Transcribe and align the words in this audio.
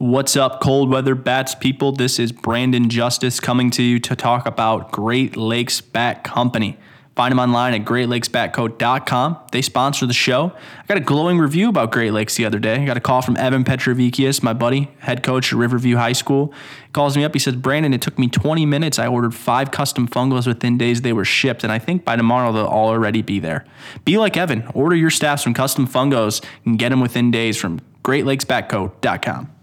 What's 0.00 0.36
up, 0.36 0.60
cold 0.60 0.90
weather 0.90 1.16
bats 1.16 1.56
people? 1.56 1.90
This 1.90 2.20
is 2.20 2.30
Brandon 2.30 2.88
Justice 2.88 3.40
coming 3.40 3.68
to 3.72 3.82
you 3.82 3.98
to 3.98 4.14
talk 4.14 4.46
about 4.46 4.92
Great 4.92 5.36
Lakes 5.36 5.80
Bat 5.80 6.22
Company. 6.22 6.78
Find 7.16 7.32
them 7.32 7.40
online 7.40 7.74
at 7.74 7.84
greatlakesbatco.com. 7.84 9.38
They 9.50 9.60
sponsor 9.60 10.06
the 10.06 10.12
show. 10.12 10.52
I 10.78 10.86
got 10.86 10.98
a 10.98 11.00
glowing 11.00 11.40
review 11.40 11.68
about 11.68 11.90
Great 11.90 12.12
Lakes 12.12 12.36
the 12.36 12.44
other 12.44 12.60
day. 12.60 12.76
I 12.76 12.84
got 12.84 12.96
a 12.96 13.00
call 13.00 13.22
from 13.22 13.36
Evan 13.38 13.64
Petrovikius, 13.64 14.40
my 14.40 14.52
buddy, 14.52 14.88
head 15.00 15.24
coach 15.24 15.52
at 15.52 15.58
Riverview 15.58 15.96
High 15.96 16.12
School. 16.12 16.54
He 16.86 16.92
calls 16.92 17.16
me 17.16 17.24
up. 17.24 17.34
He 17.34 17.40
says, 17.40 17.56
Brandon, 17.56 17.92
it 17.92 18.00
took 18.00 18.20
me 18.20 18.28
20 18.28 18.66
minutes. 18.66 19.00
I 19.00 19.08
ordered 19.08 19.34
five 19.34 19.72
custom 19.72 20.06
fungos 20.06 20.46
within 20.46 20.78
days 20.78 21.02
they 21.02 21.12
were 21.12 21.24
shipped, 21.24 21.64
and 21.64 21.72
I 21.72 21.80
think 21.80 22.04
by 22.04 22.14
tomorrow 22.14 22.52
they'll 22.52 22.66
all 22.66 22.90
already 22.90 23.22
be 23.22 23.40
there. 23.40 23.64
Be 24.04 24.16
like 24.16 24.36
Evan. 24.36 24.64
Order 24.74 24.94
your 24.94 25.10
staffs 25.10 25.42
from 25.42 25.54
Custom 25.54 25.88
Fungos 25.88 26.40
and 26.64 26.78
get 26.78 26.90
them 26.90 27.00
within 27.00 27.32
days 27.32 27.56
from 27.56 27.80
greatlakesbatco.com. 28.04 29.57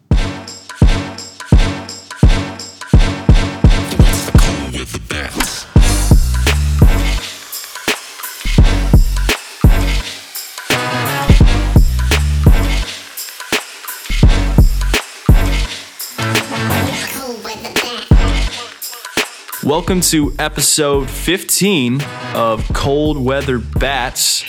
Welcome 19.65 20.01
to 20.01 20.31
episode 20.37 21.09
15 21.09 21.99
of 22.35 22.63
Cold 22.75 23.17
Weather 23.17 23.57
Bats. 23.57 24.43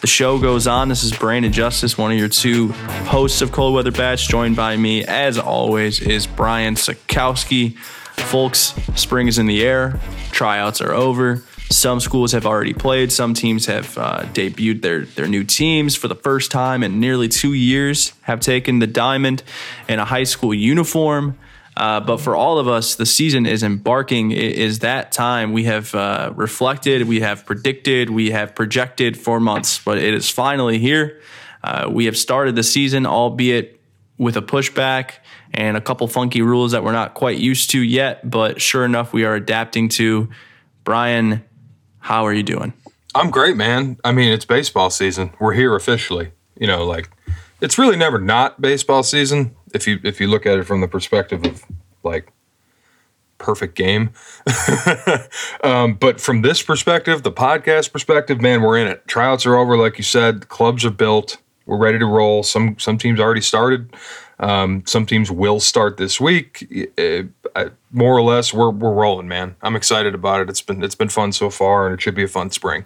The 0.00 0.06
show 0.06 0.38
goes 0.38 0.68
on. 0.68 0.88
This 0.88 1.02
is 1.02 1.12
Brandon 1.12 1.50
Justice, 1.50 1.98
one 1.98 2.12
of 2.12 2.18
your 2.18 2.28
two 2.28 2.68
hosts 3.08 3.42
of 3.42 3.50
Cold 3.50 3.74
Weather 3.74 3.90
Bats. 3.90 4.24
Joined 4.24 4.54
by 4.54 4.76
me, 4.76 5.04
as 5.04 5.40
always, 5.40 6.00
is 6.00 6.28
Brian 6.28 6.76
Sakowski. 6.76 7.76
Folks, 7.76 8.74
spring 8.94 9.26
is 9.26 9.38
in 9.38 9.46
the 9.46 9.66
air. 9.66 9.98
Tryouts 10.30 10.80
are 10.80 10.92
over. 10.92 11.42
Some 11.70 11.98
schools 11.98 12.30
have 12.30 12.46
already 12.46 12.74
played. 12.74 13.10
Some 13.10 13.34
teams 13.34 13.66
have 13.66 13.98
uh, 13.98 14.20
debuted 14.34 14.82
their, 14.82 15.04
their 15.04 15.26
new 15.26 15.42
teams 15.42 15.96
for 15.96 16.06
the 16.06 16.14
first 16.14 16.52
time 16.52 16.84
in 16.84 17.00
nearly 17.00 17.28
two 17.28 17.54
years, 17.54 18.12
have 18.22 18.38
taken 18.38 18.78
the 18.78 18.86
diamond 18.86 19.42
in 19.88 19.98
a 19.98 20.04
high 20.04 20.22
school 20.22 20.54
uniform. 20.54 21.36
Uh, 21.76 22.00
but 22.00 22.18
for 22.18 22.36
all 22.36 22.58
of 22.58 22.68
us, 22.68 22.94
the 22.94 23.06
season 23.06 23.46
is 23.46 23.62
embarking. 23.62 24.30
It 24.30 24.56
is 24.56 24.80
that 24.80 25.10
time. 25.10 25.52
We 25.52 25.64
have 25.64 25.94
uh, 25.94 26.32
reflected, 26.36 27.08
we 27.08 27.20
have 27.20 27.44
predicted, 27.44 28.10
we 28.10 28.30
have 28.30 28.54
projected 28.54 29.16
for 29.16 29.40
months, 29.40 29.80
but 29.84 29.98
it 29.98 30.14
is 30.14 30.30
finally 30.30 30.78
here. 30.78 31.20
Uh, 31.64 31.88
we 31.90 32.04
have 32.04 32.16
started 32.16 32.54
the 32.54 32.62
season, 32.62 33.06
albeit 33.06 33.80
with 34.18 34.36
a 34.36 34.42
pushback 34.42 35.14
and 35.52 35.76
a 35.76 35.80
couple 35.80 36.06
funky 36.06 36.42
rules 36.42 36.72
that 36.72 36.84
we're 36.84 36.92
not 36.92 37.14
quite 37.14 37.38
used 37.38 37.70
to 37.70 37.80
yet. 37.80 38.28
But 38.28 38.60
sure 38.60 38.84
enough, 38.84 39.12
we 39.12 39.24
are 39.24 39.34
adapting 39.34 39.88
to. 39.90 40.28
Brian, 40.84 41.42
how 41.98 42.26
are 42.26 42.32
you 42.34 42.42
doing? 42.42 42.74
I'm 43.14 43.30
great, 43.30 43.56
man. 43.56 43.96
I 44.04 44.12
mean, 44.12 44.32
it's 44.32 44.44
baseball 44.44 44.90
season. 44.90 45.32
We're 45.40 45.54
here 45.54 45.74
officially. 45.74 46.32
You 46.58 46.66
know, 46.66 46.84
like 46.84 47.10
it's 47.60 47.78
really 47.78 47.96
never 47.96 48.18
not 48.18 48.60
baseball 48.60 49.02
season 49.02 49.56
if 49.74 49.86
you 49.86 50.00
if 50.02 50.20
you 50.20 50.28
look 50.28 50.46
at 50.46 50.58
it 50.58 50.64
from 50.64 50.80
the 50.80 50.88
perspective 50.88 51.44
of 51.44 51.64
like 52.02 52.32
perfect 53.38 53.74
game. 53.74 54.10
um, 55.64 55.94
but 55.94 56.20
from 56.20 56.42
this 56.42 56.62
perspective, 56.62 57.22
the 57.22 57.32
podcast 57.32 57.92
perspective, 57.92 58.40
man, 58.40 58.62
we're 58.62 58.78
in 58.78 58.86
it. 58.86 59.06
Tryouts 59.06 59.44
are 59.46 59.56
over, 59.56 59.76
like 59.76 59.98
you 59.98 60.04
said. 60.04 60.48
Clubs 60.48 60.84
are 60.84 60.90
built. 60.90 61.38
We're 61.66 61.78
ready 61.78 61.98
to 61.98 62.06
roll. 62.06 62.42
Some 62.42 62.78
some 62.78 62.98
teams 62.98 63.20
already 63.20 63.40
started. 63.40 63.94
Um, 64.38 64.82
some 64.86 65.06
teams 65.06 65.30
will 65.30 65.60
start 65.60 65.96
this 65.96 66.20
week. 66.20 66.88
Uh, 66.98 67.68
more 67.90 68.16
or 68.16 68.22
less, 68.22 68.52
we're 68.52 68.70
we're 68.70 68.92
rolling, 68.92 69.28
man. 69.28 69.56
I'm 69.62 69.76
excited 69.76 70.14
about 70.14 70.40
it. 70.42 70.50
It's 70.50 70.60
been 70.60 70.82
it's 70.82 70.94
been 70.94 71.08
fun 71.08 71.32
so 71.32 71.50
far, 71.50 71.86
and 71.86 71.94
it 71.94 72.02
should 72.02 72.14
be 72.14 72.24
a 72.24 72.28
fun 72.28 72.50
spring. 72.50 72.84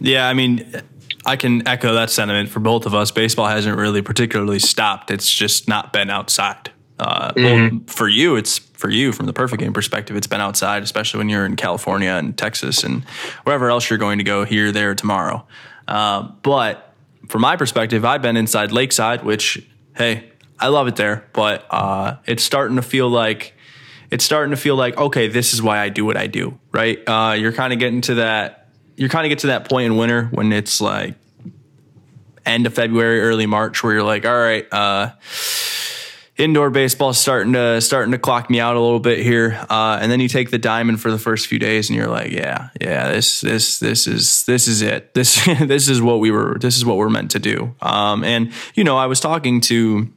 Yeah, 0.00 0.28
I 0.28 0.34
mean, 0.34 0.82
I 1.26 1.36
can 1.36 1.66
echo 1.66 1.94
that 1.94 2.10
sentiment 2.10 2.48
for 2.48 2.60
both 2.60 2.86
of 2.86 2.94
us. 2.94 3.10
Baseball 3.10 3.46
hasn't 3.46 3.76
really 3.76 4.02
particularly 4.02 4.58
stopped. 4.58 5.10
It's 5.10 5.30
just 5.30 5.68
not 5.68 5.92
been 5.92 6.10
outside. 6.10 6.70
Uh, 6.98 7.32
mm-hmm. 7.32 7.76
well, 7.76 7.84
for 7.86 8.08
you, 8.08 8.36
it's 8.36 8.58
for 8.58 8.90
you 8.90 9.12
from 9.12 9.26
the 9.26 9.32
perfect 9.32 9.60
game 9.60 9.72
perspective. 9.72 10.16
It's 10.16 10.26
been 10.26 10.40
outside, 10.40 10.82
especially 10.82 11.18
when 11.18 11.28
you're 11.28 11.44
in 11.44 11.56
California 11.56 12.10
and 12.10 12.36
Texas 12.36 12.82
and 12.82 13.04
wherever 13.44 13.70
else 13.70 13.88
you're 13.88 13.98
going 13.98 14.18
to 14.18 14.24
go 14.24 14.44
here, 14.44 14.72
there, 14.72 14.94
tomorrow. 14.94 15.46
Uh, 15.86 16.22
but 16.42 16.94
from 17.28 17.42
my 17.42 17.56
perspective, 17.56 18.04
I've 18.04 18.22
been 18.22 18.36
inside 18.36 18.72
Lakeside, 18.72 19.24
which 19.24 19.64
hey, 19.96 20.30
I 20.58 20.68
love 20.68 20.88
it 20.88 20.96
there, 20.96 21.28
but 21.32 21.66
uh, 21.70 22.16
it's 22.26 22.42
starting 22.42 22.76
to 22.76 22.82
feel 22.82 23.08
like 23.08 23.54
it's 24.10 24.24
starting 24.24 24.50
to 24.50 24.56
feel 24.56 24.76
like 24.76 24.96
okay, 24.96 25.28
this 25.28 25.54
is 25.54 25.62
why 25.62 25.78
I 25.78 25.88
do 25.88 26.04
what 26.04 26.16
I 26.16 26.26
do. 26.26 26.58
Right? 26.72 26.98
Uh, 27.06 27.34
you're 27.38 27.52
kind 27.52 27.72
of 27.72 27.78
getting 27.78 28.00
to 28.02 28.14
that 28.14 28.57
you 28.98 29.08
kind 29.08 29.24
of 29.24 29.30
get 29.30 29.38
to 29.40 29.46
that 29.48 29.68
point 29.68 29.86
in 29.86 29.96
winter 29.96 30.24
when 30.32 30.52
it's 30.52 30.80
like 30.80 31.14
end 32.44 32.66
of 32.66 32.74
February, 32.74 33.20
early 33.20 33.46
March, 33.46 33.82
where 33.82 33.94
you're 33.94 34.02
like, 34.02 34.26
all 34.26 34.36
right, 34.36 34.66
uh, 34.72 35.12
indoor 36.36 36.68
baseball 36.68 37.12
starting 37.12 37.52
to 37.52 37.80
starting 37.80 38.10
to 38.10 38.18
clock 38.18 38.50
me 38.50 38.58
out 38.58 38.74
a 38.74 38.80
little 38.80 38.98
bit 38.98 39.20
here, 39.20 39.64
uh, 39.70 39.98
and 40.02 40.10
then 40.10 40.18
you 40.18 40.26
take 40.26 40.50
the 40.50 40.58
diamond 40.58 41.00
for 41.00 41.12
the 41.12 41.18
first 41.18 41.46
few 41.46 41.60
days, 41.60 41.88
and 41.88 41.96
you're 41.96 42.08
like, 42.08 42.32
yeah, 42.32 42.70
yeah, 42.80 43.12
this 43.12 43.40
this 43.40 43.78
this 43.78 44.08
is 44.08 44.44
this 44.46 44.66
is 44.66 44.82
it. 44.82 45.14
This 45.14 45.44
this 45.44 45.88
is 45.88 46.02
what 46.02 46.18
we 46.18 46.32
were. 46.32 46.58
This 46.58 46.76
is 46.76 46.84
what 46.84 46.96
we're 46.96 47.08
meant 47.08 47.30
to 47.32 47.38
do. 47.38 47.76
Um, 47.80 48.24
and 48.24 48.52
you 48.74 48.82
know, 48.82 48.96
I 48.96 49.06
was 49.06 49.20
talking 49.20 49.60
to. 49.62 50.12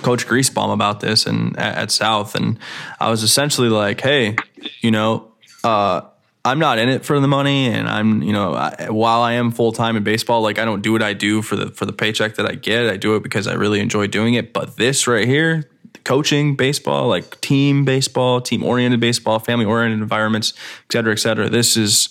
Coach 0.00 0.26
Greasebaum 0.26 0.72
about 0.72 0.98
this 0.98 1.26
and 1.26 1.56
at, 1.58 1.76
at 1.76 1.90
South, 1.92 2.34
and 2.34 2.58
I 2.98 3.10
was 3.10 3.22
essentially 3.22 3.68
like, 3.68 4.00
"Hey, 4.00 4.34
you 4.80 4.90
know, 4.90 5.30
uh, 5.62 6.00
I'm 6.44 6.58
not 6.58 6.78
in 6.78 6.88
it 6.88 7.04
for 7.04 7.20
the 7.20 7.28
money, 7.28 7.66
and 7.66 7.88
I'm 7.88 8.22
you 8.22 8.32
know 8.32 8.54
I, 8.54 8.88
while 8.90 9.22
I 9.22 9.34
am 9.34 9.52
full 9.52 9.72
time 9.72 9.96
in 9.96 10.02
baseball, 10.02 10.42
like 10.42 10.58
I 10.58 10.64
don't 10.64 10.82
do 10.82 10.92
what 10.92 11.02
I 11.02 11.12
do 11.12 11.40
for 11.40 11.56
the 11.56 11.70
for 11.70 11.86
the 11.86 11.92
paycheck 11.92 12.34
that 12.36 12.46
I 12.46 12.54
get. 12.54 12.88
I 12.88 12.96
do 12.96 13.14
it 13.14 13.22
because 13.22 13.46
I 13.46 13.54
really 13.54 13.80
enjoy 13.80 14.08
doing 14.08 14.34
it. 14.34 14.52
But 14.52 14.76
this 14.76 15.06
right 15.06 15.26
here, 15.26 15.68
coaching 16.04 16.56
baseball, 16.56 17.08
like 17.08 17.40
team 17.40 17.84
baseball, 17.84 18.40
team 18.40 18.64
oriented 18.64 18.98
baseball, 18.98 19.38
family 19.38 19.64
oriented 19.64 20.00
environments, 20.00 20.52
et 20.88 20.92
cetera, 20.92 21.12
et 21.12 21.18
cetera. 21.20 21.48
This 21.48 21.76
is 21.76 22.08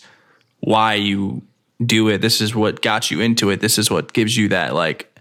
why 0.61 0.93
you 0.93 1.41
do 1.85 2.07
it. 2.07 2.21
This 2.21 2.39
is 2.39 2.55
what 2.55 2.81
got 2.81 3.11
you 3.11 3.19
into 3.19 3.49
it. 3.49 3.59
This 3.59 3.77
is 3.77 3.91
what 3.91 4.13
gives 4.13 4.37
you 4.37 4.47
that 4.49 4.73
like 4.73 5.11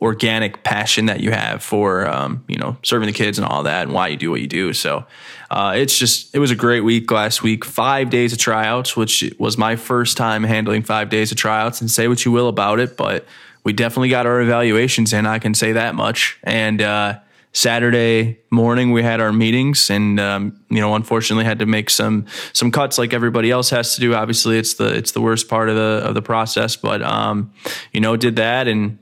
organic 0.00 0.62
passion 0.62 1.06
that 1.06 1.20
you 1.20 1.30
have 1.32 1.62
for 1.62 2.06
um, 2.06 2.44
you 2.46 2.56
know 2.56 2.76
serving 2.82 3.06
the 3.06 3.12
kids 3.12 3.38
and 3.38 3.46
all 3.46 3.64
that 3.64 3.82
and 3.82 3.92
why 3.92 4.08
you 4.08 4.16
do 4.16 4.30
what 4.30 4.40
you 4.40 4.46
do 4.46 4.72
so 4.72 5.04
uh, 5.50 5.74
it's 5.76 5.98
just 5.98 6.34
it 6.34 6.38
was 6.38 6.50
a 6.50 6.56
great 6.56 6.80
week 6.80 7.10
last 7.10 7.42
week. 7.42 7.64
Five 7.64 8.10
days 8.10 8.32
of 8.32 8.38
tryouts 8.38 8.96
which 8.96 9.24
was 9.38 9.56
my 9.56 9.76
first 9.76 10.16
time 10.16 10.44
handling 10.44 10.82
five 10.82 11.08
days 11.08 11.30
of 11.30 11.38
tryouts 11.38 11.80
and 11.80 11.90
say 11.90 12.08
what 12.08 12.24
you 12.24 12.32
will 12.32 12.48
about 12.48 12.80
it 12.80 12.96
but 12.96 13.26
we 13.64 13.72
definitely 13.72 14.08
got 14.08 14.26
our 14.26 14.40
evaluations 14.40 15.12
in 15.12 15.26
i 15.26 15.38
can 15.38 15.54
say 15.54 15.72
that 15.72 15.94
much. 15.94 16.38
And 16.44 16.80
uh, 16.80 17.20
Saturday 17.52 18.38
morning 18.50 18.92
we 18.92 19.02
had 19.02 19.20
our 19.20 19.32
meetings 19.32 19.90
and 19.90 20.20
um, 20.20 20.60
you 20.68 20.80
know 20.80 20.94
unfortunately 20.94 21.44
had 21.44 21.58
to 21.58 21.66
make 21.66 21.90
some 21.90 22.26
some 22.52 22.70
cuts 22.70 22.98
like 22.98 23.12
everybody 23.12 23.50
else 23.50 23.70
has 23.70 23.94
to 23.94 24.00
do. 24.00 24.14
Obviously 24.14 24.58
it's 24.58 24.74
the 24.74 24.94
it's 24.94 25.12
the 25.12 25.20
worst 25.20 25.48
part 25.48 25.68
of 25.68 25.74
the 25.74 26.02
of 26.04 26.14
the 26.14 26.22
process 26.22 26.76
but 26.76 27.02
um, 27.02 27.52
you 27.92 28.00
know 28.00 28.16
did 28.16 28.36
that 28.36 28.68
and 28.68 28.98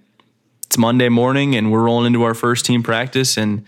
it's 0.64 0.78
Monday 0.78 1.08
morning 1.08 1.54
and 1.54 1.70
we're 1.70 1.82
rolling 1.82 2.06
into 2.06 2.22
our 2.22 2.34
first 2.34 2.64
team 2.64 2.82
practice 2.82 3.36
and 3.36 3.64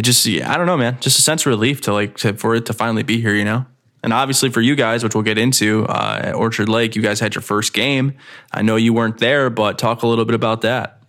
it 0.00 0.02
just 0.02 0.26
I 0.26 0.56
don't 0.56 0.64
know, 0.64 0.78
man, 0.78 0.96
just 1.00 1.18
a 1.18 1.22
sense 1.22 1.42
of 1.42 1.48
relief 1.48 1.82
to 1.82 1.92
like 1.92 2.16
to, 2.18 2.32
for 2.32 2.54
it 2.54 2.64
to 2.66 2.72
finally 2.72 3.02
be 3.02 3.20
here, 3.20 3.34
you 3.34 3.44
know. 3.44 3.66
And 4.02 4.14
obviously 4.14 4.48
for 4.48 4.62
you 4.62 4.74
guys, 4.74 5.04
which 5.04 5.14
we'll 5.14 5.24
get 5.24 5.36
into 5.36 5.84
uh, 5.84 6.20
at 6.22 6.34
Orchard 6.34 6.70
Lake, 6.70 6.96
you 6.96 7.02
guys 7.02 7.20
had 7.20 7.34
your 7.34 7.42
first 7.42 7.74
game. 7.74 8.14
I 8.50 8.62
know 8.62 8.76
you 8.76 8.94
weren't 8.94 9.18
there, 9.18 9.50
but 9.50 9.76
talk 9.76 10.02
a 10.02 10.06
little 10.06 10.24
bit 10.24 10.34
about 10.34 10.62
that. 10.62 11.02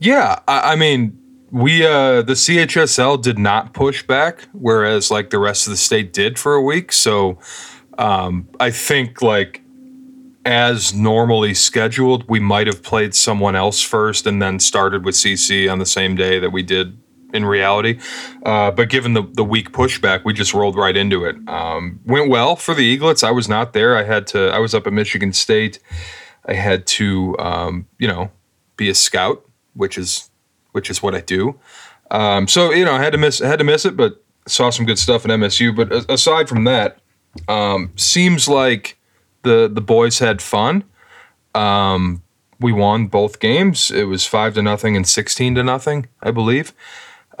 Yeah, 0.00 0.40
I, 0.48 0.72
I 0.72 0.76
mean, 0.76 1.16
we 1.52 1.86
uh, 1.86 2.22
the 2.22 2.32
CHSL 2.32 3.22
did 3.22 3.38
not 3.38 3.74
push 3.74 4.02
back, 4.02 4.48
whereas 4.52 5.08
like 5.08 5.30
the 5.30 5.38
rest 5.38 5.68
of 5.68 5.70
the 5.70 5.76
state 5.76 6.12
did 6.12 6.36
for 6.36 6.54
a 6.54 6.62
week. 6.62 6.90
So 6.90 7.38
um, 7.96 8.48
I 8.58 8.72
think 8.72 9.22
like 9.22 9.62
as 10.44 10.92
normally 10.92 11.54
scheduled, 11.54 12.28
we 12.28 12.40
might 12.40 12.66
have 12.66 12.82
played 12.82 13.14
someone 13.14 13.54
else 13.54 13.80
first 13.82 14.26
and 14.26 14.42
then 14.42 14.58
started 14.58 15.04
with 15.04 15.14
CC 15.14 15.70
on 15.70 15.78
the 15.78 15.86
same 15.86 16.16
day 16.16 16.40
that 16.40 16.50
we 16.50 16.64
did 16.64 16.98
in 17.32 17.44
reality. 17.44 17.98
Uh, 18.44 18.70
but 18.70 18.88
given 18.88 19.14
the, 19.14 19.22
the 19.22 19.44
week 19.44 19.72
pushback, 19.72 20.24
we 20.24 20.32
just 20.32 20.54
rolled 20.54 20.76
right 20.76 20.96
into 20.96 21.24
it. 21.24 21.36
Um, 21.48 22.00
went 22.04 22.28
well 22.28 22.56
for 22.56 22.74
the 22.74 22.82
Eaglets. 22.82 23.24
I 23.24 23.30
was 23.30 23.48
not 23.48 23.72
there. 23.72 23.96
I 23.96 24.04
had 24.04 24.26
to. 24.28 24.50
I 24.50 24.58
was 24.58 24.74
up 24.74 24.86
at 24.86 24.92
Michigan 24.92 25.32
State. 25.32 25.78
I 26.46 26.54
had 26.54 26.86
to, 26.88 27.36
um, 27.38 27.86
you 27.98 28.08
know, 28.08 28.30
be 28.76 28.88
a 28.88 28.94
scout, 28.94 29.44
which 29.74 29.96
is 29.96 30.30
which 30.72 30.90
is 30.90 31.02
what 31.02 31.14
I 31.14 31.20
do. 31.20 31.58
Um, 32.10 32.48
so 32.48 32.72
you 32.72 32.84
know, 32.84 32.92
I 32.92 33.02
had 33.02 33.12
to 33.12 33.18
miss 33.18 33.40
I 33.40 33.46
had 33.46 33.58
to 33.58 33.64
miss 33.64 33.84
it, 33.84 33.96
but 33.96 34.22
saw 34.46 34.70
some 34.70 34.86
good 34.86 34.98
stuff 34.98 35.24
in 35.24 35.30
MSU. 35.30 35.74
But 35.74 36.10
aside 36.10 36.48
from 36.48 36.64
that, 36.64 36.98
um, 37.48 37.92
seems 37.96 38.48
like 38.48 38.98
the 39.42 39.70
the 39.72 39.80
boys 39.80 40.18
had 40.18 40.42
fun. 40.42 40.84
Um, 41.54 42.22
we 42.60 42.72
won 42.72 43.06
both 43.06 43.40
games. 43.40 43.90
It 43.90 44.04
was 44.04 44.26
five 44.26 44.54
to 44.54 44.62
nothing 44.62 44.96
and 44.96 45.06
sixteen 45.06 45.54
to 45.54 45.62
nothing, 45.62 46.08
I 46.22 46.30
believe. 46.30 46.72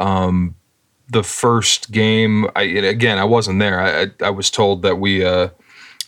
Um, 0.02 0.56
the 1.08 1.22
first 1.22 1.92
game. 1.92 2.46
I 2.56 2.62
again, 2.62 3.18
I 3.18 3.24
wasn't 3.24 3.60
there. 3.60 3.80
I 3.80 4.02
I, 4.02 4.06
I 4.26 4.30
was 4.30 4.50
told 4.50 4.82
that 4.82 4.98
we 4.98 5.24
uh, 5.24 5.48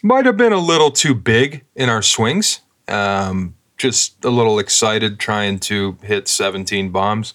might 0.02 0.26
have 0.26 0.36
been 0.36 0.52
a 0.52 0.58
little 0.58 0.90
too 0.90 1.14
big 1.14 1.64
in 1.76 1.88
our 1.88 2.02
swings. 2.02 2.60
Um, 2.88 3.54
just 3.76 4.24
a 4.24 4.30
little 4.30 4.58
excited 4.58 5.18
trying 5.18 5.58
to 5.58 5.96
hit 6.02 6.28
17 6.28 6.90
bombs. 6.90 7.34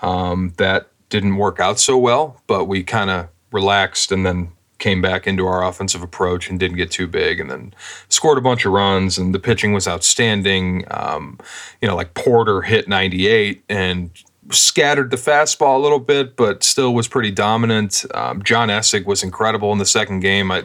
Um, 0.00 0.52
that 0.58 0.88
didn't 1.08 1.36
work 1.36 1.60
out 1.60 1.78
so 1.78 1.96
well, 1.96 2.40
but 2.46 2.64
we 2.64 2.82
kind 2.82 3.10
of 3.10 3.28
relaxed 3.52 4.12
and 4.12 4.24
then 4.24 4.52
came 4.78 5.00
back 5.00 5.26
into 5.28 5.46
our 5.46 5.64
offensive 5.64 6.02
approach 6.02 6.50
and 6.50 6.58
didn't 6.58 6.76
get 6.76 6.90
too 6.90 7.06
big 7.06 7.38
and 7.38 7.48
then 7.50 7.72
scored 8.08 8.36
a 8.36 8.40
bunch 8.40 8.64
of 8.66 8.72
runs 8.72 9.16
and 9.16 9.32
the 9.32 9.38
pitching 9.38 9.72
was 9.72 9.86
outstanding. 9.86 10.84
Um, 10.90 11.38
you 11.80 11.86
know, 11.86 11.94
like 11.94 12.14
Porter 12.14 12.62
hit 12.62 12.88
98 12.88 13.62
and 13.68 14.10
scattered 14.50 15.10
the 15.10 15.16
fastball 15.16 15.76
a 15.76 15.82
little 15.82 15.98
bit, 15.98 16.36
but 16.36 16.64
still 16.64 16.94
was 16.94 17.08
pretty 17.08 17.30
dominant. 17.30 18.04
Um, 18.14 18.42
John 18.42 18.68
Essig 18.68 19.06
was 19.06 19.22
incredible 19.22 19.72
in 19.72 19.78
the 19.78 19.86
second 19.86 20.20
game. 20.20 20.50
I 20.50 20.64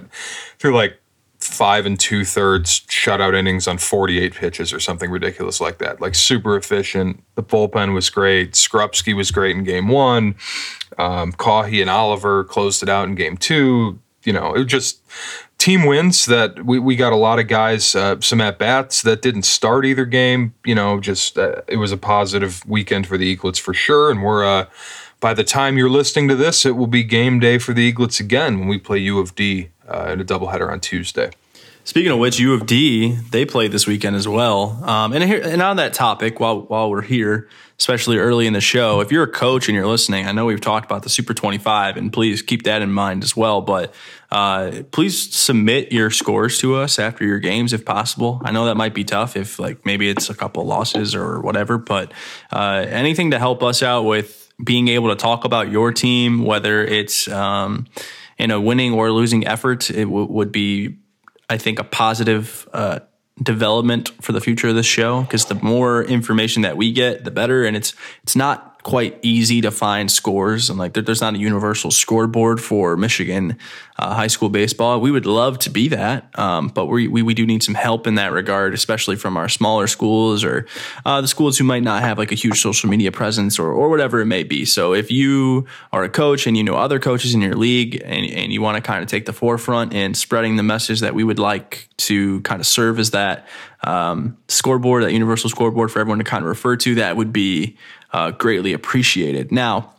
threw 0.60 0.76
like 0.76 1.00
five 1.40 1.86
and 1.86 2.00
two 2.00 2.26
thirds 2.26 2.80
shutout 2.82 3.36
innings 3.36 3.68
on 3.68 3.78
48 3.78 4.34
pitches 4.34 4.74
or 4.74 4.80
something 4.80 5.12
ridiculous 5.12 5.62
like 5.62 5.78
that. 5.78 6.02
Like 6.02 6.16
super 6.16 6.58
efficient. 6.58 7.24
The 7.36 7.44
bullpen 7.44 7.94
was 7.94 8.10
great. 8.10 8.54
Skrupski 8.54 9.16
was 9.16 9.32
great 9.32 9.56
in 9.56 9.64
game 9.64 9.88
one. 9.88 10.36
Um, 10.98 11.34
and 11.40 11.90
Oliver 11.90 12.44
closed 12.44 12.82
it 12.82 12.90
out 12.90 13.08
in 13.08 13.16
game 13.16 13.38
two. 13.38 14.00
You 14.24 14.34
know, 14.34 14.56
it 14.56 14.66
just 14.66 15.00
team 15.58 15.86
wins 15.86 16.26
that 16.26 16.66
we, 16.66 16.80
we 16.80 16.96
got 16.96 17.14
a 17.14 17.18
lot 17.18 17.40
of 17.40 17.48
guys, 17.48 17.96
uh, 17.96 18.20
some 18.22 18.42
at 18.42 18.58
bats 18.58 19.02
that 19.02 19.22
didn't 19.22 19.44
start 19.44 19.86
either 19.86 20.06
game. 20.06 20.54
You 20.66 20.76
know, 20.76 21.00
just 21.00 21.38
uh, 21.38 21.62
it 21.68 21.78
was 21.78 21.92
a 21.92 21.98
positive 21.98 22.66
weekend 22.68 23.08
for 23.08 23.18
the 23.18 23.36
Eaglets 23.36 23.60
for 23.60 23.74
sure. 23.74 24.12
And 24.12 24.24
we're, 24.24 24.46
uh, 24.46 24.66
by 25.20 25.34
the 25.34 25.44
time 25.44 25.78
you're 25.78 25.90
listening 25.90 26.28
to 26.30 26.36
this, 26.36 26.66
it 26.66 26.76
will 26.76 26.88
be 26.88 27.04
game 27.04 27.40
day 27.40 27.58
for 27.58 27.74
the 27.74 27.92
Eaglets 27.92 28.20
again 28.20 28.60
when 28.60 28.68
we 28.68 28.78
play 28.78 29.00
U 29.00 29.20
of 29.20 29.36
D 29.36 29.70
uh, 29.88 30.12
in 30.12 30.22
a 30.22 30.26
doubleheader 30.26 30.72
on 30.72 30.80
Tuesday. 30.80 31.32
Speaking 31.84 32.12
of 32.12 32.20
which, 32.20 32.38
U 32.38 32.54
of 32.54 32.66
D 32.66 33.16
they 33.32 33.46
played 33.46 33.72
this 33.72 33.88
weekend 33.88 34.16
as 34.18 34.28
well. 34.28 34.84
Um, 34.84 35.14
and 35.14 35.24
here, 35.24 35.42
and 35.42 35.62
on 35.62 35.78
that 35.78 35.94
topic, 35.94 36.40
while 36.40 36.64
while 36.64 36.90
we're 36.90 37.02
here, 37.02 37.48
especially 37.80 38.18
early 38.18 38.48
in 38.48 38.54
the 38.54 38.62
show, 38.62 39.02
if 39.02 39.12
you're 39.12 39.24
a 39.24 39.32
coach 39.32 39.68
and 39.68 39.76
you're 39.76 39.88
listening, 39.88 40.26
I 40.26 40.32
know 40.32 40.46
we've 40.46 40.62
talked 40.62 40.86
about 40.86 41.04
the 41.04 41.10
Super 41.10 41.34
25, 41.34 41.98
and 41.98 42.12
please 42.12 42.42
keep 42.42 42.64
that 42.64 42.82
in 42.82 42.92
mind 42.92 43.24
as 43.24 43.38
well. 43.38 43.62
But 43.62 43.94
uh, 44.32 44.84
please 44.92 45.36
submit 45.36 45.92
your 45.92 46.10
scores 46.10 46.58
to 46.60 46.76
us 46.76 46.98
after 46.98 47.24
your 47.24 47.40
games 47.40 47.74
if 47.74 47.86
possible. 47.86 48.42
I 48.44 48.52
know 48.52 48.66
that 48.66 48.76
might 48.76 48.96
be 48.96 49.04
tough 49.04 49.38
if 49.38 49.60
like 49.60 49.86
maybe 49.86 50.10
it's 50.10 50.30
a 50.30 50.36
couple 50.36 50.66
losses 50.66 51.14
or 51.14 51.40
whatever, 51.40 51.78
but 51.78 52.12
uh, 52.52 52.86
anything 52.90 53.32
to 53.32 53.40
help 53.40 53.62
us 53.62 53.84
out 53.84 54.04
with 54.04 54.52
being 54.64 54.88
able 54.88 55.10
to 55.10 55.16
talk 55.16 55.46
about 55.46 55.72
your 55.72 55.92
team, 55.92 56.44
whether 56.44 56.84
it's 56.84 57.28
um, 57.28 57.86
in 58.40 58.50
a 58.50 58.60
winning 58.60 58.94
or 58.94 59.12
losing 59.12 59.46
effort, 59.46 59.92
it 59.92 60.06
w- 60.06 60.26
would 60.26 60.52
be 60.52 60.98
I 61.50 61.58
think, 61.58 61.80
a 61.80 61.84
positive 61.84 62.68
uh, 62.74 63.00
development 63.42 64.12
for 64.22 64.32
the 64.32 64.42
future 64.42 64.68
of 64.70 64.76
this 64.76 64.86
show 64.86 65.22
because 65.22 65.46
the 65.46 65.56
more 65.56 66.04
information 66.04 66.64
that 66.64 66.78
we 66.78 66.92
get, 66.92 67.24
the 67.24 67.32
better. 67.32 67.64
And 67.64 67.76
it's 67.76 67.94
it's 68.24 68.36
not 68.36 68.77
quite 68.84 69.20
easy 69.22 69.62
to 69.62 69.72
find 69.72 70.10
scores 70.10 70.70
and 70.70 70.80
like 70.80 70.94
there, 70.94 71.04
there's 71.04 71.22
not 71.22 71.36
a 71.36 71.38
universal 71.38 71.92
scoreboard 71.92 72.62
for 72.62 72.96
Michigan 72.96 73.58
uh, 74.00 74.14
high 74.14 74.28
school 74.28 74.50
baseball. 74.50 75.02
We 75.02 75.12
would 75.12 75.26
love 75.26 75.60
to 75.60 75.70
be 75.70 75.88
that, 75.90 76.38
um, 76.40 76.68
but 76.68 76.86
we, 76.86 77.08
we, 77.08 77.22
we 77.22 77.34
do 77.34 77.46
need 77.46 77.64
some 77.64 77.76
help 77.76 78.06
in 78.06 78.16
that 78.16 78.32
regard, 78.32 78.74
especially 78.74 79.16
from 79.16 79.38
our 79.38 79.50
smaller 79.50 79.88
schools 79.88 80.44
or 80.44 80.68
uh, 81.06 81.20
the 81.22 81.28
schools 81.28 81.58
who 81.58 81.64
might 81.64 81.84
not 81.84 82.04
have 82.04 82.18
like 82.18 82.32
a 82.32 82.36
huge 82.36 82.62
social 82.62 82.90
media 82.90 83.12
presence 83.12 83.60
or 83.60 83.72
or 83.72 83.90
whatever 83.90 84.22
it 84.22 84.26
may 84.26 84.44
be. 84.44 84.66
So 84.66 84.94
if 84.94 85.12
you 85.12 85.66
are 85.92 86.04
a 86.04 86.10
coach 86.10 86.48
and 86.48 86.56
you 86.56 86.64
know 86.64 86.76
other 86.76 87.00
coaches 87.00 87.34
in 87.34 87.42
your 87.42 87.56
league 87.56 88.02
and, 88.06 88.26
and 88.26 88.54
you 88.54 88.62
want 88.62 88.76
to 88.76 88.82
kind 88.82 89.02
of 89.02 89.10
take 89.10 89.26
the 89.26 89.34
forefront 89.34 89.94
in 89.94 90.14
spreading 90.14 90.56
the 90.56 90.64
message 90.64 91.00
that 91.02 91.16
we 91.16 91.24
would 91.24 91.40
like 91.40 91.90
to 91.98 92.42
kind 92.42 92.60
of 92.60 92.68
serve 92.68 93.00
as 93.00 93.12
that 93.12 93.48
um, 93.84 94.38
scoreboard, 94.48 95.04
that 95.04 95.14
universal 95.14 95.50
scoreboard 95.50 95.92
for 95.92 96.00
everyone 96.00 96.18
to 96.20 96.24
kind 96.24 96.44
of 96.44 96.50
refer 96.50 96.76
to, 96.78 96.96
that 96.96 97.16
would 97.16 97.32
be 97.32 97.78
uh, 98.14 98.32
greatly 98.32 98.74
appreciated. 98.74 99.52
Now, 99.52 99.94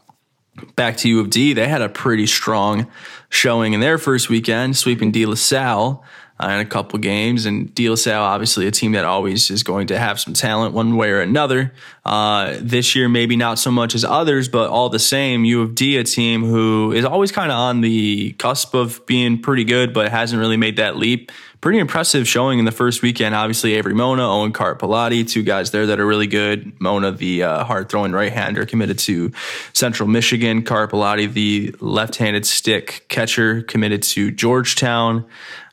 back 0.77 0.97
to 0.99 1.09
U 1.09 1.21
of 1.21 1.31
D, 1.31 1.53
they 1.53 1.69
had 1.69 1.83
a 1.83 1.89
pretty 1.89 2.27
strong 2.27 2.87
showing 3.29 3.73
in 3.73 3.81
their 3.81 3.99
first 3.99 4.29
weekend, 4.29 4.77
sweeping 4.77 5.13
De 5.13 5.27
La 5.27 5.35
Salle 5.35 6.05
uh, 6.41 6.49
in 6.49 6.61
a 6.61 6.65
couple 6.65 6.99
games. 6.99 7.47
And 7.47 7.73
Salle, 7.77 8.23
obviously, 8.23 8.67
a 8.67 8.71
team 8.71 8.93
that 8.93 9.05
always 9.05 9.51
is 9.51 9.63
going 9.63 9.89
to 9.89 9.99
have 9.99 10.21
some 10.21 10.35
talent 10.35 10.75
one 10.75 10.97
way 10.97 11.11
or 11.11 11.21
another. 11.21 11.73
Uh, 12.05 12.57
this 12.61 12.95
year, 12.97 13.09
maybe 13.09 13.37
not 13.37 13.59
so 13.59 13.71
much 13.71 13.95
as 13.95 14.05
others, 14.05 14.49
but 14.49 14.71
all 14.71 14.89
the 14.89 14.99
same, 14.99 15.45
U 15.45 15.63
of 15.63 15.75
D, 15.75 15.97
a 15.97 16.05
team 16.05 16.43
who 16.43 16.93
is 16.93 17.05
always 17.05 17.33
kind 17.33 17.51
of 17.51 17.59
on 17.59 17.81
the 17.81 18.33
cusp 18.33 18.75
of 18.75 19.05
being 19.07 19.41
pretty 19.43 19.65
good, 19.65 19.93
but 19.93 20.11
hasn't 20.11 20.41
really 20.41 20.57
made 20.57 20.77
that 20.77 20.97
leap 20.97 21.31
pretty 21.61 21.79
impressive 21.79 22.29
showing 22.29 22.59
in 22.59 22.65
the 22.65 22.73
first 22.73 23.03
weekend. 23.03 23.35
Obviously, 23.35 23.75
Avery 23.75 23.95
Mona, 23.95 24.23
Owen 24.23 24.53
Carpelati, 24.53 25.29
two 25.29 25.43
guys 25.43 25.71
there 25.71 25.87
that 25.87 25.99
are 25.99 26.07
really 26.07 26.27
good. 26.27 26.81
Mona, 26.81 27.11
the 27.11 27.43
uh, 27.43 27.65
hard 27.65 27.89
throwing 27.89 28.13
right 28.13 28.33
hander, 28.33 28.65
committed 28.65 28.99
to 29.01 29.33
Central 29.73 30.09
Michigan. 30.09 30.63
Carpelati, 30.63 31.33
the 31.33 31.75
left 31.81 32.17
handed 32.17 32.47
stick 32.47 33.05
catcher, 33.09 33.63
committed 33.63 34.03
to 34.05 34.31
Georgetown. 34.31 35.27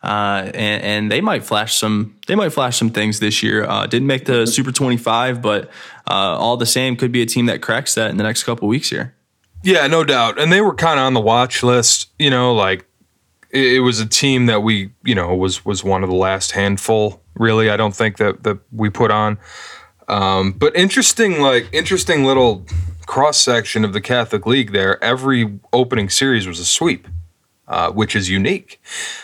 Uh, 0.06 0.52
and, 0.54 0.84
and, 0.84 1.12
they 1.12 1.20
might 1.20 1.44
flash 1.44 1.76
some. 1.76 2.16
They 2.28 2.36
might 2.36 2.50
flash 2.50 2.78
some 2.78 2.92
things 2.92 3.20
this 3.20 3.42
year. 3.42 3.64
Uh, 3.64 3.88
didn't 3.88 4.08
make 4.08 4.26
the 4.26 4.46
Super 4.46 4.72
25, 4.72 5.42
but 5.42 5.66
uh, 6.08 6.38
all 6.38 6.58
the 6.58 6.66
same, 6.68 6.96
could 6.96 7.12
be 7.12 7.24
a 7.24 7.26
team 7.26 7.48
that 7.48 7.64
cracks 7.64 7.96
that 7.96 8.12
in 8.12 8.18
the 8.18 8.24
next 8.24 8.44
couple 8.44 8.68
weeks 8.68 8.92
here. 8.92 9.16
Yeah, 9.64 9.88
no 9.88 10.04
doubt. 10.04 10.40
And 10.40 10.52
they 10.52 10.62
were 10.62 10.76
kind 10.76 11.00
of 11.00 11.08
on 11.08 11.16
the 11.16 11.22
watch 11.22 11.64
list. 11.64 12.12
You 12.20 12.30
know, 12.30 12.54
like 12.54 12.86
it, 13.50 13.82
was 13.82 14.00
a 14.00 14.06
team 14.06 14.46
that 14.46 14.62
we, 14.62 14.92
you 15.04 15.16
know, 15.16 15.34
was 15.36 15.66
was 15.66 15.84
one 15.84 16.04
of 16.04 16.10
the 16.10 16.16
last 16.16 16.52
handful. 16.52 17.24
Really, 17.34 17.72
I 17.72 17.78
don't 17.78 17.96
think 17.96 18.18
that 18.18 18.44
that 18.44 18.60
we 18.72 18.92
put 18.92 19.10
on. 19.10 19.40
Um, 20.08 20.52
but 20.52 20.76
interesting, 20.76 21.42
like 21.42 21.68
interesting 21.72 22.26
little 22.26 22.64
cross 23.08 23.42
section 23.42 23.84
of 23.84 23.94
the 23.94 24.02
Catholic 24.02 24.46
League. 24.46 24.72
There, 24.72 25.04
every 25.04 25.60
opening 25.74 26.10
series 26.10 26.46
was 26.46 26.60
a 26.60 26.66
sweep, 26.66 27.08
uh, 27.68 27.92
which 27.92 28.16
is 28.16 28.30
unique. 28.30 28.80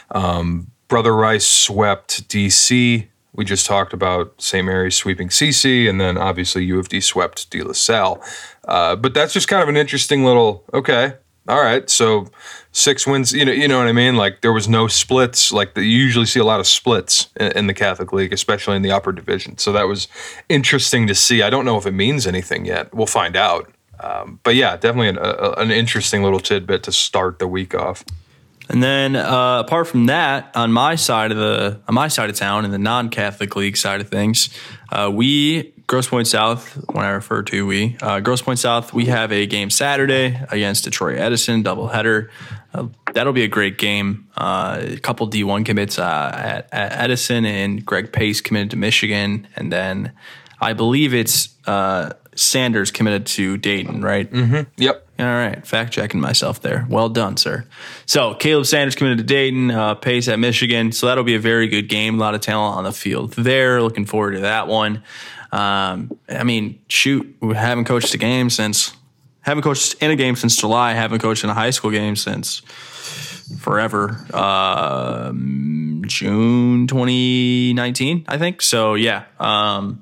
Um, 0.09 0.70
Brother 0.91 1.15
Rice 1.15 1.47
swept 1.47 2.27
DC. 2.27 3.07
We 3.31 3.45
just 3.45 3.65
talked 3.65 3.93
about 3.93 4.33
St. 4.41 4.65
Mary's 4.65 4.93
sweeping 4.93 5.29
CC, 5.29 5.89
and 5.89 6.01
then 6.01 6.17
obviously 6.17 6.65
U 6.65 6.79
of 6.79 6.89
D 6.89 6.99
swept 6.99 7.49
De 7.49 7.63
La 7.63 7.71
Salle. 7.71 8.21
Uh, 8.67 8.97
but 8.97 9.13
that's 9.13 9.31
just 9.31 9.47
kind 9.47 9.63
of 9.63 9.69
an 9.69 9.77
interesting 9.77 10.25
little 10.25 10.65
okay. 10.73 11.13
All 11.47 11.61
right, 11.61 11.89
so 11.89 12.27
six 12.73 13.07
wins. 13.07 13.31
You 13.31 13.45
know, 13.45 13.53
you 13.53 13.69
know 13.69 13.77
what 13.77 13.87
I 13.87 13.93
mean. 13.93 14.17
Like 14.17 14.41
there 14.41 14.51
was 14.51 14.67
no 14.67 14.89
splits. 14.89 15.53
Like 15.53 15.75
the, 15.75 15.81
you 15.81 15.97
usually 15.97 16.25
see 16.25 16.41
a 16.41 16.43
lot 16.43 16.59
of 16.59 16.67
splits 16.67 17.29
in, 17.39 17.53
in, 17.53 17.67
the 17.67 17.73
Catholic 17.73 18.11
League, 18.11 18.33
especially 18.33 18.75
in 18.75 18.81
the 18.81 18.91
upper 18.91 19.13
division. 19.13 19.59
So 19.59 19.71
that 19.71 19.87
was 19.87 20.09
interesting 20.49 21.07
to 21.07 21.15
see. 21.15 21.41
I 21.41 21.49
don't 21.49 21.63
know 21.63 21.77
if 21.77 21.85
it 21.85 21.93
means 21.93 22.27
anything 22.27 22.65
yet. 22.65 22.93
We'll 22.93 23.05
find 23.07 23.37
out. 23.37 23.71
Um, 24.01 24.41
but 24.43 24.55
yeah, 24.55 24.75
definitely 24.75 25.07
an, 25.07 25.19
a, 25.19 25.51
an 25.51 25.71
interesting 25.71 26.21
little 26.21 26.41
tidbit 26.41 26.83
to 26.83 26.91
start 26.91 27.39
the 27.39 27.47
week 27.47 27.73
off. 27.73 28.03
And 28.71 28.81
then, 28.81 29.17
uh, 29.17 29.59
apart 29.59 29.87
from 29.87 30.05
that, 30.05 30.55
on 30.55 30.71
my 30.71 30.95
side 30.95 31.31
of 31.31 31.37
the 31.37 31.81
on 31.89 31.93
my 31.93 32.07
side 32.07 32.29
of 32.29 32.37
town, 32.37 32.63
in 32.63 32.71
the 32.71 32.79
non-Catholic 32.79 33.53
league 33.57 33.75
side 33.75 33.99
of 33.99 34.07
things, 34.07 34.49
uh, 34.89 35.11
we 35.13 35.73
Grosse 35.87 36.07
Pointe 36.07 36.27
South. 36.27 36.81
When 36.89 37.03
I 37.03 37.09
refer 37.09 37.43
to 37.43 37.67
we 37.67 37.97
uh, 38.01 38.21
Grosse 38.21 38.41
Pointe 38.41 38.59
South, 38.59 38.93
we 38.93 39.07
have 39.07 39.33
a 39.33 39.45
game 39.45 39.69
Saturday 39.69 40.39
against 40.49 40.85
Detroit 40.85 41.17
Edison 41.17 41.65
doubleheader. 41.65 42.29
Uh, 42.73 42.87
that'll 43.13 43.33
be 43.33 43.43
a 43.43 43.49
great 43.49 43.77
game. 43.77 44.29
Uh, 44.37 44.79
a 44.81 44.97
couple 44.99 45.29
D1 45.29 45.65
commits 45.65 45.99
uh, 45.99 46.31
at, 46.33 46.69
at, 46.71 46.93
Edison 46.93 47.43
and 47.43 47.85
Greg 47.85 48.13
Pace 48.13 48.39
committed 48.39 48.71
to 48.71 48.77
Michigan, 48.77 49.49
and 49.57 49.69
then 49.69 50.13
I 50.61 50.71
believe 50.71 51.13
it's 51.13 51.49
uh, 51.67 52.13
Sanders 52.35 52.89
committed 52.89 53.25
to 53.25 53.57
Dayton, 53.57 54.01
right? 54.01 54.31
Mm-hmm. 54.31 54.61
Yep. 54.77 55.07
All 55.21 55.27
right, 55.27 55.65
fact 55.67 55.93
checking 55.93 56.19
myself 56.19 56.61
there. 56.61 56.87
Well 56.89 57.07
done, 57.07 57.37
sir. 57.37 57.67
So 58.07 58.33
Caleb 58.33 58.65
Sanders 58.65 58.95
committed 58.95 59.19
to 59.19 59.23
Dayton, 59.23 59.69
uh, 59.69 59.93
Pace 59.93 60.27
at 60.27 60.39
Michigan. 60.39 60.91
So 60.91 61.05
that'll 61.05 61.23
be 61.23 61.35
a 61.35 61.39
very 61.39 61.67
good 61.67 61.87
game. 61.87 62.15
A 62.15 62.17
lot 62.17 62.33
of 62.33 62.41
talent 62.41 62.77
on 62.77 62.85
the 62.85 62.91
field 62.91 63.33
there. 63.33 63.83
Looking 63.83 64.07
forward 64.07 64.31
to 64.31 64.39
that 64.39 64.67
one. 64.67 65.03
Um, 65.51 66.17
I 66.27 66.43
mean, 66.43 66.79
shoot, 66.87 67.37
we 67.39 67.53
haven't 67.53 67.85
coached 67.85 68.15
a 68.15 68.17
game 68.17 68.49
since 68.49 68.95
haven't 69.41 69.61
coached 69.61 70.01
in 70.01 70.09
a 70.09 70.15
game 70.15 70.35
since 70.35 70.57
July. 70.57 70.93
Haven't 70.93 71.19
coached 71.19 71.43
in 71.43 71.51
a 71.51 71.53
high 71.53 71.71
school 71.71 71.91
game 71.91 72.15
since 72.15 72.61
forever. 73.59 74.25
Uh, 74.33 75.31
June 76.07 76.87
2019, 76.87 78.25
I 78.27 78.37
think. 78.39 78.63
So 78.63 78.95
yeah. 78.95 79.25
Um, 79.39 80.01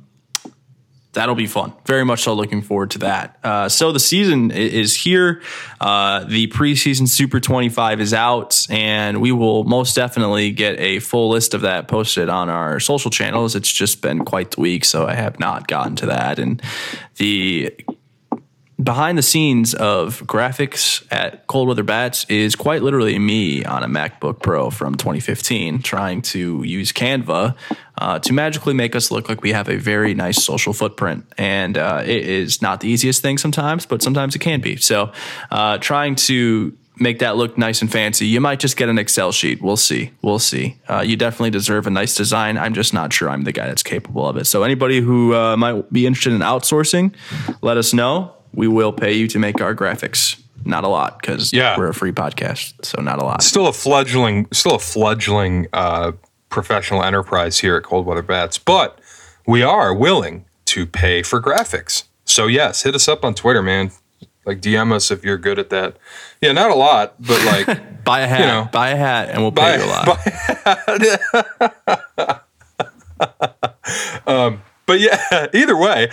that'll 1.19 1.35
be 1.35 1.47
fun. 1.47 1.73
Very 1.85 2.05
much 2.05 2.23
so 2.23 2.33
looking 2.33 2.61
forward 2.61 2.91
to 2.91 2.99
that. 2.99 3.37
Uh, 3.43 3.67
so 3.67 3.91
the 3.91 3.99
season 3.99 4.51
is 4.51 4.95
here. 4.95 5.41
Uh, 5.81 6.23
the 6.23 6.47
preseason 6.47 7.09
Super 7.09 7.41
25 7.41 7.99
is 7.99 8.13
out, 8.13 8.65
and 8.69 9.19
we 9.19 9.33
will 9.33 9.65
most 9.65 9.97
definitely 9.97 10.51
get 10.51 10.79
a 10.79 10.99
full 10.99 11.29
list 11.29 11.53
of 11.53 11.61
that 11.61 11.89
posted 11.89 12.29
on 12.29 12.49
our 12.49 12.79
social 12.79 13.11
channels. 13.11 13.53
It's 13.53 13.71
just 13.71 14.01
been 14.01 14.23
quite 14.23 14.51
the 14.51 14.61
week, 14.61 14.85
so 14.85 15.07
I 15.07 15.15
have 15.15 15.41
not 15.41 15.67
gotten 15.67 15.97
to 15.97 16.05
that. 16.05 16.39
And 16.39 16.61
the 17.17 17.75
behind 18.81 19.17
the 19.17 19.21
scenes 19.21 19.73
of 19.73 20.21
graphics 20.25 21.05
at 21.11 21.45
Cold 21.47 21.67
Weather 21.67 21.83
Bats 21.83 22.25
is 22.29 22.55
quite 22.55 22.81
literally 22.81 23.19
me 23.19 23.65
on 23.65 23.83
a 23.83 23.87
MacBook 23.87 24.41
Pro 24.41 24.69
from 24.69 24.95
2015 24.95 25.81
trying 25.81 26.21
to 26.21 26.63
use 26.63 26.93
Canva 26.93 27.55
uh, 27.97 28.19
to 28.19 28.33
magically 28.33 28.73
make 28.73 28.95
us 28.95 29.11
look 29.11 29.27
like 29.27 29.41
we 29.41 29.51
have 29.51 29.67
a 29.67 29.77
very 29.77 30.13
nice 30.13 30.43
social 30.43 30.71
footprint. 30.71 31.25
And 31.37 31.77
uh, 31.77 32.03
it 32.05 32.25
is 32.25 32.61
not 32.61 32.79
the 32.79 32.87
easiest 32.87 33.21
thing 33.21 33.37
sometimes, 33.37 33.85
but 33.85 34.01
sometimes 34.01 34.35
it 34.35 34.39
can 34.39 34.61
be. 34.61 34.77
So 34.77 35.11
uh, 35.51 35.77
trying 35.79 36.15
to 36.15 36.77
make 37.01 37.19
that 37.19 37.37
look 37.37 37.57
nice 37.57 37.81
and 37.81 37.91
fancy. 37.91 38.27
You 38.27 38.41
might 38.41 38.59
just 38.59 38.77
get 38.77 38.89
an 38.89 38.97
Excel 38.97 39.31
sheet. 39.31 39.61
We'll 39.61 39.77
see. 39.77 40.11
We'll 40.21 40.39
see. 40.39 40.77
Uh, 40.87 40.99
you 40.99 41.15
definitely 41.15 41.51
deserve 41.51 41.87
a 41.87 41.89
nice 41.89 42.15
design. 42.15 42.57
I'm 42.57 42.73
just 42.73 42.93
not 42.93 43.13
sure 43.13 43.29
I'm 43.29 43.43
the 43.43 43.53
guy 43.53 43.67
that's 43.67 43.83
capable 43.83 44.27
of 44.27 44.37
it. 44.37 44.45
So 44.45 44.63
anybody 44.63 44.99
who 44.99 45.33
uh, 45.33 45.55
might 45.55 45.91
be 45.91 46.05
interested 46.05 46.33
in 46.33 46.39
outsourcing, 46.39 47.13
let 47.61 47.77
us 47.77 47.93
know. 47.93 48.35
We 48.53 48.67
will 48.67 48.91
pay 48.91 49.13
you 49.13 49.27
to 49.27 49.39
make 49.39 49.61
our 49.61 49.75
graphics. 49.75 50.41
Not 50.65 50.83
a 50.83 50.87
lot 50.89 51.21
because 51.21 51.53
Yeah. 51.53 51.77
we're 51.77 51.87
a 51.89 51.93
free 51.93 52.11
podcast, 52.11 52.73
so 52.85 53.01
not 53.01 53.21
a 53.21 53.23
lot. 53.25 53.41
Still 53.43 53.67
a 53.67 53.73
fledgling, 53.73 54.47
still 54.51 54.75
a 54.75 54.79
fledgling 54.79 55.67
uh, 55.71 56.11
professional 56.49 57.03
enterprise 57.03 57.59
here 57.59 57.77
at 57.77 57.83
Cold 57.83 58.05
Weather 58.05 58.21
Bats, 58.23 58.57
but 58.57 58.99
we 59.47 59.63
are 59.63 59.93
willing 59.93 60.45
to 60.65 60.85
pay 60.85 61.23
for 61.23 61.41
graphics. 61.41 62.03
So 62.25 62.47
yes, 62.47 62.83
hit 62.83 62.93
us 62.93 63.07
up 63.07 63.23
on 63.23 63.33
Twitter, 63.35 63.61
man. 63.63 63.91
Like 64.45 64.61
DM 64.61 64.91
us 64.91 65.11
if 65.11 65.23
you're 65.23 65.37
good 65.37 65.59
at 65.59 65.69
that. 65.69 65.95
Yeah, 66.41 66.51
not 66.51 66.71
a 66.71 66.75
lot, 66.75 67.15
but 67.19 67.43
like 67.45 68.03
Buy 68.03 68.21
a 68.21 68.27
hat. 68.27 68.39
You 68.41 68.45
know. 68.47 68.69
buy 68.71 68.89
a 68.89 68.95
hat, 68.95 69.29
and 69.29 69.41
we'll 69.41 69.51
pay 69.51 69.77
you 69.77 69.83
a 69.83 69.91
lot. 72.25 72.43
um, 74.27 74.61
but 74.85 74.99
yeah, 74.99 75.47
either 75.53 75.77
way, 75.77 76.09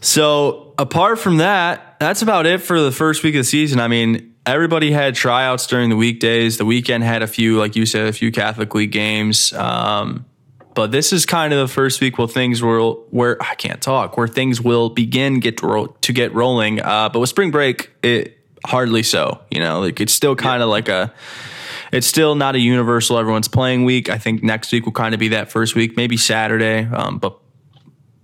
So 0.00 0.63
apart 0.78 1.18
from 1.18 1.38
that, 1.38 1.98
that's 2.00 2.22
about 2.22 2.46
it 2.46 2.60
for 2.60 2.80
the 2.80 2.92
first 2.92 3.22
week 3.22 3.34
of 3.34 3.40
the 3.40 3.44
season. 3.44 3.80
I 3.80 3.88
mean, 3.88 4.34
everybody 4.46 4.90
had 4.90 5.14
tryouts 5.14 5.66
during 5.66 5.90
the 5.90 5.96
weekdays. 5.96 6.58
The 6.58 6.64
weekend 6.64 7.04
had 7.04 7.22
a 7.22 7.26
few, 7.26 7.58
like 7.58 7.76
you 7.76 7.86
said, 7.86 8.08
a 8.08 8.12
few 8.12 8.32
Catholic 8.32 8.74
League 8.74 8.92
games. 8.92 9.52
Um, 9.52 10.26
but 10.74 10.90
this 10.90 11.12
is 11.12 11.24
kind 11.24 11.52
of 11.52 11.60
the 11.60 11.72
first 11.72 12.00
week 12.00 12.18
where 12.18 12.26
things 12.26 12.62
will, 12.62 13.06
where 13.10 13.40
I 13.40 13.54
can't 13.54 13.80
talk, 13.80 14.16
where 14.16 14.26
things 14.26 14.60
will 14.60 14.90
begin 14.90 15.40
get 15.40 15.58
to, 15.58 15.66
ro- 15.66 15.96
to 16.00 16.12
get 16.12 16.34
rolling. 16.34 16.80
Uh, 16.80 17.08
but 17.08 17.20
with 17.20 17.28
spring 17.28 17.52
break, 17.52 17.90
it 18.02 18.38
hardly 18.66 19.04
so. 19.04 19.40
You 19.50 19.60
know, 19.60 19.80
like 19.80 20.00
it's 20.00 20.12
still 20.12 20.34
kind 20.36 20.62
of 20.62 20.68
like 20.68 20.88
a. 20.88 21.12
It's 21.92 22.08
still 22.08 22.34
not 22.34 22.56
a 22.56 22.58
universal 22.58 23.18
everyone's 23.18 23.46
playing 23.46 23.84
week. 23.84 24.10
I 24.10 24.18
think 24.18 24.42
next 24.42 24.72
week 24.72 24.84
will 24.84 24.92
kind 24.92 25.14
of 25.14 25.20
be 25.20 25.28
that 25.28 25.52
first 25.52 25.76
week, 25.76 25.96
maybe 25.96 26.16
Saturday, 26.16 26.88
um, 26.92 27.18
but 27.18 27.38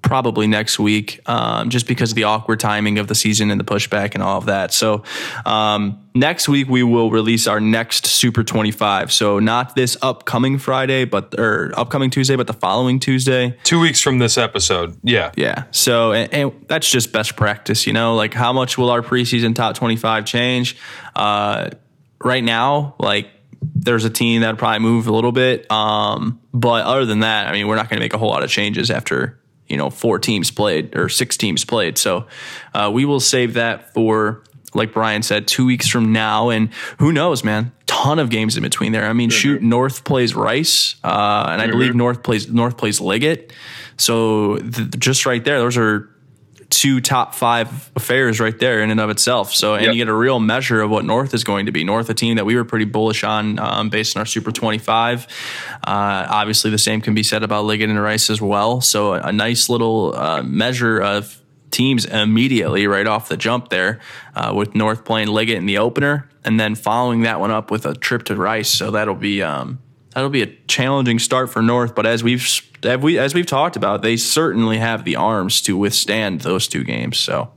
probably 0.03 0.47
next 0.47 0.79
week, 0.79 1.21
um, 1.27 1.71
just 1.71 1.87
because 1.87 2.13
of 2.13 2.17
the 2.17 2.25
awkward 2.25 2.61
timing 2.61 2.99
of 2.99 3.07
the 3.07 3.15
season 3.15 3.51
and 3.51 3.61
the 3.61 3.65
pushback 3.65 4.15
and 4.15 4.23
all 4.23 4.39
of 4.39 4.47
that. 4.47 4.73
So 4.73 5.03
um, 5.45 6.01
next 6.15 6.49
week 6.49 6.69
we 6.69 6.83
will 6.83 7.11
release 7.11 7.47
our 7.47 7.61
next 7.61 8.07
Super 8.07 8.43
25. 8.43 9.13
So 9.13 9.39
not 9.39 9.75
this 9.75 9.97
upcoming 10.03 10.59
Friday, 10.59 11.05
but 11.05 11.39
or 11.39 11.73
upcoming 11.77 12.11
Tuesday, 12.11 12.37
but 12.37 12.47
the 12.47 12.53
following 12.53 12.99
Tuesday. 12.99 13.57
two 13.65 13.81
weeks 13.81 14.01
from 14.01 14.19
this 14.19 14.39
episode, 14.39 14.97
yeah, 15.03 15.33
Yeah. 15.37 15.65
So 15.71 16.13
and, 16.13 16.33
and 16.33 16.65
that's 16.69 16.91
just 16.91 17.13
best 17.13 17.37
practice, 17.37 17.87
you 17.87 17.93
know. 17.93 18.15
Like 18.15 18.35
how 18.35 18.53
much 18.53 18.79
will 18.79 18.91
our 18.91 19.03
preseason 19.03 19.55
top 19.55 19.77
25 19.77 20.25
change? 20.25 20.77
Uh, 21.15 21.71
right 22.23 22.45
now, 22.45 22.95
like 22.99 23.29
there's 23.75 24.05
a 24.05 24.11
team 24.11 24.43
that 24.43 24.59
probably 24.59 24.81
move 24.81 25.07
a 25.07 25.13
little 25.13 25.33
bit. 25.33 25.71
Um, 25.71 26.41
but 26.53 26.85
other 26.85 27.05
than 27.05 27.21
that, 27.21 27.47
I 27.47 27.53
mean, 27.53 27.67
we're 27.67 27.77
not 27.77 27.89
going 27.89 27.99
to 27.99 28.05
make 28.05 28.15
a 28.15 28.19
whole 28.19 28.31
lot 28.31 28.43
of 28.43 28.51
changes 28.51 28.91
after 28.91 29.40
you 29.71 29.77
know 29.77 29.89
four 29.89 30.19
teams 30.19 30.51
played 30.51 30.97
or 30.97 31.09
six 31.09 31.37
teams 31.37 31.65
played. 31.65 31.97
So 31.97 32.27
uh, 32.75 32.91
we 32.93 33.05
will 33.05 33.21
save 33.21 33.55
that 33.55 33.95
for. 33.95 34.43
Like 34.73 34.93
Brian 34.93 35.25
said, 35.25 35.49
two 35.49 35.67
weeks 35.67 35.89
from 35.89 36.13
now, 36.13 36.51
and 36.51 36.73
who 37.01 37.11
knows, 37.11 37.43
man? 37.43 37.73
Ton 37.87 38.21
of 38.21 38.31
games 38.31 38.57
in 38.57 38.63
between 38.63 38.93
there. 38.93 39.05
I 39.05 39.13
mean, 39.13 39.29
shoot, 39.29 39.63
North 39.63 40.05
plays 40.05 40.33
Rice, 40.33 40.95
uh, 41.03 41.49
and 41.51 41.61
I 41.61 41.67
believe 41.67 41.97
North 41.97 42.23
plays 42.23 42.49
North 42.49 42.77
plays 42.77 43.01
Liggett. 43.01 43.53
So 43.97 44.59
th- 44.59 44.91
just 44.91 45.27
right 45.27 45.45
there, 45.45 45.59
those 45.59 45.77
are 45.77 46.09
two 46.71 47.01
top 47.01 47.35
five 47.35 47.91
affairs 47.97 48.39
right 48.41 48.57
there 48.59 48.81
in 48.83 48.91
and 48.91 49.01
of 49.01 49.11
itself. 49.11 49.53
So, 49.53 49.75
and 49.75 49.85
Yep. 49.87 49.95
you 49.95 49.99
get 50.05 50.09
a 50.09 50.15
real 50.15 50.39
measure 50.39 50.81
of 50.81 50.89
what 50.91 51.05
North 51.05 51.35
is 51.35 51.43
going 51.45 51.67
to 51.67 51.73
be. 51.73 51.83
North, 51.85 52.09
a 52.09 52.15
team 52.15 52.37
that 52.37 52.47
we 52.47 52.55
were 52.57 52.65
pretty 52.65 52.85
bullish 52.85 53.25
on 53.25 53.59
um, 53.59 53.89
based 53.91 54.17
on 54.17 54.21
our 54.21 54.27
Super 54.27 54.53
25. 54.53 55.27
Uh, 55.85 56.27
obviously, 56.31 56.71
the 56.71 56.79
same 56.79 57.01
can 57.01 57.13
be 57.15 57.23
said 57.23 57.43
about 57.43 57.65
Liggett 57.65 57.91
and 57.91 58.01
Rice 58.01 58.31
as 58.31 58.41
well. 58.41 58.81
So, 58.81 59.15
a, 59.15 59.21
a 59.25 59.33
nice 59.33 59.69
little 59.69 60.15
uh, 60.15 60.43
measure 60.43 61.01
of 61.03 61.41
teams 61.71 62.05
immediately 62.05 62.87
right 62.87 63.07
off 63.07 63.29
the 63.29 63.37
jump 63.37 63.69
there 63.69 64.01
uh, 64.35 64.53
with 64.57 64.75
North 64.75 65.05
playing 65.05 65.29
Liggett 65.29 65.57
in 65.57 65.67
the 65.67 65.79
opener 65.79 66.29
and 66.45 66.59
then 66.59 66.75
following 66.75 67.23
that 67.23 67.39
one 67.41 67.51
up 67.51 67.71
with 67.71 67.85
a 67.85 67.95
trip 67.95 68.25
to 68.25 68.37
Rice. 68.37 68.69
So, 68.71 68.91
that'll 68.93 69.15
be. 69.15 69.43
Um, 69.43 69.81
That'll 70.13 70.29
be 70.29 70.43
a 70.43 70.53
challenging 70.67 71.21
start 71.21 71.51
for 71.51 71.63
North, 71.63 71.95
but 71.95 72.05
as 72.05 72.25
we've 72.25 72.43
we 73.01 73.19
as 73.19 73.35
we've 73.35 73.47
talked 73.47 73.77
about, 73.77 74.03
they 74.03 74.17
certainly 74.17 74.79
have 74.79 75.05
the 75.05 75.17
arms 75.17 75.61
to 75.63 75.77
withstand 75.77 76.41
those 76.43 76.69
two 76.69 76.85
games. 76.85 77.19
So 77.19 77.53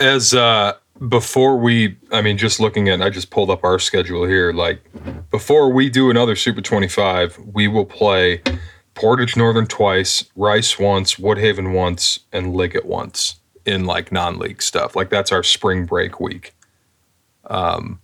as 0.00 0.34
uh 0.34 0.74
before 1.08 1.56
we 1.56 1.96
i 2.10 2.20
mean 2.20 2.36
just 2.36 2.58
looking 2.58 2.88
at 2.88 3.00
i 3.00 3.08
just 3.08 3.30
pulled 3.30 3.50
up 3.50 3.62
our 3.62 3.78
schedule 3.78 4.24
here 4.26 4.52
like 4.52 4.80
before 5.30 5.70
we 5.70 5.88
do 5.88 6.10
another 6.10 6.34
super 6.34 6.60
25 6.60 7.38
we 7.52 7.68
will 7.68 7.84
play 7.84 8.42
portage 8.94 9.36
northern 9.36 9.66
twice 9.66 10.24
rice 10.34 10.78
once 10.78 11.14
woodhaven 11.14 11.72
once 11.72 12.20
and 12.32 12.54
liggett 12.54 12.84
once 12.84 13.36
in 13.64 13.84
like 13.84 14.10
non-league 14.10 14.60
stuff 14.60 14.96
like 14.96 15.08
that's 15.08 15.30
our 15.30 15.44
spring 15.44 15.86
break 15.86 16.18
week 16.18 16.52
um 17.46 18.00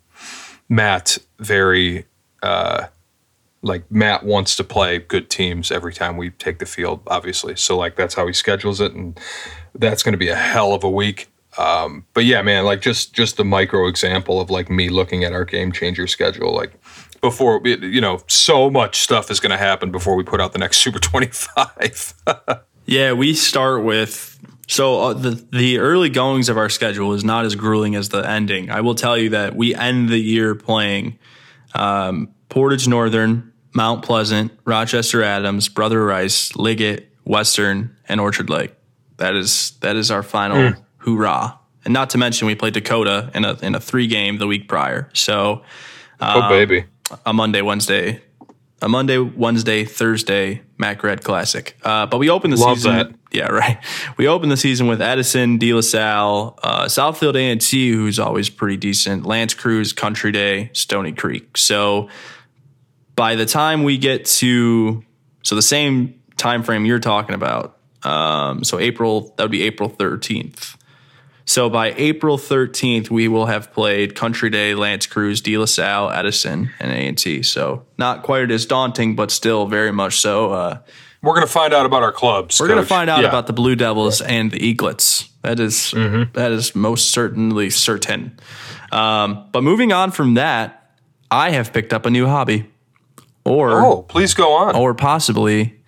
matt 0.69 1.19
very 1.40 2.04
uh 2.45 2.87
like 3.64 3.90
Matt 3.90 4.25
wants 4.25 4.56
to 4.56 4.64
play 4.64 4.99
good 4.99 5.30
teams 5.30 5.73
every 5.73 5.92
time 5.92 6.16
we 6.16 6.30
take 6.30 6.59
the 6.59 6.66
field, 6.66 7.00
obviously. 7.06 7.56
So 7.56 7.76
like 7.76 7.97
that's 7.97 8.14
how 8.14 8.26
he 8.26 8.33
schedules 8.33 8.80
it, 8.80 8.92
and 8.92 9.18
that's 9.75 10.02
going 10.02 10.12
to 10.12 10.18
be 10.18 10.28
a 10.28 10.37
hell 10.37 10.75
of 10.75 10.85
a 10.85 10.90
week. 10.90 11.28
Um, 11.56 12.04
but 12.14 12.25
yeah, 12.25 12.42
man, 12.42 12.64
like 12.64 12.80
just 12.80 13.14
just 13.14 13.37
the 13.37 13.44
micro 13.44 13.87
example 13.88 14.40
of 14.40 14.50
like 14.50 14.71
me 14.71 14.88
looking 14.88 15.25
at 15.25 15.33
our 15.33 15.44
game 15.44 15.73
changer 15.73 16.06
schedule, 16.06 16.54
like 16.54 16.73
before 17.21 17.61
you 17.64 18.00
know, 18.00 18.23
so 18.26 18.71
much 18.71 19.00
stuff 19.00 19.30
is 19.30 19.40
going 19.40 19.50
to 19.50 19.56
happen 19.56 19.90
before 19.90 20.14
we 20.14 20.25
put 20.25 20.40
out 20.40 20.52
the 20.52 20.59
next 20.59 20.76
Super 20.83 20.99
Twenty 20.99 21.28
Five. 21.28 22.14
yeah, 22.87 23.12
we 23.12 23.35
start 23.35 23.83
with 23.83 24.38
so 24.68 25.00
uh, 25.00 25.12
the 25.14 25.47
the 25.52 25.78
early 25.78 26.11
goings 26.11 26.49
of 26.50 26.59
our 26.59 26.68
schedule 26.68 27.14
is 27.14 27.25
not 27.25 27.47
as 27.47 27.54
grueling 27.54 27.94
as 27.94 28.11
the 28.11 28.28
ending. 28.28 28.71
I 28.71 28.83
will 28.83 28.94
tell 28.94 29.16
you 29.16 29.30
that 29.30 29.56
we 29.56 29.75
end 29.75 30.11
the 30.11 30.18
year 30.18 30.54
playing 30.54 31.18
um, 31.75 32.35
Portage 32.49 32.87
Northern, 32.87 33.52
Mount 33.75 34.04
Pleasant, 34.04 34.52
Rochester 34.64 35.23
Adams, 35.23 35.69
Brother 35.69 36.04
Rice, 36.04 36.54
Liggett, 36.57 37.11
Western, 37.25 37.95
and 38.09 38.21
Orchard 38.21 38.49
Lake. 38.49 38.73
That 39.16 39.35
is 39.35 39.73
that 39.81 39.97
is 39.97 40.11
our 40.11 40.23
final 40.23 40.75
hoorah. 40.99 41.59
And 41.85 41.93
not 41.93 42.11
to 42.11 42.19
mention 42.19 42.47
we 42.47 42.54
played 42.54 42.75
Dakota 42.75 43.31
in 43.35 43.45
a 43.45 43.59
in 43.62 43.75
a 43.75 43.81
three 43.81 44.07
game 44.07 44.38
the 44.38 44.47
week 44.47 44.69
prior. 44.69 45.11
So 45.12 45.62
oh 46.21 46.49
baby, 46.49 46.85
a 47.26 47.33
Monday, 47.33 47.62
Wednesday, 47.62 48.23
a 48.81 48.88
Monday, 48.88 49.19
Wednesday, 49.19 49.85
Thursday 49.85 50.62
Mac 50.78 51.02
Red 51.02 51.23
Classic. 51.23 51.76
Uh, 51.83 52.07
but 52.07 52.19
we 52.19 52.31
opened 52.31 52.52
the 52.52 52.57
Love 52.57 52.78
season. 52.78 52.97
that. 52.97 53.14
Yeah, 53.33 53.49
right. 53.49 53.78
We 54.16 54.28
open 54.28 54.49
the 54.49 54.57
season 54.57 54.87
with 54.87 55.02
Edison, 55.02 55.59
De 55.59 55.73
La 55.75 55.81
Salle, 55.81 56.59
uh, 56.62 56.85
Southfield 56.85 57.35
A 57.35 57.50
and 57.50 57.61
T, 57.61 57.90
who's 57.90 58.19
always 58.19 58.49
pretty 58.49 58.76
decent. 58.76 59.26
L'Anse 59.26 59.54
Creuse, 59.54 59.93
Country 59.93 60.31
Day, 60.31 60.71
Stony 60.73 61.12
Creek. 61.12 61.57
So 61.57 62.09
by 63.16 63.35
the 63.37 63.47
time 63.47 63.83
we 63.85 63.99
get 63.99 64.25
to 64.26 65.02
so 65.42 65.54
the 65.54 65.62
same 65.62 66.21
time 66.37 66.62
frame 66.62 66.85
you're 66.85 66.99
talking 66.99 67.35
about, 67.35 67.78
um, 68.02 68.64
so 68.64 68.78
April 68.78 69.35
that 69.37 69.44
would 69.44 69.50
be 69.52 69.62
April 69.62 69.88
13th. 69.90 70.76
So 71.47 71.68
by 71.68 71.92
April 71.99 72.38
13th, 72.38 73.11
we 73.11 73.28
will 73.28 73.44
have 73.47 73.71
played 73.73 74.14
Country 74.14 74.49
Day, 74.49 74.75
L'Anse 74.75 75.06
Creuse, 75.06 75.42
De 75.42 75.59
La 75.59 75.66
Salle, 75.66 76.11
Edison, 76.11 76.71
and 76.80 76.90
A&T. 76.90 77.42
So 77.42 77.85
not 77.99 78.23
quite 78.23 78.50
as 78.50 78.64
daunting, 78.64 79.14
but 79.14 79.30
still 79.30 79.66
very 79.66 79.92
much 79.92 80.18
so. 80.21 80.52
Uh, 80.52 80.78
we're 81.23 81.35
going 81.35 81.47
to 81.47 81.52
find 81.52 81.75
out 81.75 81.85
about 81.85 82.02
our 82.02 82.12
clubs. 82.12 82.59
we're 82.61 82.68
going 82.68 82.80
to 82.80 82.87
find 82.87 83.11
out 83.11 83.21
Yeah. 83.21 83.28
about 83.28 83.47
the 83.47 83.52
Blue 83.52 83.76
Devils 83.76 84.23
and 84.23 84.50
the 84.50 84.59
Eaglets. 84.59 85.28
That 85.42 85.61
is- 85.61 85.90
that 86.33 86.50
is 86.50 86.75
most 86.75 87.11
certainly 87.11 87.68
certain. 87.68 88.38
Um, 88.90 89.44
but 89.52 89.62
moving 89.62 89.92
on 89.92 90.12
from 90.12 90.35
that, 90.35 90.92
I 91.30 91.50
have 91.50 91.75
picked 91.75 91.92
up 91.92 92.06
a 92.06 92.11
new 92.11 92.26
hobby, 92.26 92.64
or 93.45 93.81
Oh, 93.81 94.03
please 94.03 94.35
go 94.35 94.53
on. 94.55 94.77
or 94.77 94.95
possibly 94.95 95.81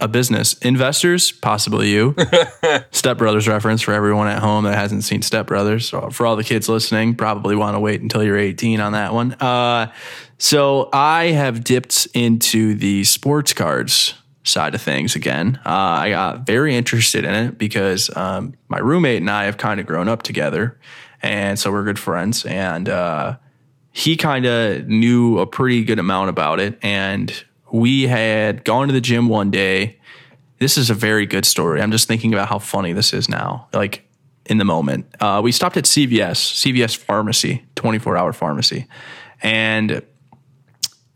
a 0.00 0.08
business. 0.08 0.54
Investors, 0.54 1.30
possibly 1.32 1.88
you. 1.90 2.14
Step 2.90 3.16
Brothers 3.16 3.46
reference 3.48 3.80
for 3.80 3.92
everyone 3.94 4.26
at 4.26 4.40
home 4.40 4.64
that 4.64 4.74
hasn't 4.76 5.04
seen 5.04 5.22
Step 5.22 5.46
Brothers. 5.46 5.88
So 5.88 6.10
for 6.10 6.26
all 6.26 6.36
the 6.36 6.44
kids 6.44 6.68
listening, 6.68 7.14
probably 7.14 7.54
want 7.56 7.74
to 7.76 7.80
wait 7.80 8.00
until 8.02 8.22
you're 8.22 8.36
18 8.36 8.80
on 8.80 8.92
that 8.92 9.14
one. 9.14 9.32
Uh, 9.34 9.92
so 10.36 10.90
I 10.92 11.26
have 11.26 11.62
dipped 11.64 12.08
into 12.12 12.74
the 12.74 13.04
sports 13.04 13.52
cards 13.52 14.14
side 14.42 14.74
of 14.74 14.82
things 14.82 15.14
again. 15.16 15.58
Uh, 15.64 15.70
I 15.70 16.10
got 16.10 16.44
very 16.44 16.76
interested 16.76 17.24
in 17.24 17.32
it 17.32 17.56
because 17.56 18.14
um, 18.14 18.54
my 18.68 18.78
roommate 18.78 19.22
and 19.22 19.30
I 19.30 19.44
have 19.44 19.56
kind 19.56 19.80
of 19.80 19.86
grown 19.86 20.08
up 20.08 20.22
together, 20.22 20.78
and 21.22 21.58
so 21.58 21.70
we're 21.72 21.84
good 21.84 21.98
friends. 22.00 22.44
And 22.44 22.88
uh, 22.88 23.36
he 23.96 24.16
kind 24.16 24.44
of 24.44 24.88
knew 24.88 25.38
a 25.38 25.46
pretty 25.46 25.84
good 25.84 26.00
amount 26.00 26.28
about 26.28 26.58
it, 26.58 26.76
and 26.82 27.44
we 27.70 28.08
had 28.08 28.64
gone 28.64 28.88
to 28.88 28.92
the 28.92 29.00
gym 29.00 29.28
one 29.28 29.52
day. 29.52 30.00
This 30.58 30.76
is 30.76 30.90
a 30.90 30.94
very 30.94 31.26
good 31.26 31.44
story. 31.44 31.80
I'm 31.80 31.92
just 31.92 32.08
thinking 32.08 32.34
about 32.34 32.48
how 32.48 32.58
funny 32.58 32.92
this 32.92 33.12
is 33.12 33.28
now. 33.28 33.68
Like 33.72 34.04
in 34.46 34.58
the 34.58 34.64
moment, 34.64 35.06
uh, 35.20 35.40
we 35.44 35.52
stopped 35.52 35.76
at 35.76 35.84
CVS, 35.84 36.34
CVS 36.34 36.96
Pharmacy, 36.96 37.64
24 37.76 38.16
hour 38.16 38.32
pharmacy, 38.32 38.88
and 39.44 40.02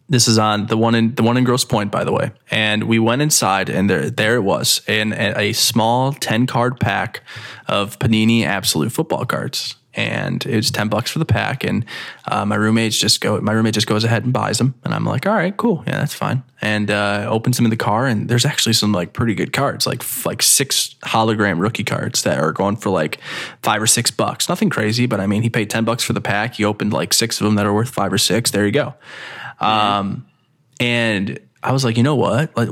this 0.09 0.29
is 0.29 0.39
on 0.39 0.67
the 0.67 0.77
one 0.77 0.95
in 0.95 1.17
the 1.17 1.25
one 1.25 1.37
in 1.37 1.43
Grosse 1.43 1.65
Pointe, 1.65 1.91
by 1.91 2.05
the 2.05 2.13
way. 2.13 2.31
And 2.49 2.85
we 2.85 3.01
went 3.01 3.23
inside, 3.23 3.69
and 3.69 3.91
there 3.91 4.09
there 4.09 4.37
it 4.37 4.43
was, 4.43 4.83
in 4.87 5.15
a 5.15 5.53
small 5.53 6.13
ten 6.13 6.47
card 6.47 6.79
pack 6.79 7.23
of 7.67 7.99
Panini 7.99 8.45
Absolute 8.45 8.93
football 8.93 9.27
cards, 9.27 9.75
and 9.99 10.47
it 10.47 10.55
was 10.55 10.71
ten 10.71 10.89
bucks 10.89 11.11
for 11.11 11.19
the 11.19 11.25
pack. 11.25 11.65
And 11.65 11.85
uh, 12.27 12.45
my 12.45 12.55
roommates 12.55 12.97
just 12.97 13.21
go, 13.21 13.41
my 13.41 13.53
roommate 13.53 13.75
just 13.75 13.89
goes 13.89 14.05
ahead 14.05 14.23
and 14.23 14.33
buys 14.33 14.59
them, 14.59 14.75
and 14.85 14.95
I'm 14.95 15.05
like, 15.05 15.27
all 15.27 15.35
right, 15.35 15.55
cool, 15.57 15.83
yeah, 15.89 15.99
that's 15.99 16.15
fine. 16.15 16.45
And 16.63 16.91
uh, 16.91 17.27
opens 17.29 17.57
them 17.57 17.67
in 17.67 17.71
the 17.71 17.77
car, 17.77 18.07
and 18.07 18.29
there's 18.29 18.45
actually 18.45 18.75
some 18.75 18.93
like 18.93 19.13
pretty 19.13 19.35
good 19.35 19.53
cards, 19.53 19.87
like 19.87 20.05
like 20.25 20.41
six 20.41 20.95
hologram 21.03 21.61
rookie 21.61 21.85
cards 21.85 22.23
that 22.23 22.39
are 22.39 22.53
going 22.53 22.77
for 22.77 22.91
like 22.91 23.19
five 23.63 23.83
or 23.83 23.89
six 23.89 24.13
bucks. 24.13 24.49
Nothing 24.49 24.71
crazy, 24.71 25.07
but 25.07 25.19
I 25.19 25.27
mean, 25.27 25.43
he 25.43 25.51
paid 25.51 25.69
ten 25.69 25.85
bucks 25.85 26.05
for 26.05 26.13
the 26.13 26.21
pack. 26.21 26.55
He 26.55 26.65
opened 26.65 26.93
like 26.93 27.13
six 27.13 27.41
of 27.41 27.45
them 27.45 27.57
that 27.57 27.67
are 27.67 27.75
worth 27.75 27.91
five 27.91 28.13
or 28.13 28.19
six. 28.19 28.53
There 28.53 28.65
you 28.65 28.73
go. 28.73 28.95
Um, 29.59 30.27
and 30.79 31.41
I 31.61 31.73
was 31.73 31.85
like, 31.85 31.97
you 31.97 32.05
know 32.05 32.15
what? 32.15 32.57
Like, 32.57 32.69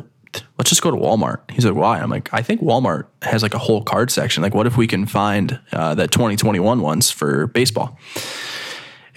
let's 0.59 0.71
just 0.71 0.83
go 0.83 0.91
to 0.91 0.97
Walmart. 0.97 1.51
He's 1.51 1.65
like, 1.65 1.75
why? 1.75 1.99
I'm 1.99 2.11
like, 2.11 2.29
I 2.33 2.43
think 2.43 2.61
Walmart 2.61 3.07
has 3.23 3.43
like 3.43 3.55
a 3.55 3.59
whole 3.59 3.83
card 3.83 4.11
section. 4.11 4.43
Like, 4.43 4.55
what 4.55 4.67
if 4.67 4.77
we 4.77 4.87
can 4.87 5.07
find 5.07 5.61
uh, 5.73 5.95
that 5.95 6.11
2021 6.11 6.81
ones 6.81 7.11
for 7.11 7.47
baseball? 7.49 7.99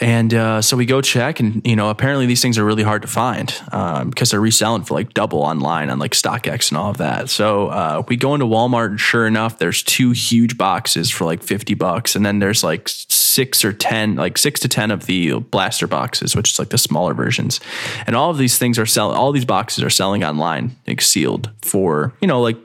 And 0.01 0.33
uh, 0.33 0.61
so 0.61 0.77
we 0.77 0.85
go 0.85 1.01
check, 1.01 1.41
and 1.41 1.65
you 1.67 1.75
know, 1.75 1.89
apparently 1.89 2.25
these 2.25 2.41
things 2.41 2.57
are 2.57 2.63
really 2.63 2.83
hard 2.83 3.01
to 3.01 3.07
find 3.07 3.53
um, 3.73 4.09
because 4.09 4.31
they're 4.31 4.39
reselling 4.39 4.83
for 4.83 4.93
like 4.93 5.13
double 5.13 5.39
online 5.39 5.89
on 5.89 5.99
like 5.99 6.11
StockX 6.11 6.69
and 6.71 6.77
all 6.77 6.89
of 6.89 6.97
that. 6.97 7.29
So 7.29 7.67
uh, 7.67 8.03
we 8.07 8.15
go 8.15 8.33
into 8.33 8.45
Walmart, 8.45 8.87
and 8.87 8.99
sure 8.99 9.27
enough, 9.27 9.57
there's 9.57 9.83
two 9.83 10.11
huge 10.11 10.57
boxes 10.57 11.09
for 11.11 11.25
like 11.25 11.43
fifty 11.43 11.73
bucks, 11.73 12.15
and 12.15 12.25
then 12.25 12.39
there's 12.39 12.63
like 12.63 12.87
six 12.87 13.65
or 13.65 13.73
ten, 13.73 14.15
like 14.15 14.37
six 14.37 14.61
to 14.61 14.69
ten 14.69 14.89
of 14.89 15.05
the 15.05 15.39
blaster 15.39 15.87
boxes, 15.87 16.33
which 16.33 16.51
is 16.51 16.59
like 16.59 16.69
the 16.69 16.77
smaller 16.77 17.13
versions. 17.13 17.59
And 18.07 18.15
all 18.15 18.29
of 18.29 18.37
these 18.37 18.57
things 18.57 18.79
are 18.79 18.85
selling. 18.85 19.17
All 19.17 19.33
these 19.33 19.45
boxes 19.45 19.83
are 19.83 19.89
selling 19.89 20.23
online, 20.23 20.77
like 20.87 21.01
sealed 21.01 21.49
for 21.61 22.13
you 22.21 22.27
know 22.27 22.41
like 22.41 22.57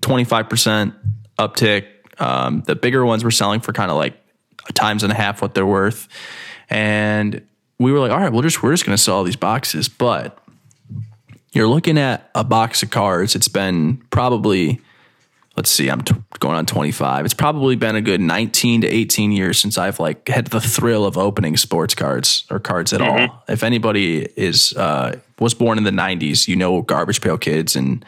twenty 0.00 0.24
five 0.24 0.48
percent 0.48 0.94
uptick. 1.38 1.84
Um, 2.18 2.62
the 2.62 2.74
bigger 2.74 3.04
ones 3.04 3.24
were 3.24 3.30
selling 3.30 3.60
for 3.60 3.74
kind 3.74 3.90
of 3.90 3.98
like 3.98 4.14
times 4.72 5.02
and 5.02 5.12
a 5.12 5.14
half 5.14 5.40
what 5.42 5.54
they're 5.54 5.66
worth 5.66 6.08
and 6.70 7.42
we 7.78 7.92
were 7.92 7.98
like, 7.98 8.10
all 8.10 8.18
right, 8.18 8.32
we'll 8.32 8.42
just 8.42 8.62
we're 8.62 8.72
just 8.72 8.84
gonna 8.84 8.98
sell 8.98 9.16
all 9.16 9.24
these 9.24 9.36
boxes. 9.36 9.88
But 9.88 10.38
you're 11.52 11.68
looking 11.68 11.98
at 11.98 12.30
a 12.34 12.44
box 12.44 12.82
of 12.82 12.90
cards. 12.90 13.34
It's 13.34 13.48
been 13.48 13.98
probably, 14.10 14.80
let's 15.56 15.70
see, 15.70 15.88
I'm 15.88 16.02
t- 16.02 16.14
going 16.38 16.56
on 16.56 16.66
25. 16.66 17.24
It's 17.24 17.34
probably 17.34 17.74
been 17.76 17.96
a 17.96 18.02
good 18.02 18.20
19 18.20 18.82
to 18.82 18.86
18 18.86 19.32
years 19.32 19.58
since 19.58 19.78
I've 19.78 19.98
like 19.98 20.28
had 20.28 20.48
the 20.48 20.60
thrill 20.60 21.06
of 21.06 21.16
opening 21.16 21.56
sports 21.56 21.94
cards 21.94 22.44
or 22.50 22.58
cards 22.58 22.92
at 22.92 23.00
mm-hmm. 23.00 23.30
all. 23.30 23.44
If 23.48 23.62
anybody 23.62 24.28
is 24.36 24.72
uh, 24.74 25.18
was 25.38 25.54
born 25.54 25.78
in 25.78 25.84
the 25.84 25.90
90s, 25.90 26.48
you 26.48 26.56
know, 26.56 26.82
Garbage 26.82 27.20
Pail 27.20 27.38
Kids 27.38 27.76
and 27.76 28.04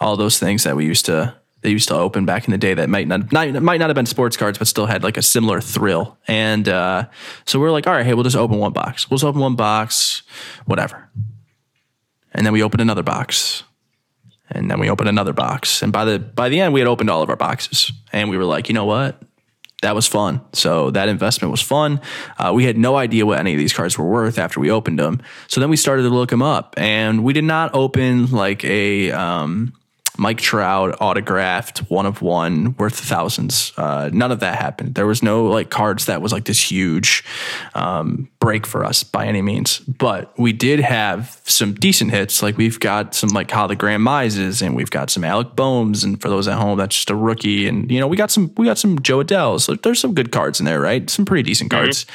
all 0.00 0.16
those 0.16 0.38
things 0.38 0.64
that 0.64 0.74
we 0.74 0.84
used 0.84 1.06
to 1.06 1.34
they 1.62 1.70
used 1.70 1.88
to 1.88 1.94
open 1.94 2.26
back 2.26 2.46
in 2.46 2.50
the 2.50 2.58
day 2.58 2.74
that 2.74 2.88
might 2.88 3.08
not, 3.08 3.32
not 3.32 3.62
might 3.62 3.78
not 3.78 3.88
have 3.88 3.94
been 3.94 4.06
sports 4.06 4.36
cards, 4.36 4.58
but 4.58 4.66
still 4.68 4.86
had 4.86 5.02
like 5.02 5.16
a 5.16 5.22
similar 5.22 5.60
thrill. 5.60 6.18
And 6.28 6.68
uh, 6.68 7.08
so 7.46 7.58
we're 7.58 7.70
like, 7.70 7.86
all 7.86 7.92
right, 7.92 8.04
hey, 8.04 8.14
we'll 8.14 8.24
just 8.24 8.36
open 8.36 8.58
one 8.58 8.72
box. 8.72 9.08
We'll 9.08 9.18
just 9.18 9.24
open 9.24 9.40
one 9.40 9.56
box, 9.56 10.22
whatever. 10.66 11.08
And 12.32 12.44
then 12.44 12.52
we 12.52 12.62
opened 12.62 12.80
another 12.80 13.02
box, 13.02 13.62
and 14.50 14.70
then 14.70 14.80
we 14.80 14.90
opened 14.90 15.08
another 15.08 15.32
box. 15.32 15.82
And 15.82 15.92
by 15.92 16.04
the 16.04 16.18
by 16.18 16.48
the 16.48 16.60
end, 16.60 16.74
we 16.74 16.80
had 16.80 16.88
opened 16.88 17.10
all 17.10 17.22
of 17.22 17.30
our 17.30 17.36
boxes, 17.36 17.92
and 18.12 18.28
we 18.28 18.36
were 18.36 18.44
like, 18.44 18.68
you 18.68 18.74
know 18.74 18.86
what? 18.86 19.22
That 19.82 19.94
was 19.94 20.06
fun. 20.06 20.40
So 20.52 20.92
that 20.92 21.08
investment 21.08 21.50
was 21.50 21.60
fun. 21.60 22.00
Uh, 22.38 22.52
we 22.54 22.64
had 22.64 22.78
no 22.78 22.96
idea 22.96 23.26
what 23.26 23.40
any 23.40 23.52
of 23.52 23.58
these 23.58 23.72
cards 23.72 23.98
were 23.98 24.06
worth 24.06 24.38
after 24.38 24.60
we 24.60 24.70
opened 24.70 24.98
them. 24.98 25.20
So 25.48 25.60
then 25.60 25.70
we 25.70 25.76
started 25.76 26.02
to 26.04 26.08
look 26.08 26.30
them 26.30 26.42
up, 26.42 26.74
and 26.76 27.22
we 27.22 27.32
did 27.32 27.44
not 27.44 27.74
open 27.74 28.30
like 28.30 28.64
a 28.64 29.10
um, 29.10 29.74
Mike 30.18 30.38
Trout 30.38 30.96
autographed 31.00 31.78
one 31.90 32.06
of 32.06 32.20
one 32.20 32.74
worth 32.76 32.98
thousands. 32.98 33.72
Uh, 33.76 34.10
none 34.12 34.30
of 34.30 34.40
that 34.40 34.58
happened. 34.58 34.94
There 34.94 35.06
was 35.06 35.22
no 35.22 35.46
like 35.46 35.70
cards 35.70 36.06
that 36.06 36.20
was 36.20 36.32
like 36.32 36.44
this 36.44 36.70
huge 36.70 37.24
um, 37.74 38.28
break 38.38 38.66
for 38.66 38.84
us 38.84 39.02
by 39.04 39.26
any 39.26 39.40
means. 39.40 39.78
But 39.80 40.38
we 40.38 40.52
did 40.52 40.80
have 40.80 41.40
some 41.44 41.74
decent 41.74 42.10
hits. 42.10 42.42
Like 42.42 42.58
we've 42.58 42.78
got 42.78 43.14
some 43.14 43.30
like 43.30 43.48
hologram 43.48 44.02
Mizes 44.02 44.60
and 44.60 44.76
we've 44.76 44.90
got 44.90 45.10
some 45.10 45.24
Alec 45.24 45.48
Bohms. 45.56 46.04
And 46.04 46.20
for 46.20 46.28
those 46.28 46.46
at 46.46 46.58
home, 46.58 46.78
that's 46.78 46.94
just 46.94 47.10
a 47.10 47.16
rookie. 47.16 47.66
And 47.66 47.90
you 47.90 47.98
know 47.98 48.06
we 48.06 48.16
got 48.16 48.30
some 48.30 48.52
we 48.56 48.66
got 48.66 48.78
some 48.78 49.00
Jo 49.00 49.22
Adells. 49.22 49.62
So 49.62 49.74
there's 49.76 50.00
some 50.00 50.14
good 50.14 50.30
cards 50.30 50.60
in 50.60 50.66
there, 50.66 50.80
right? 50.80 51.08
Some 51.08 51.24
pretty 51.24 51.42
decent 51.42 51.70
mm-hmm. 51.70 51.84
cards. 51.84 52.06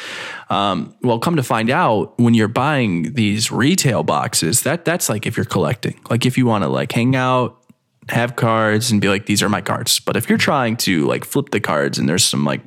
Um, 0.49 0.95
well, 1.01 1.19
come 1.19 1.35
to 1.35 1.43
find 1.43 1.69
out, 1.69 2.17
when 2.19 2.33
you're 2.33 2.47
buying 2.47 3.13
these 3.13 3.51
retail 3.51 4.03
boxes, 4.03 4.61
that 4.61 4.85
that's 4.85 5.09
like 5.09 5.25
if 5.25 5.35
you're 5.35 5.45
collecting. 5.45 5.99
Like 6.09 6.25
if 6.25 6.37
you 6.37 6.45
want 6.45 6.63
to 6.63 6.69
like 6.69 6.91
hang 6.91 7.15
out 7.15 7.56
have 8.09 8.35
cards 8.35 8.91
and 8.91 9.01
be 9.01 9.09
like, 9.09 9.25
these 9.25 9.43
are 9.43 9.49
my 9.49 9.61
cards. 9.61 9.99
But 9.99 10.15
if 10.15 10.29
you're 10.29 10.37
trying 10.37 10.77
to 10.77 11.05
like 11.05 11.25
flip 11.25 11.49
the 11.49 11.59
cards 11.59 11.97
and 11.97 12.07
there's 12.07 12.23
some 12.23 12.45
like 12.45 12.61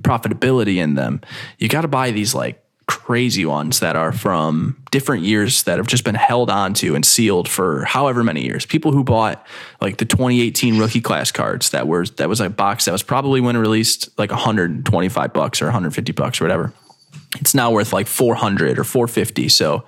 profitability 0.00 0.76
in 0.76 0.94
them, 0.94 1.20
you 1.58 1.68
got 1.68 1.82
to 1.82 1.88
buy 1.88 2.10
these 2.10 2.34
like 2.34 2.64
crazy 2.90 3.46
ones 3.46 3.78
that 3.78 3.94
are 3.94 4.10
from 4.10 4.76
different 4.90 5.22
years 5.22 5.62
that 5.62 5.78
have 5.78 5.86
just 5.86 6.02
been 6.02 6.16
held 6.16 6.50
onto 6.50 6.96
and 6.96 7.06
sealed 7.06 7.48
for 7.48 7.84
however 7.84 8.24
many 8.24 8.44
years. 8.44 8.66
People 8.66 8.90
who 8.90 9.04
bought 9.04 9.46
like 9.80 9.98
the 9.98 10.04
2018 10.04 10.76
rookie 10.76 11.00
class 11.00 11.30
cards 11.30 11.70
that 11.70 11.86
were 11.86 12.04
that 12.04 12.28
was 12.28 12.40
a 12.40 12.50
box 12.50 12.86
that 12.86 12.92
was 12.92 13.04
probably 13.04 13.40
when 13.40 13.56
released 13.56 14.08
like 14.18 14.32
125 14.32 15.32
bucks 15.32 15.62
or 15.62 15.66
150 15.66 16.10
bucks 16.12 16.40
or 16.40 16.44
whatever. 16.44 16.72
It's 17.38 17.54
now 17.54 17.70
worth 17.70 17.92
like 17.92 18.08
400 18.08 18.76
or 18.76 18.82
450. 18.82 19.48
So 19.50 19.84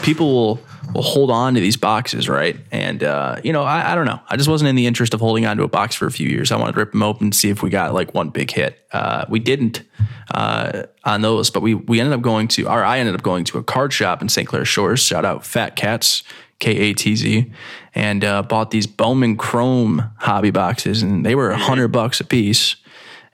people 0.00 0.32
will 0.32 0.60
will 0.94 1.02
hold 1.02 1.30
on 1.30 1.54
to 1.54 1.60
these 1.60 1.76
boxes, 1.76 2.28
right? 2.28 2.56
And 2.70 3.02
uh, 3.02 3.40
you 3.44 3.52
know, 3.52 3.62
I, 3.62 3.92
I, 3.92 3.94
don't 3.94 4.06
know. 4.06 4.20
I 4.28 4.36
just 4.36 4.48
wasn't 4.48 4.68
in 4.68 4.76
the 4.76 4.86
interest 4.86 5.14
of 5.14 5.20
holding 5.20 5.46
on 5.46 5.56
to 5.56 5.62
a 5.62 5.68
box 5.68 5.94
for 5.94 6.06
a 6.06 6.10
few 6.10 6.28
years. 6.28 6.52
I 6.52 6.56
wanted 6.56 6.72
to 6.72 6.78
rip 6.78 6.92
them 6.92 7.02
open 7.02 7.26
and 7.26 7.34
see 7.34 7.50
if 7.50 7.62
we 7.62 7.70
got 7.70 7.94
like 7.94 8.14
one 8.14 8.30
big 8.30 8.50
hit. 8.50 8.78
Uh, 8.92 9.24
we 9.28 9.38
didn't 9.38 9.82
uh, 10.34 10.84
on 11.04 11.22
those, 11.22 11.50
but 11.50 11.60
we 11.60 11.74
we 11.74 12.00
ended 12.00 12.14
up 12.14 12.22
going 12.22 12.48
to, 12.48 12.68
or 12.68 12.84
I 12.84 12.98
ended 12.98 13.14
up 13.14 13.22
going 13.22 13.44
to 13.44 13.58
a 13.58 13.62
card 13.62 13.92
shop 13.92 14.22
in 14.22 14.28
St. 14.28 14.48
Clair 14.48 14.64
Shores. 14.64 15.00
Shout 15.00 15.24
out 15.24 15.44
Fat 15.44 15.76
Katz. 15.76 16.22
K 16.58 16.76
A 16.76 16.92
T 16.92 17.16
Z, 17.16 17.50
and 17.94 18.22
uh, 18.22 18.42
bought 18.42 18.70
these 18.70 18.86
Bowman 18.86 19.38
Chrome 19.38 20.10
hobby 20.18 20.50
boxes, 20.50 21.02
and 21.02 21.24
they 21.24 21.34
were 21.34 21.50
a 21.50 21.56
hundred 21.56 21.88
bucks 21.88 22.20
a 22.20 22.24
piece. 22.24 22.76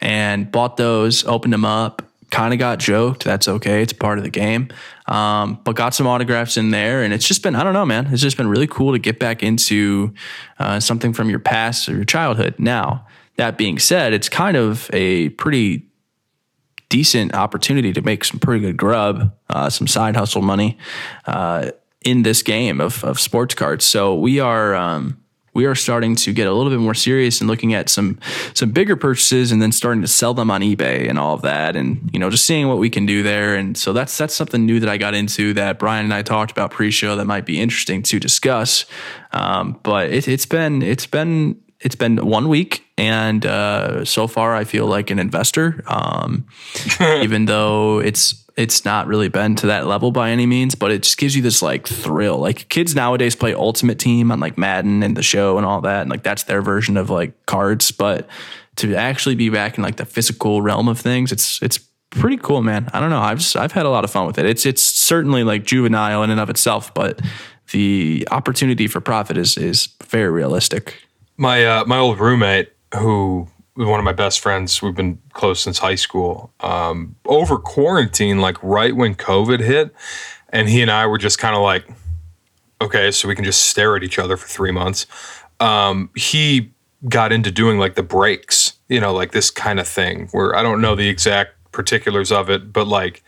And 0.01 0.53
bought 0.53 0.77
those, 0.77 1.25
opened 1.25 1.53
them 1.53 1.65
up, 1.65 2.03
kind 2.31 2.53
of 2.53 2.59
got 2.59 2.79
joked. 2.79 3.25
That's 3.25 3.49
okay. 3.49 3.83
It's 3.83 3.93
part 3.93 4.19
of 4.19 4.25
the 4.25 4.31
game. 4.31 4.69
Um, 5.09 5.61
but 5.63 5.77
got 5.77 5.95
some 5.95 6.07
autographs 6.07 6.57
in 6.57 6.71
there, 6.71 7.03
and 7.03 7.15
it's 7.15 7.27
just 7.27 7.43
been 7.43 7.55
I 7.55 7.63
don't 7.63 7.75
know, 7.75 7.87
man. 7.87 8.09
It's 8.13 8.23
just 8.23 8.37
been 8.37 8.49
really 8.49 8.67
cool 8.67 8.93
to 8.93 8.99
get 8.99 9.19
back 9.19 9.43
into 9.43 10.13
uh, 10.59 10.81
something 10.81 11.13
from 11.13 11.31
your 11.31 11.39
past 11.39 11.89
or 11.89 11.95
your 11.95 12.05
childhood. 12.05 12.57
Now, 12.59 13.07
that 13.37 13.57
being 13.57 13.79
said, 13.79 14.13
it's 14.13 14.29
kind 14.29 14.57
of 14.57 14.91
a 14.93 15.29
pretty 15.31 15.87
decent 16.89 17.35
opportunity 17.35 17.93
to 17.93 18.03
make 18.03 18.25
some 18.25 18.41
pretty 18.41 18.61
good 18.61 18.77
grub, 18.77 19.33
uh, 19.51 19.71
some 19.71 19.87
side 19.87 20.17
hustle 20.17 20.43
money 20.43 20.79
uh, 21.27 21.71
in 22.05 22.23
this 22.23 22.43
game 22.43 22.81
of, 22.81 23.05
of 23.05 23.21
sports 23.21 23.55
cards. 23.55 23.85
So 23.85 24.15
we 24.15 24.41
are. 24.41 24.75
Um, 24.75 25.23
we 25.57 25.65
are 25.65 25.75
starting 25.75 26.15
to 26.15 26.35
get 26.35 26.47
a 26.47 26.53
little 26.53 26.71
bit 26.71 26.79
more 26.79 26.95
serious 26.95 27.41
and 27.41 27.49
looking 27.49 27.73
at 27.73 27.89
some 27.89 28.19
some 28.53 28.71
bigger 28.71 28.95
purchases 28.95 29.51
and 29.51 29.63
then 29.63 29.73
starting 29.73 30.03
to 30.03 30.09
sell 30.09 30.35
them 30.35 30.51
on 30.51 30.61
eBay 30.61 31.09
and 31.09 31.19
all 31.19 31.35
of 31.35 31.43
that 31.43 31.75
and 31.77 32.11
you 32.13 32.19
know 32.19 32.29
just 32.29 32.45
seeing 32.45 32.69
what 32.69 32.77
we 32.77 32.91
can 32.91 33.07
do 33.07 33.23
there. 33.23 33.57
And 33.57 33.77
so 33.77 33.95
that's 33.95 34.17
that's 34.19 34.37
something 34.37 34.67
new 34.67 34.79
that 34.81 34.89
I 34.89 34.99
got 34.99 35.15
into 35.15 35.55
that 35.55 35.79
Brian 35.79 36.05
and 36.05 36.13
I 36.13 36.21
talked 36.21 36.53
about 36.53 36.71
pre-show 36.71 37.17
that 37.17 37.25
might 37.25 37.47
be 37.47 37.59
interesting 37.59 38.03
to 38.03 38.21
discuss. 38.21 38.85
Um, 39.33 39.81
but 39.83 40.11
it, 40.11 40.29
it's 40.29 40.47
been 40.47 40.83
it's 40.83 41.07
been 41.07 41.59
it's 41.81 41.97
been 41.97 42.19
one 42.19 42.49
week 42.49 42.85
and 42.99 43.45
uh, 43.47 44.05
so 44.05 44.27
far 44.27 44.55
I 44.55 44.65
feel 44.65 44.87
like 44.87 45.11
an 45.11 45.19
investor. 45.19 45.83
Um, 45.87 46.47
even 47.01 47.47
though 47.47 47.99
it's 48.01 48.46
it's 48.57 48.85
not 48.87 49.07
really 49.07 49.29
been 49.29 49.55
to 49.57 49.67
that 49.67 49.87
level 49.87 50.11
by 50.11 50.31
any 50.31 50.47
means, 50.47 50.75
but 50.75 50.91
it 50.91 51.03
just 51.03 51.19
gives 51.19 51.37
you 51.37 51.43
this 51.43 51.61
like 51.61 51.87
thrill. 51.87 52.39
Like 52.39 52.69
kids 52.71 52.95
nowadays 52.95 53.37
play 53.37 53.53
Ultimate 53.53 53.99
Team 53.99 54.33
on 54.33 54.41
like 54.41 54.57
Madden 54.57 55.03
and 55.03 55.17
the 55.17 55.23
show 55.23 55.59
and 55.59 55.67
all 55.67 55.83
that, 55.83 56.03
and 56.03 56.11
like 56.11 56.23
that's 56.23 56.45
their 56.45 56.63
version 56.63 56.97
of 56.97 57.11
like 57.11 57.47
cards. 57.47 57.91
But 57.91 58.27
to 58.77 58.95
actually 58.95 59.35
be 59.35 59.51
back 59.51 59.77
in 59.77 59.85
like 59.85 59.97
the 59.97 60.07
physical 60.07 60.63
realm 60.63 60.89
of 60.89 60.99
things, 60.99 61.33
it's 61.33 61.61
it's 61.63 61.79
pretty 62.11 62.39
cool, 62.39 62.63
man. 62.63 62.89
I 62.95 63.01
don't 63.01 63.11
know. 63.11 63.21
I've 63.21 63.45
I've 63.57 63.73
had 63.73 63.85
a 63.85 63.91
lot 63.91 64.05
of 64.05 64.11
fun 64.11 64.27
with 64.27 64.39
it. 64.39 64.47
It's 64.47 64.65
it's 64.65 64.83
certainly 64.83 65.45
like 65.45 65.65
juvenile 65.65 66.23
in 66.23 66.31
and 66.31 66.41
of 66.41 66.49
itself, 66.49 66.95
but 66.95 67.21
the 67.73 68.27
opportunity 68.31 68.87
for 68.87 69.01
profit 69.01 69.37
is 69.37 69.59
is 69.59 69.89
very 70.05 70.31
realistic. 70.31 71.03
My 71.37 71.65
uh, 71.67 71.85
my 71.85 71.99
old 71.99 72.19
roommate, 72.19 72.73
who 72.95 73.49
one 73.77 73.99
of 74.01 74.05
my 74.05 74.13
best 74.13 74.41
friends, 74.41 74.81
we've 74.81 74.95
been 74.95 75.19
close 75.33 75.61
since 75.61 75.79
high 75.79 75.95
school. 75.95 76.53
Um, 76.61 77.17
over 77.27 77.59
quarantine, 77.59 78.41
like 78.41 78.57
right 78.63 78.97
when 78.97 79.15
COVID 79.15 79.61
hit, 79.61 79.95
and 80.51 80.69
he 80.69 80.83
and 80.83 80.91
I 80.91 81.07
were 81.07 81.19
just 81.19 81.39
kind 81.39 81.55
of 81.55 81.63
like, 81.63 81.87
okay, 82.81 83.11
so 83.11 83.29
we 83.29 83.35
can 83.35 83.45
just 83.45 83.67
stare 83.67 83.97
at 83.97 84.03
each 84.03 84.19
other 84.19 84.37
for 84.37 84.49
three 84.49 84.71
months. 84.71 85.07
Um, 85.61 86.11
he 86.15 86.73
got 87.09 87.33
into 87.33 87.51
doing 87.51 87.79
like 87.79 87.95
the 87.95 88.03
breaks, 88.03 88.75
you 88.89 89.01
know, 89.01 89.13
like 89.13 89.33
this 89.33 89.51
kind 89.51 89.79
of 89.79 89.87
thing 89.87 90.29
where 90.33 90.57
I 90.57 90.63
don't 90.63 90.81
know 90.81 90.95
the 90.95 91.09
exact 91.09 91.53
particulars 91.73 92.33
of 92.33 92.49
it, 92.49 92.73
but 92.73 92.87
like 92.87 93.23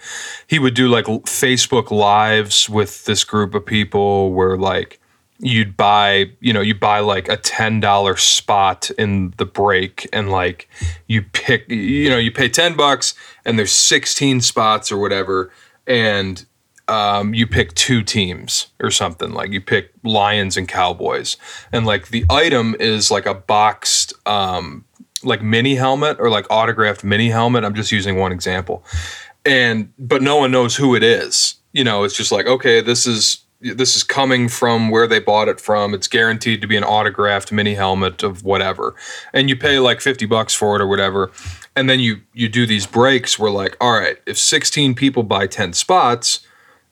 he 0.47 0.59
would 0.59 0.75
do 0.75 0.89
like 0.89 1.05
Facebook 1.05 1.91
lives 1.91 2.69
with 2.69 3.05
this 3.05 3.25
group 3.25 3.55
of 3.55 3.67
people 3.67 4.33
where 4.33 4.57
like 4.57 5.01
you'd 5.41 5.77
buy, 5.77 6.31
you 6.41 6.53
know, 6.53 6.61
you 6.61 6.75
buy 6.75 7.01
like 7.01 7.29
a 7.29 7.37
$10 7.37 8.19
spot 8.19 8.91
in 8.99 9.33
the 9.37 9.47
break 9.47 10.09
and 10.13 10.31
like 10.31 10.69
you 11.07 11.23
pick, 11.23 11.69
you 11.71 12.11
know, 12.11 12.19
you 12.19 12.33
pay 12.33 12.49
10 12.49 12.77
bucks 12.77 13.15
and 13.45 13.59
there's 13.59 13.73
16 13.73 14.41
spots 14.41 14.91
or 14.91 14.99
whatever. 14.99 15.53
And 15.87 16.45
um, 16.89 17.35
you 17.35 17.47
pick 17.47 17.75
two 17.75 18.03
teams 18.03 18.69
or 18.81 18.91
something 18.91 19.33
like 19.33 19.53
you 19.53 19.61
pick 19.61 19.93
Lions 20.03 20.57
and 20.57 20.67
Cowboys, 20.67 21.37
and 21.71 21.85
like 21.85 22.09
the 22.09 22.25
item 22.31 22.75
is 22.81 23.11
like 23.11 23.27
a 23.27 23.35
boxed 23.35 24.15
um, 24.27 24.85
like 25.23 25.43
mini 25.43 25.75
helmet 25.75 26.17
or 26.19 26.31
like 26.31 26.47
autographed 26.51 27.05
mini 27.05 27.29
helmet. 27.29 27.63
I'm 27.65 27.75
just 27.75 27.93
using 27.93 28.17
one 28.17 28.33
example, 28.33 28.85
and 29.45 29.93
but 29.99 30.23
no 30.23 30.37
one 30.37 30.51
knows 30.51 30.77
who 30.77 30.95
it 30.95 31.03
is. 31.03 31.57
You 31.73 31.85
know, 31.85 32.05
it's 32.05 32.17
just 32.17 32.33
like 32.33 32.47
okay, 32.47 32.81
this 32.81 33.07
is 33.07 33.45
this 33.61 33.97
is 33.97 34.03
coming 34.03 34.49
from 34.49 34.91
where 34.91 35.07
they 35.07 35.19
bought 35.19 35.49
it 35.49 35.61
from. 35.61 35.95
It's 35.95 36.09
guaranteed 36.09 36.61
to 36.61 36.67
be 36.67 36.77
an 36.77 36.85
autographed 36.85 37.51
mini 37.51 37.75
helmet 37.75 38.23
of 38.23 38.45
whatever, 38.45 38.95
and 39.33 39.49
you 39.49 39.57
pay 39.57 39.79
like 39.79 40.01
fifty 40.01 40.27
bucks 40.27 40.55
for 40.55 40.77
it 40.77 40.83
or 40.83 40.87
whatever. 40.87 41.31
And 41.75 41.89
then 41.89 42.01
you 42.01 42.23
you 42.33 42.49
do 42.49 42.67
these 42.67 42.87
breaks 42.87 43.39
where 43.39 43.51
like, 43.51 43.77
all 43.81 43.99
right, 43.99 44.19
if 44.27 44.37
16 44.37 44.97
people 44.97 45.23
buy 45.23 45.47
10 45.47 45.75
spots, 45.75 46.41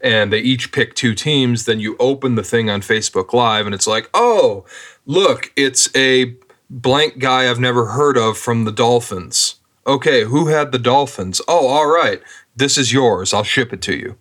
and 0.01 0.33
they 0.33 0.39
each 0.39 0.73
pick 0.73 0.95
two 0.95 1.15
teams, 1.15 1.65
then 1.65 1.81
you 1.81 1.97
open 1.99 2.35
the 2.35 2.45
thing 2.45 2.71
on 2.71 2.81
Facebook 2.81 3.33
Live 3.33 3.67
and 3.67 3.75
it's 3.75 3.87
like, 3.87 4.09
oh, 4.15 4.65
look, 5.07 5.53
it's 5.57 5.95
a 5.97 6.37
blank 6.69 7.19
guy 7.19 7.49
I've 7.49 7.61
never 7.61 7.87
heard 7.87 8.17
of 8.17 8.37
from 8.39 8.65
the 8.65 8.73
Dolphins. 8.73 9.57
Okay, 9.87 10.25
who 10.25 10.49
had 10.49 10.73
the 10.73 10.79
Dolphins? 10.79 11.41
Oh, 11.49 11.69
all 11.69 11.87
right. 11.87 12.21
This 12.55 12.77
is 12.77 12.93
yours. 12.93 13.33
I'll 13.33 13.45
ship 13.45 13.73
it 13.73 13.83
to 13.83 13.97
you. 13.97 14.17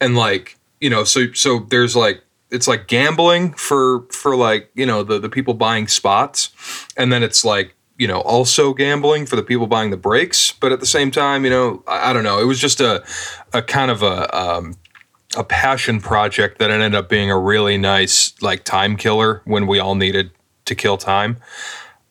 And 0.00 0.16
like, 0.16 0.56
you 0.80 0.90
know, 0.90 1.04
so 1.04 1.32
so 1.32 1.60
there's 1.70 1.94
like 1.94 2.22
it's 2.50 2.66
like 2.66 2.88
gambling 2.88 3.52
for 3.52 4.02
for 4.10 4.36
like, 4.36 4.70
you 4.74 4.86
know, 4.86 5.02
the 5.02 5.18
the 5.18 5.28
people 5.28 5.54
buying 5.54 5.88
spots. 5.88 6.50
And 6.96 7.12
then 7.12 7.22
it's 7.22 7.44
like 7.44 7.74
you 8.00 8.08
know, 8.08 8.22
also 8.22 8.72
gambling 8.72 9.26
for 9.26 9.36
the 9.36 9.42
people 9.42 9.66
buying 9.66 9.90
the 9.90 9.96
breaks, 9.96 10.52
but 10.52 10.72
at 10.72 10.80
the 10.80 10.86
same 10.86 11.10
time, 11.10 11.44
you 11.44 11.50
know, 11.50 11.84
I, 11.86 12.10
I 12.10 12.12
don't 12.14 12.24
know. 12.24 12.40
It 12.40 12.46
was 12.46 12.58
just 12.58 12.80
a, 12.80 13.04
a 13.52 13.60
kind 13.60 13.90
of 13.90 14.02
a 14.02 14.34
um, 14.34 14.76
a 15.36 15.44
passion 15.44 16.00
project 16.00 16.58
that 16.58 16.70
ended 16.70 16.94
up 16.94 17.10
being 17.10 17.30
a 17.30 17.38
really 17.38 17.76
nice 17.76 18.32
like 18.40 18.64
time 18.64 18.96
killer 18.96 19.42
when 19.44 19.66
we 19.66 19.78
all 19.78 19.94
needed 19.94 20.30
to 20.64 20.74
kill 20.74 20.96
time. 20.96 21.36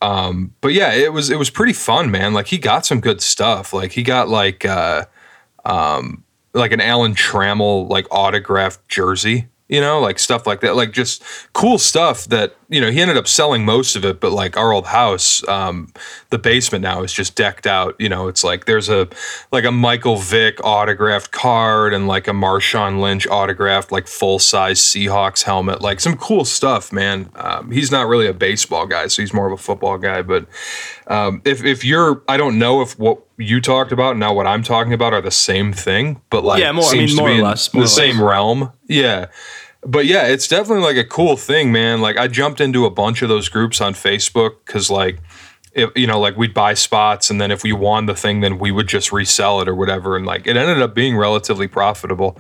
Um, 0.02 0.54
but 0.62 0.74
yeah, 0.74 0.94
it 0.94 1.12
was 1.12 1.32
it 1.32 1.40
was 1.40 1.50
pretty 1.50 1.74
fun, 1.74 2.12
man. 2.12 2.34
Like 2.34 2.48
he 2.48 2.60
got 2.60 2.86
some 2.86 3.00
good 3.00 3.20
stuff. 3.20 3.74
Like 3.74 3.94
he 3.94 4.04
got 4.04 4.30
like 4.30 4.66
uh, 4.66 5.06
um, 5.66 6.24
like 6.54 6.72
an 6.72 6.82
Alan 6.82 7.16
Trammell 7.16 7.90
like 7.90 8.08
autographed 8.12 8.88
jersey 8.88 9.48
you 9.70 9.80
know, 9.80 10.00
like 10.00 10.18
stuff 10.18 10.48
like 10.48 10.62
that, 10.62 10.76
like 10.76 10.92
just 10.92 11.24
cool 11.54 11.78
stuff 11.78 12.26
that 12.26 12.56
you 12.70 12.82
know 12.82 12.90
he 12.90 13.00
ended 13.00 13.18
up 13.18 13.28
selling 13.28 13.64
most 13.64 13.96
of 13.96 14.04
it, 14.04 14.20
but 14.20 14.32
like 14.32 14.58
our 14.58 14.74
old 14.74 14.88
house, 14.88 15.48
um, 15.48 15.94
the 16.32 16.40
basement 16.40 16.82
now 16.82 17.04
is 17.04 17.14
just 17.14 17.36
decked 17.36 17.68
out. 17.68 17.96
You 18.00 18.10
know, 18.10 18.28
it's 18.28 18.44
like 18.44 18.66
there's 18.66 18.90
a 18.90 19.08
like 19.52 19.66
a 19.66 19.72
Michael 19.72 20.18
Vick 20.18 20.60
autographed 20.64 21.32
card 21.32 21.94
and 21.94 22.08
like 22.08 22.28
a 22.28 22.32
Marshawn 22.32 23.00
Lynch 23.00 23.28
autographed 23.28 23.92
like 23.92 24.08
full 24.08 24.40
size 24.40 24.80
Seahawks 24.80 25.44
helmet, 25.44 25.82
like 25.82 26.00
some 26.00 26.18
cool 26.18 26.46
stuff, 26.46 26.92
man. 26.92 27.30
Um, 27.36 27.70
he's 27.70 27.92
not 27.92 28.08
really 28.08 28.26
a 28.26 28.34
baseball 28.34 28.88
guy, 28.88 29.06
so 29.06 29.22
he's 29.22 29.36
more 29.36 29.46
of 29.46 29.54
a 29.54 29.62
football 29.62 30.00
guy. 30.00 30.24
But 30.24 30.48
um, 31.06 31.44
if 31.46 31.64
if 31.64 31.86
you're, 31.86 32.24
I 32.28 32.38
don't 32.38 32.58
know 32.58 32.82
if 32.82 32.98
what 32.98 33.22
you 33.40 33.62
talked 33.62 33.92
about 33.92 34.12
and 34.12 34.20
now 34.20 34.34
what 34.34 34.46
I'm 34.46 34.62
talking 34.62 34.94
about 34.94 35.14
are 35.14 35.22
the 35.22 35.32
same 35.32 35.74
thing, 35.74 36.22
but 36.30 36.44
like 36.44 36.60
yeah, 36.60 36.72
more, 36.72 36.84
seems 36.84 37.12
I 37.12 37.16
mean, 37.16 37.16
more 37.16 37.28
to 37.30 37.34
be 37.36 37.40
or 37.40 37.44
less, 37.44 37.70
the 37.70 37.88
same 37.88 38.22
realm. 38.22 38.72
Yeah 38.88 39.28
but 39.82 40.06
yeah, 40.06 40.28
it's 40.28 40.46
definitely 40.46 40.84
like 40.84 40.98
a 40.98 41.06
cool 41.06 41.38
thing, 41.38 41.72
man. 41.72 42.02
Like 42.02 42.18
I 42.18 42.28
jumped 42.28 42.60
into 42.60 42.86
a 42.86 42.90
bunch 42.90 43.22
of 43.22 43.30
those 43.30 43.48
groups 43.48 43.80
on 43.80 43.94
Facebook 43.94 44.56
because 44.66 44.90
like 44.90 45.20
if 45.74 45.90
you 45.96 46.08
know 46.08 46.20
like 46.20 46.38
we'd 46.38 46.54
buy 46.54 46.74
spots 46.74 47.30
and 47.30 47.40
then 47.40 47.52
if 47.52 47.64
we 47.64 47.72
won 47.72 48.06
the 48.06 48.16
thing 48.16 48.42
then 48.42 48.60
we 48.60 48.72
would 48.72 48.88
just 48.88 49.12
resell 49.12 49.62
it 49.62 49.68
or 49.68 49.76
whatever 49.76 50.16
and 50.16 50.26
like 50.26 50.48
it 50.48 50.58
ended 50.58 50.82
up 50.82 50.94
being 50.94 51.16
relatively 51.16 51.68
profitable 51.68 52.38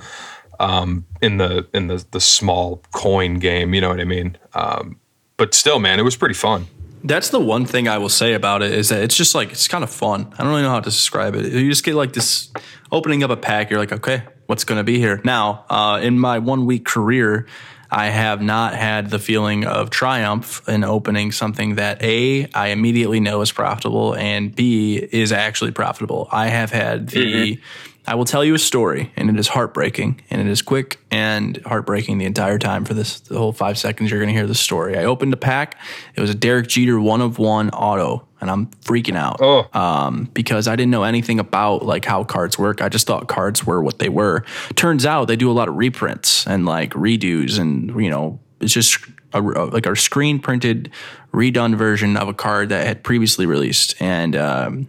um, 0.60 1.06
in 1.22 1.38
the 1.38 1.68
in 1.74 1.88
the 1.88 2.04
the 2.12 2.20
small 2.20 2.82
coin 2.92 3.36
game 3.36 3.74
you 3.74 3.82
know 3.82 3.90
what 3.90 4.00
i 4.00 4.06
mean 4.06 4.38
um, 4.54 5.00
but 5.38 5.54
still 5.54 5.80
man 5.80 6.00
it 6.00 6.04
was 6.04 6.16
pretty 6.16 6.34
fun 6.34 6.66
that's 7.04 7.30
the 7.30 7.40
one 7.40 7.66
thing 7.66 7.88
I 7.88 7.98
will 7.98 8.10
say 8.10 8.34
about 8.34 8.62
it 8.62 8.74
is 8.74 8.90
that 8.90 9.04
it's 9.04 9.16
just 9.16 9.36
like 9.36 9.52
it's 9.52 9.68
kind 9.68 9.84
of 9.84 9.90
fun. 9.90 10.34
I 10.34 10.44
don't 10.44 10.50
really 10.50 10.64
know 10.64 10.70
how 10.70 10.80
to 10.80 10.90
describe 10.90 11.36
it. 11.36 11.52
You 11.52 11.70
just 11.70 11.84
get 11.84 11.96
like 11.96 12.14
this 12.14 12.52
opening 12.92 13.24
up 13.24 13.32
a 13.32 13.38
pack. 13.38 13.70
You're 13.70 13.80
like, 13.80 13.92
okay, 13.92 14.24
what's 14.48 14.64
going 14.64 14.80
to 14.80 14.84
be 14.84 15.00
here. 15.00 15.22
Now, 15.24 15.66
uh, 15.70 16.00
in 16.02 16.20
my 16.20 16.40
one 16.40 16.66
week 16.66 16.86
career, 16.86 17.48
I 17.92 18.08
have 18.08 18.42
not 18.42 18.76
had 18.76 19.10
the 19.10 19.20
feeling 19.20 19.66
of 19.66 19.90
triumph 19.90 20.68
in 20.68 20.84
opening 20.84 21.32
something 21.32 21.76
that 21.76 22.04
A, 22.04 22.48
I 22.54 22.68
immediately 22.68 23.20
know 23.20 23.42
is 23.42 23.52
profitable, 23.52 24.16
and 24.16 24.54
B, 24.54 24.98
is 24.98 25.32
actually 25.32 25.72
profitable. 25.72 26.28
I 26.32 26.48
have 26.48 26.72
had 26.72 27.10
the. 27.10 27.56
Mm-hmm. 27.56 27.64
I 28.10 28.16
will 28.16 28.26
tell 28.26 28.44
you 28.44 28.56
a 28.56 28.60
story, 28.60 29.12
and 29.16 29.30
it 29.30 29.38
is 29.38 29.48
heartbreaking, 29.48 30.22
and 30.32 30.42
it 30.42 30.48
is 30.48 30.64
quick 30.64 31.00
and 31.12 31.58
heartbreaking 31.66 32.18
the 32.18 32.26
entire 32.26 32.58
time 32.58 32.84
for 32.84 32.96
this 32.96 33.20
the 33.20 33.38
whole 33.38 33.54
five 33.54 33.78
seconds 33.78 34.10
you're 34.10 34.20
going 34.20 34.34
to 34.34 34.34
hear 34.34 34.48
the 34.48 34.56
story. 34.56 34.98
I 34.98 35.06
opened 35.06 35.32
a 35.34 35.38
pack. 35.38 35.80
It 36.16 36.22
was 36.22 36.32
a 36.32 36.36
Derek 36.36 36.68
Jeter 36.68 37.00
one 37.00 37.22
of 37.22 37.38
one 37.38 37.70
auto 37.70 38.28
and 38.42 38.50
I'm 38.50 38.68
freaking 38.82 39.16
out 39.16 39.38
oh. 39.42 39.68
um, 39.74 40.30
because 40.34 40.68
I 40.68 40.76
didn't 40.76 40.92
know 40.92 41.04
anything 41.04 41.40
about 41.40 41.86
like 41.86 42.06
how 42.06 42.24
cards 42.24 42.58
work. 42.58 42.82
I 42.82 42.90
just 42.90 43.06
thought 43.06 43.28
cards 43.28 43.66
were 43.66 43.82
what 43.82 44.00
they 44.00 44.10
were. 44.10 44.44
Turns 44.76 45.06
out 45.06 45.26
they 45.26 45.36
do 45.36 45.52
a 45.52 45.54
lot 45.54 45.68
of 45.68 45.76
reprints 45.76 46.48
and 46.48 46.66
like 46.66 46.92
redos, 46.94 47.60
and 47.60 47.90
you 48.02 48.10
know 48.10 48.40
it's 48.60 48.74
just 48.74 48.98
a, 49.34 49.42
like 49.42 49.86
a 49.86 49.96
screen 49.96 50.40
printed, 50.40 50.92
redone 51.34 51.76
version 51.76 52.18
of 52.18 52.28
a 52.28 52.34
card 52.34 52.70
that 52.70 52.88
had 52.88 53.04
previously 53.04 53.46
released, 53.46 54.02
and 54.02 54.36
um, 54.36 54.88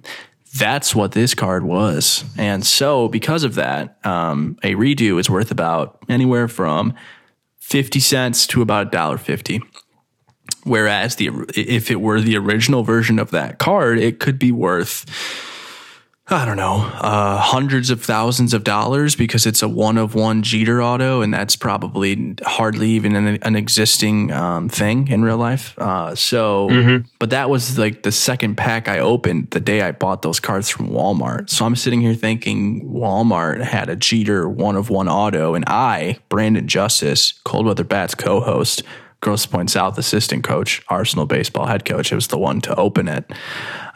that's 0.57 0.95
what 0.95 1.13
this 1.13 1.35
card 1.35 1.65
was. 1.65 2.25
And 2.37 2.67
so 2.67 3.09
because 3.09 3.45
of 3.45 3.55
that, 3.55 4.05
um, 4.05 4.59
a 4.63 4.75
redo 4.75 5.21
is 5.21 5.31
worth 5.31 5.51
about 5.51 6.03
anywhere 6.09 6.49
from 6.49 6.95
fifty 7.59 8.01
cents 8.01 8.47
to 8.49 8.63
about 8.63 8.89
a 8.89 8.91
dollar 8.91 9.19
fifty. 9.19 9.63
Whereas 10.65 11.17
the 11.17 11.31
if 11.55 11.91
it 11.91 12.01
were 12.01 12.21
the 12.21 12.37
original 12.37 12.83
version 12.83 13.19
of 13.19 13.31
that 13.31 13.59
card, 13.59 13.99
it 13.99 14.19
could 14.19 14.39
be 14.39 14.53
worth 14.53 15.07
I 16.33 16.45
don't 16.45 16.57
know, 16.57 16.77
uh, 16.77 17.39
hundreds 17.39 17.91
of 17.91 18.05
thousands 18.05 18.55
of 18.55 18.63
dollars 18.63 19.17
because 19.17 19.47
it's 19.47 19.63
a 19.63 19.69
one 19.69 19.99
of 19.99 20.15
one 20.15 20.45
Jeter 20.45 20.81
auto, 20.81 21.23
and 21.23 21.35
that's 21.35 21.57
probably 21.57 22.37
hardly 22.45 22.91
even 22.91 23.17
an, 23.17 23.39
an 23.43 23.57
existing 23.57 24.31
um, 24.31 24.69
thing 24.69 25.09
in 25.09 25.23
real 25.23 25.39
life. 25.39 25.77
Uh, 25.77 26.15
so, 26.15 26.69
mm-hmm. 26.69 27.09
but 27.19 27.31
that 27.31 27.51
was 27.51 27.79
like 27.79 28.05
the 28.05 28.13
second 28.13 28.57
pack 28.57 28.87
I 28.87 29.01
opened 29.01 29.51
the 29.51 29.59
day 29.59 29.83
I 29.83 29.91
bought 29.91 30.23
those 30.23 30.39
cards 30.39 30.69
from 30.69 30.89
Walmart. 30.91 31.51
So 31.51 31.65
I'm 31.65 31.75
sitting 31.75 32.01
here 32.01 32.15
thinking 32.15 32.89
Walmart 32.89 33.61
had 33.63 33.89
a 33.89 33.97
Jeter 33.97 34.49
one 34.49 34.77
of 34.77 34.89
one 34.89 35.09
auto, 35.09 35.55
and 35.55 35.65
I, 35.67 36.19
Brandon 36.29 36.69
Justice, 36.69 37.35
Cold 37.45 37.67
Weather 37.67 37.83
Bats 37.83 38.15
co 38.15 38.41
host, 38.41 38.85
Grosse 39.21 39.47
Pointe 39.47 39.71
South 39.71 39.99
assistant 39.99 40.45
coach, 40.45 40.83
Arsenal 40.89 41.27
baseball 41.27 41.67
head 41.67 41.85
coach. 41.85 42.11
It 42.11 42.15
was 42.15 42.29
the 42.29 42.39
one 42.39 42.61
to 42.63 42.75
open 42.77 43.07
it. 43.07 43.31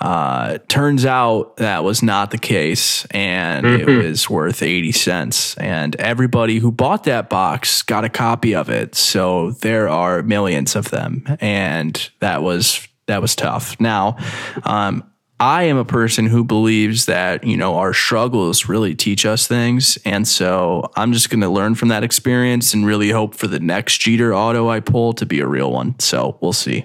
Uh, 0.01 0.59
turns 0.69 1.07
out 1.07 1.57
that 1.57 1.83
was 1.83 2.03
not 2.03 2.31
the 2.31 2.39
case, 2.39 3.07
and 3.07 3.65
mm-hmm. 3.65 3.89
it 3.89 4.07
was 4.07 4.29
worth 4.29 4.63
80 4.63 4.93
cents. 4.93 5.57
And 5.57 5.97
everybody 5.97 6.59
who 6.59 6.71
bought 6.71 7.05
that 7.05 7.31
box 7.31 7.83
got 7.83 8.05
a 8.05 8.11
copy 8.11 8.55
of 8.55 8.69
it. 8.69 8.95
So 8.95 9.53
there 9.53 9.89
are 9.89 10.23
millions 10.23 10.77
of 10.77 10.91
them. 10.91 11.25
And 11.41 12.11
that 12.21 12.43
was 12.43 12.87
that 13.07 13.21
was 13.21 13.37
tough. 13.37 13.79
Now, 13.81 14.17
um, 14.65 15.05
I 15.41 15.65
am 15.65 15.77
a 15.77 15.85
person 15.85 16.27
who 16.27 16.45
believes 16.45 17.07
that, 17.07 17.45
you 17.45 17.57
know, 17.57 17.77
our 17.77 17.93
struggles 17.93 18.69
really 18.69 18.95
teach 18.95 19.27
us 19.27 19.47
things. 19.47 19.99
And 20.05 20.27
so 20.29 20.91
I'm 20.97 21.13
just 21.13 21.29
going 21.29 21.41
to 21.41 21.49
learn 21.49 21.75
from 21.75 21.89
that 21.89 22.05
experience 22.05 22.73
and 22.73 22.87
really 22.87 23.11
hope 23.11 23.35
for 23.35 23.47
the 23.47 23.59
next 23.59 23.99
Jeter 23.99 24.35
auto 24.35 24.69
I 24.69 24.81
pull 24.81 25.13
to 25.15 25.27
be 25.27 25.41
a 25.41 25.47
real 25.47 25.73
one. 25.73 25.99
So 25.99 26.39
we'll 26.41 26.53
see. 26.53 26.85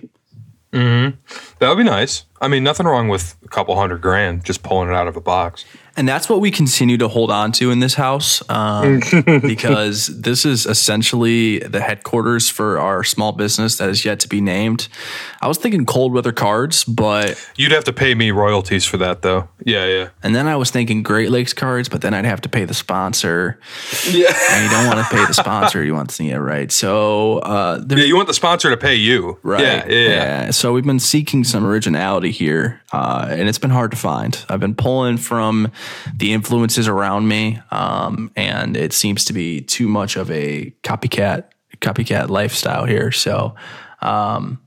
Mm-hmm. 0.74 1.18
That 1.60 1.70
would 1.70 1.78
be 1.78 1.84
nice. 1.84 2.26
I 2.42 2.48
mean, 2.48 2.64
nothing 2.64 2.86
wrong 2.86 3.10
with 3.10 3.36
a 3.44 3.48
couple 3.48 3.76
hundred 3.76 4.02
grand 4.02 4.46
just 4.46 4.64
pulling 4.64 4.90
it 4.90 4.96
out 4.96 5.08
of 5.08 5.16
a 5.16 5.22
box. 5.22 5.66
And 5.98 6.08
that's 6.08 6.30
what 6.30 6.40
we 6.40 6.50
continue 6.50 6.98
to 6.98 7.10
hold 7.10 7.30
on 7.30 7.52
to 7.54 7.72
in 7.72 7.82
this 7.82 7.96
house 7.96 8.42
um, 8.50 9.02
because 9.42 10.08
this 10.08 10.46
is 10.46 10.66
essentially 10.66 11.60
the 11.60 11.82
headquarters 11.82 12.48
for 12.48 12.80
our 12.80 13.04
small 13.04 13.34
business 13.34 13.78
that 13.80 13.90
is 13.90 14.06
yet 14.06 14.22
to 14.22 14.30
be 14.30 14.40
named. 14.40 14.88
I 15.42 15.50
was 15.50 15.58
thinking 15.58 15.86
cold 15.86 16.14
weather 16.14 16.32
cards, 16.32 16.86
but. 16.86 17.38
You'd 17.58 17.74
have 17.74 17.84
to 17.84 17.92
pay 17.92 18.16
me 18.16 18.32
royalties 18.32 18.86
for 18.86 18.96
that, 18.96 19.24
though. 19.24 19.50
Yeah, 19.66 19.88
yeah. 19.88 20.10
And 20.24 20.34
then 20.34 20.48
I 20.48 20.56
was 20.56 20.72
thinking 20.72 21.04
Great 21.04 21.32
Lakes 21.32 21.52
cards, 21.52 21.90
but 21.90 22.02
then 22.02 22.14
I'd 22.14 22.24
have 22.24 22.40
to 22.42 22.50
pay 22.50 22.64
the 22.64 22.74
sponsor. 22.74 23.60
Yeah. 24.10 24.32
And 24.52 24.64
you 24.64 24.70
don't 24.70 24.88
want 24.88 25.00
to 25.00 25.14
pay 25.14 25.26
the 25.26 25.34
sponsor. 25.34 25.84
You 25.84 25.96
want 25.96 26.10
to 26.10 26.16
see 26.16 26.30
it 26.30 26.38
right. 26.38 26.72
So. 26.72 27.40
Uh, 27.40 27.84
yeah, 27.90 28.06
you 28.06 28.16
want 28.16 28.30
the 28.30 28.34
sponsor 28.34 28.70
to 28.70 28.78
pay 28.78 28.96
you. 28.96 29.38
Right. 29.44 29.62
Yeah, 29.62 29.86
yeah, 29.86 29.96
yeah. 29.96 30.44
yeah. 30.46 30.52
So 30.52 30.72
we've 30.72 30.86
been 30.86 31.00
seeking 31.00 31.44
some 31.44 31.66
originality 31.66 32.29
here, 32.30 32.82
uh, 32.92 33.28
and 33.30 33.48
it's 33.50 33.58
been 33.58 33.70
hard 33.70 33.92
to 33.92 33.98
find. 33.98 34.44
I've 34.50 34.60
been 34.60 34.76
pulling 34.76 35.18
from 35.18 35.72
the 36.16 36.34
influences 36.34 36.88
around 36.88 37.28
me, 37.28 37.60
um, 37.72 38.32
and 38.36 38.78
it 38.78 38.94
seems 38.94 39.26
to 39.26 39.34
be 39.34 39.62
too 39.62 39.88
much 39.88 40.16
of 40.16 40.30
a 40.32 40.74
copycat 40.84 41.46
copycat 41.82 42.30
lifestyle 42.30 42.86
here. 42.86 43.12
So, 43.12 43.56
um, 44.02 44.60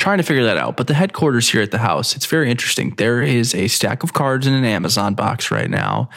trying 0.00 0.18
to 0.18 0.24
figure 0.24 0.44
that 0.44 0.56
out. 0.56 0.76
But 0.76 0.86
the 0.86 0.94
headquarters 0.94 1.48
here 1.48 1.62
at 1.62 1.70
the 1.70 1.78
house, 1.78 2.16
it's 2.16 2.26
very 2.26 2.50
interesting. 2.50 2.94
There 2.96 3.22
is 3.22 3.54
a 3.54 3.68
stack 3.68 4.02
of 4.02 4.12
cards 4.12 4.46
in 4.46 4.54
an 4.54 4.64
Amazon 4.64 5.14
box 5.14 5.50
right 5.50 5.70
now. 5.70 6.08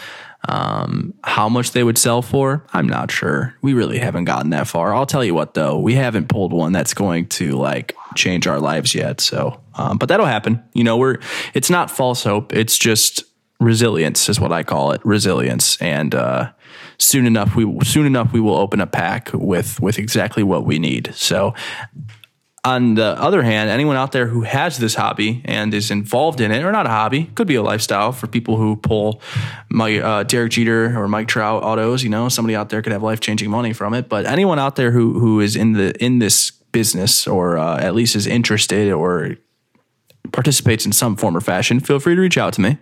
Um, 0.49 1.13
how 1.23 1.47
much 1.47 1.71
they 1.71 1.85
would 1.85 1.97
sell 1.97 2.21
for, 2.21 2.65
I'm 2.73 2.87
not 2.87 3.11
sure. 3.11 3.55
We 3.61 3.73
really 3.73 3.97
haven't 3.97 4.25
gotten 4.25 4.49
that 4.49 4.67
far. 4.67 4.93
I'll 4.93 5.05
tell 5.05 5.23
you 5.23 5.33
what, 5.33 5.53
though, 5.53 5.79
we 5.79 5.95
haven't 5.95 6.27
pulled 6.27 6.51
one 6.51 6.73
that's 6.73 6.93
going 6.93 7.27
to 7.27 7.53
like 7.53 7.95
change 8.15 8.45
our 8.45 8.59
lives 8.59 8.93
yet. 8.93 9.21
So, 9.21 9.61
um, 9.75 9.97
but 9.97 10.09
that'll 10.09 10.25
happen. 10.25 10.61
You 10.73 10.83
know, 10.83 10.97
we're 10.97 11.19
it's 11.53 11.69
not 11.69 11.89
false 11.89 12.25
hope. 12.25 12.53
It's 12.53 12.77
just 12.77 13.23
resilience 13.61 14.27
is 14.27 14.37
what 14.37 14.51
I 14.51 14.63
call 14.63 14.91
it, 14.91 14.99
resilience. 15.05 15.81
And 15.81 16.13
uh, 16.13 16.51
soon 16.97 17.25
enough, 17.25 17.55
we 17.55 17.79
soon 17.85 18.05
enough 18.05 18.33
we 18.33 18.41
will 18.41 18.57
open 18.57 18.81
a 18.81 18.87
pack 18.87 19.29
with 19.33 19.79
with 19.79 19.97
exactly 19.97 20.43
what 20.43 20.65
we 20.65 20.77
need. 20.77 21.13
So. 21.15 21.53
On 22.65 22.95
the 22.95 23.19
other 23.21 23.43
hand, 23.43 23.69
anyone 23.69 23.97
out 23.97 24.13
there 24.13 24.27
who 24.27 24.43
has 24.43 24.77
this 24.77 24.95
hobby 24.95 25.41
and 25.43 25.73
is 25.73 25.91
involved 25.91 26.39
in 26.39 26.49
it, 26.49 26.63
or 26.63 26.71
not 26.71 26.85
a 26.85 26.89
hobby, 26.89 27.25
could 27.35 27.45
be 27.45 27.55
a 27.55 27.61
lifestyle 27.61 28.13
for 28.13 28.27
people 28.27 28.55
who 28.55 28.77
pull 28.77 29.21
my 29.69 29.99
uh, 29.99 30.23
Derek 30.23 30.53
Jeter 30.53 30.97
or 30.97 31.09
Mike 31.09 31.27
Trout 31.27 31.61
autos. 31.61 32.03
You 32.03 32.09
know, 32.09 32.29
somebody 32.29 32.55
out 32.55 32.69
there 32.69 32.81
could 32.81 32.93
have 32.93 33.03
life 33.03 33.19
changing 33.19 33.49
money 33.49 33.73
from 33.73 33.93
it. 33.93 34.07
But 34.07 34.25
anyone 34.25 34.59
out 34.59 34.77
there 34.77 34.91
who 34.91 35.19
who 35.19 35.41
is 35.41 35.57
in 35.57 35.73
the 35.73 35.93
in 36.01 36.19
this 36.19 36.51
business 36.71 37.27
or 37.27 37.57
uh, 37.57 37.79
at 37.79 37.95
least 37.95 38.15
is 38.15 38.27
interested 38.27 38.93
or 38.93 39.35
participates 40.31 40.85
in 40.85 40.93
some 40.93 41.17
form 41.17 41.35
or 41.35 41.41
fashion, 41.41 41.81
feel 41.81 41.99
free 41.99 42.15
to 42.15 42.21
reach 42.21 42.37
out 42.37 42.53
to 42.53 42.61
me. 42.61 42.77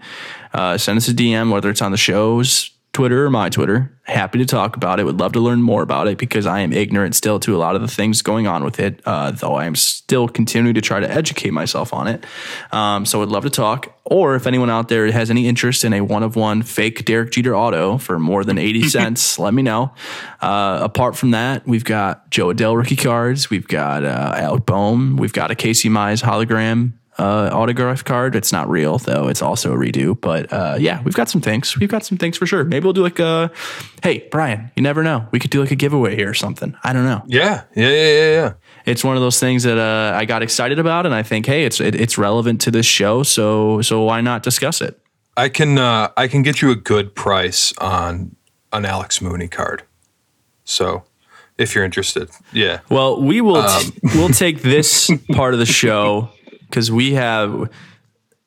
Uh, 0.54 0.78
send 0.78 0.98
us 0.98 1.08
a 1.08 1.14
DM, 1.14 1.52
whether 1.52 1.72
it's 1.72 1.82
on 1.82 1.92
the 1.92 1.98
show's 1.98 2.70
Twitter 2.94 3.26
or 3.26 3.30
my 3.30 3.50
Twitter. 3.50 3.98
Happy 4.04 4.40
to 4.40 4.46
talk 4.46 4.76
about 4.76 5.00
it. 5.00 5.06
Would 5.06 5.20
love 5.20 5.32
to 5.34 5.40
learn 5.40 5.62
more 5.62 5.82
about 5.82 6.10
it 6.10 6.18
because 6.18 6.46
I 6.46 6.60
am 6.60 6.74
ignorant 6.74 7.16
still 7.16 7.40
to 7.40 7.56
a 7.56 7.60
lot 7.60 7.76
of 7.76 7.82
the 7.82 7.88
things 7.88 8.22
going 8.22 8.48
on 8.48 8.66
with 8.66 8.82
it, 8.82 9.00
uh, 9.06 9.32
though 9.32 9.56
I 9.56 9.66
am 9.66 9.76
still 9.76 10.28
continuing 10.28 10.74
to 10.76 10.82
try 10.82 11.00
to 11.00 11.10
educate 11.10 11.52
myself 11.52 11.94
on 11.94 12.08
it. 12.08 12.26
Um, 12.74 13.06
so 13.06 13.20
would 13.20 13.30
love 13.30 13.44
to 13.44 13.50
talk. 13.50 13.98
Or 14.04 14.36
if 14.36 14.46
anyone 14.46 14.70
out 14.70 14.90
there 14.90 15.10
has 15.10 15.30
any 15.30 15.48
interest 15.48 15.86
in 15.86 15.94
a 15.94 16.02
one 16.02 16.24
of 16.24 16.36
one 16.36 16.64
fake 16.64 17.06
Derek 17.06 17.32
Jeter 17.32 17.56
auto 17.56 17.98
for 17.98 18.20
more 18.20 18.44
than 18.44 18.58
80 18.58 18.84
cents, 18.90 19.40
let 19.40 19.54
me 19.54 19.62
know. 19.62 19.94
Uh, 20.42 20.80
apart 20.82 21.16
from 21.16 21.32
that, 21.32 21.66
we've 21.66 21.86
got 21.86 22.30
Jo 22.30 22.54
Adell 22.54 22.76
rookie 22.76 22.98
cards. 22.98 23.50
We've 23.50 23.68
got 23.68 24.04
uh, 24.04 24.34
Alec 24.36 24.66
Bohm. 24.66 25.16
We've 25.16 25.32
got 25.32 25.50
a 25.50 25.56
Casey 25.56 25.88
Mize 25.88 26.22
hologram 26.22 26.94
uh, 27.22 27.50
autograph 27.54 28.04
card. 28.04 28.36
It's 28.36 28.52
not 28.52 28.70
real 28.70 28.98
though. 28.98 29.28
It's 29.28 29.42
also 29.42 29.74
a 29.74 29.78
redo. 29.78 30.20
But 30.20 30.52
uh, 30.52 30.76
yeah, 30.80 31.02
we've 31.04 31.14
got 31.14 31.30
some 31.30 31.42
things. 31.42 31.78
We've 31.78 31.90
got 31.90 32.04
some 32.04 32.18
things 32.18 32.38
for 32.38 32.46
sure. 32.46 32.64
Maybe 32.64 32.84
we'll 32.84 32.94
do 32.94 33.04
like 33.04 33.20
a. 33.20 33.52
Hey, 34.02 34.28
Brian, 34.32 34.72
you 34.76 34.82
never 34.82 35.04
know. 35.04 35.28
We 35.32 35.40
could 35.40 35.52
do 35.52 35.62
like 35.62 35.72
a 35.72 35.76
giveaway 35.76 36.16
here 36.16 36.30
or 36.30 36.34
something. 36.34 36.76
I 36.84 36.94
don't 36.94 37.06
know. 37.06 37.24
Yeah, 37.28 37.64
yeah, 37.76 37.90
yeah, 37.90 37.94
yeah. 37.94 38.32
yeah. 38.32 38.54
It's 38.86 39.04
one 39.04 39.16
of 39.16 39.22
those 39.22 39.40
things 39.40 39.64
that 39.64 39.78
uh, 39.78 40.18
I 40.18 40.26
got 40.26 40.42
excited 40.42 40.80
about, 40.80 41.06
and 41.06 41.14
I 41.14 41.22
think, 41.22 41.46
hey, 41.46 41.66
it's 41.66 41.80
it, 41.80 41.94
it's 41.94 42.18
relevant 42.18 42.62
to 42.62 42.72
this 42.72 42.86
show. 42.86 43.24
So 43.24 43.82
so 43.82 44.02
why 44.04 44.22
not 44.22 44.42
discuss 44.42 44.82
it? 44.82 45.00
I 45.38 45.50
can 45.50 45.78
uh, 45.78 46.10
I 46.18 46.28
can 46.28 46.42
get 46.42 46.62
you 46.62 46.72
a 46.72 46.76
good 46.76 47.16
price 47.16 47.74
on 47.78 48.36
an 48.74 48.86
Alex 48.86 49.22
Mooney 49.22 49.48
card. 49.48 49.84
So 50.64 51.04
if 51.58 51.76
you're 51.76 51.86
interested, 51.86 52.30
yeah. 52.52 52.80
Well, 52.90 53.22
we 53.22 53.42
will 53.42 53.58
um. 53.58 53.84
t- 53.84 54.00
we'll 54.16 54.30
take 54.30 54.62
this 54.62 55.12
part 55.34 55.54
of 55.54 55.60
the 55.60 55.66
show 55.66 56.30
because 56.72 56.92
we 56.92 57.14
have 57.14 57.70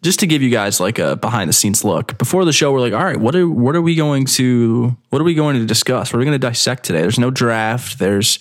just 0.04 0.20
to 0.20 0.26
give 0.26 0.42
you 0.42 0.50
guys 0.50 0.80
like 0.80 0.98
a 0.98 1.16
behind 1.16 1.48
the 1.48 1.52
scenes 1.52 1.82
look 1.82 2.18
before 2.18 2.44
the 2.44 2.52
show 2.52 2.70
we're 2.70 2.80
like 2.80 2.92
all 2.92 3.02
right 3.02 3.18
what 3.18 3.34
are 3.34 3.48
what 3.48 3.74
are 3.74 3.80
we 3.80 3.94
going 3.94 4.26
to 4.26 4.94
what 5.08 5.20
are 5.20 5.24
we 5.24 5.34
going 5.34 5.56
to 5.56 5.64
discuss? 5.64 6.12
What 6.12 6.16
are 6.16 6.18
we 6.18 6.24
going 6.26 6.38
to 6.38 6.46
dissect 6.46 6.84
today? 6.84 7.00
There's 7.00 7.18
no 7.18 7.30
draft 7.30 7.98
there's 7.98 8.38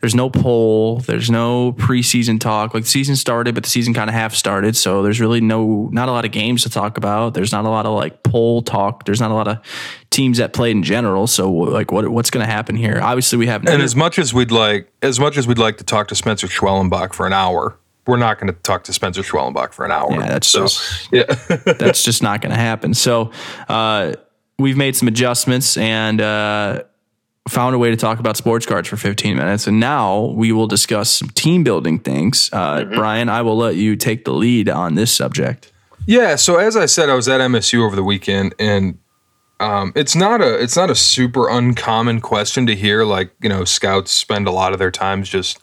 there's 0.00 0.16
no 0.16 0.28
poll 0.28 0.98
there's 1.00 1.30
no 1.30 1.74
preseason 1.74 2.40
talk. 2.40 2.74
Like 2.74 2.82
the 2.82 2.88
season 2.88 3.14
started 3.14 3.54
but 3.54 3.62
the 3.62 3.70
season 3.70 3.94
kind 3.94 4.10
of 4.10 4.14
half 4.14 4.34
started 4.34 4.76
so 4.76 5.02
there's 5.02 5.20
really 5.20 5.40
no 5.40 5.88
not 5.92 6.08
a 6.08 6.12
lot 6.12 6.24
of 6.24 6.32
games 6.32 6.64
to 6.64 6.70
talk 6.70 6.98
about. 6.98 7.34
There's 7.34 7.52
not 7.52 7.64
a 7.64 7.68
lot 7.68 7.86
of 7.86 7.94
like 7.94 8.24
poll 8.24 8.62
talk. 8.62 9.04
There's 9.04 9.20
not 9.20 9.30
a 9.30 9.34
lot 9.34 9.46
of 9.46 9.58
teams 10.10 10.38
that 10.38 10.52
played 10.52 10.74
in 10.74 10.82
general 10.82 11.28
so 11.28 11.52
like 11.52 11.92
what 11.92 12.08
what's 12.08 12.30
going 12.30 12.44
to 12.44 12.50
happen 12.50 12.74
here? 12.74 12.98
Obviously 13.00 13.38
we 13.38 13.46
have 13.46 13.64
and 13.64 13.80
as 13.80 13.94
much 13.94 14.18
as 14.18 14.34
we'd 14.34 14.50
like 14.50 14.90
as 15.02 15.20
much 15.20 15.36
as 15.36 15.46
we'd 15.46 15.58
like 15.58 15.76
to 15.76 15.84
talk 15.84 16.08
to 16.08 16.16
Spencer 16.16 16.48
Schwellenbach 16.48 17.12
for 17.12 17.26
an 17.28 17.32
hour 17.32 17.78
we're 18.06 18.16
not 18.16 18.38
going 18.38 18.52
to 18.52 18.58
talk 18.60 18.84
to 18.84 18.92
Spencer 18.92 19.22
Schwellenbach 19.22 19.72
for 19.72 19.84
an 19.84 19.92
hour. 19.92 20.12
Yeah, 20.12 20.28
that's 20.28 20.46
so, 20.46 20.62
just, 20.62 21.12
yeah, 21.12 21.24
that's 21.78 22.02
just 22.02 22.22
not 22.22 22.40
going 22.40 22.54
to 22.54 22.60
happen. 22.60 22.94
So, 22.94 23.30
uh, 23.68 24.14
we've 24.58 24.76
made 24.76 24.96
some 24.96 25.08
adjustments 25.08 25.76
and 25.76 26.20
uh, 26.20 26.82
found 27.48 27.74
a 27.74 27.78
way 27.78 27.90
to 27.90 27.96
talk 27.96 28.18
about 28.18 28.36
sports 28.36 28.66
cards 28.66 28.88
for 28.88 28.96
15 28.96 29.36
minutes. 29.36 29.66
And 29.66 29.78
now 29.78 30.26
we 30.26 30.52
will 30.52 30.66
discuss 30.66 31.10
some 31.10 31.28
team 31.30 31.62
building 31.62 31.98
things. 31.98 32.50
Uh, 32.52 32.78
mm-hmm. 32.78 32.94
Brian, 32.94 33.28
I 33.28 33.42
will 33.42 33.56
let 33.56 33.76
you 33.76 33.96
take 33.96 34.24
the 34.24 34.32
lead 34.32 34.68
on 34.68 34.94
this 34.94 35.14
subject. 35.14 35.72
Yeah. 36.06 36.36
So 36.36 36.56
as 36.56 36.76
I 36.76 36.86
said, 36.86 37.10
I 37.10 37.14
was 37.14 37.28
at 37.28 37.40
MSU 37.40 37.84
over 37.84 37.96
the 37.96 38.04
weekend, 38.04 38.54
and 38.58 38.98
um, 39.58 39.92
it's 39.96 40.14
not 40.14 40.40
a 40.40 40.62
it's 40.62 40.76
not 40.76 40.90
a 40.90 40.94
super 40.94 41.48
uncommon 41.48 42.20
question 42.20 42.66
to 42.66 42.76
hear. 42.76 43.04
Like 43.04 43.32
you 43.42 43.48
know, 43.48 43.64
scouts 43.64 44.12
spend 44.12 44.46
a 44.46 44.52
lot 44.52 44.72
of 44.72 44.78
their 44.78 44.92
times 44.92 45.28
just 45.28 45.58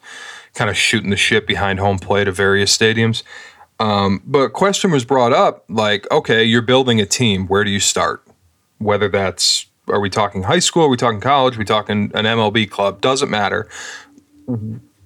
kind 0.54 0.70
of 0.70 0.78
shooting 0.78 1.10
the 1.10 1.18
shit 1.18 1.48
behind 1.48 1.80
home 1.80 2.00
plate 2.00 2.28
of 2.28 2.36
various 2.36 2.76
stadiums. 2.76 3.24
Um, 3.80 4.22
but 4.26 4.50
question 4.50 4.92
was 4.92 5.04
brought 5.04 5.34
up 5.34 5.66
like, 5.68 6.10
okay, 6.12 6.44
you're 6.44 6.62
building 6.62 7.02
a 7.02 7.06
team. 7.06 7.48
Where 7.48 7.63
do 7.63 7.72
you 7.72 7.80
start? 7.80 8.24
Whether 8.78 9.10
that's, 9.10 9.66
are 9.88 10.00
we 10.00 10.10
talking 10.10 10.44
high 10.44 10.60
school? 10.60 10.84
Are 10.84 10.89
we 10.89 10.98
talking 10.98 11.20
college? 11.20 11.56
Are 11.56 11.60
we 11.60 11.66
talking 11.66 12.12
an 12.13 12.26
MLB 12.26 12.70
club? 12.70 13.02
Doesn't 13.02 13.30
matter 13.30 13.68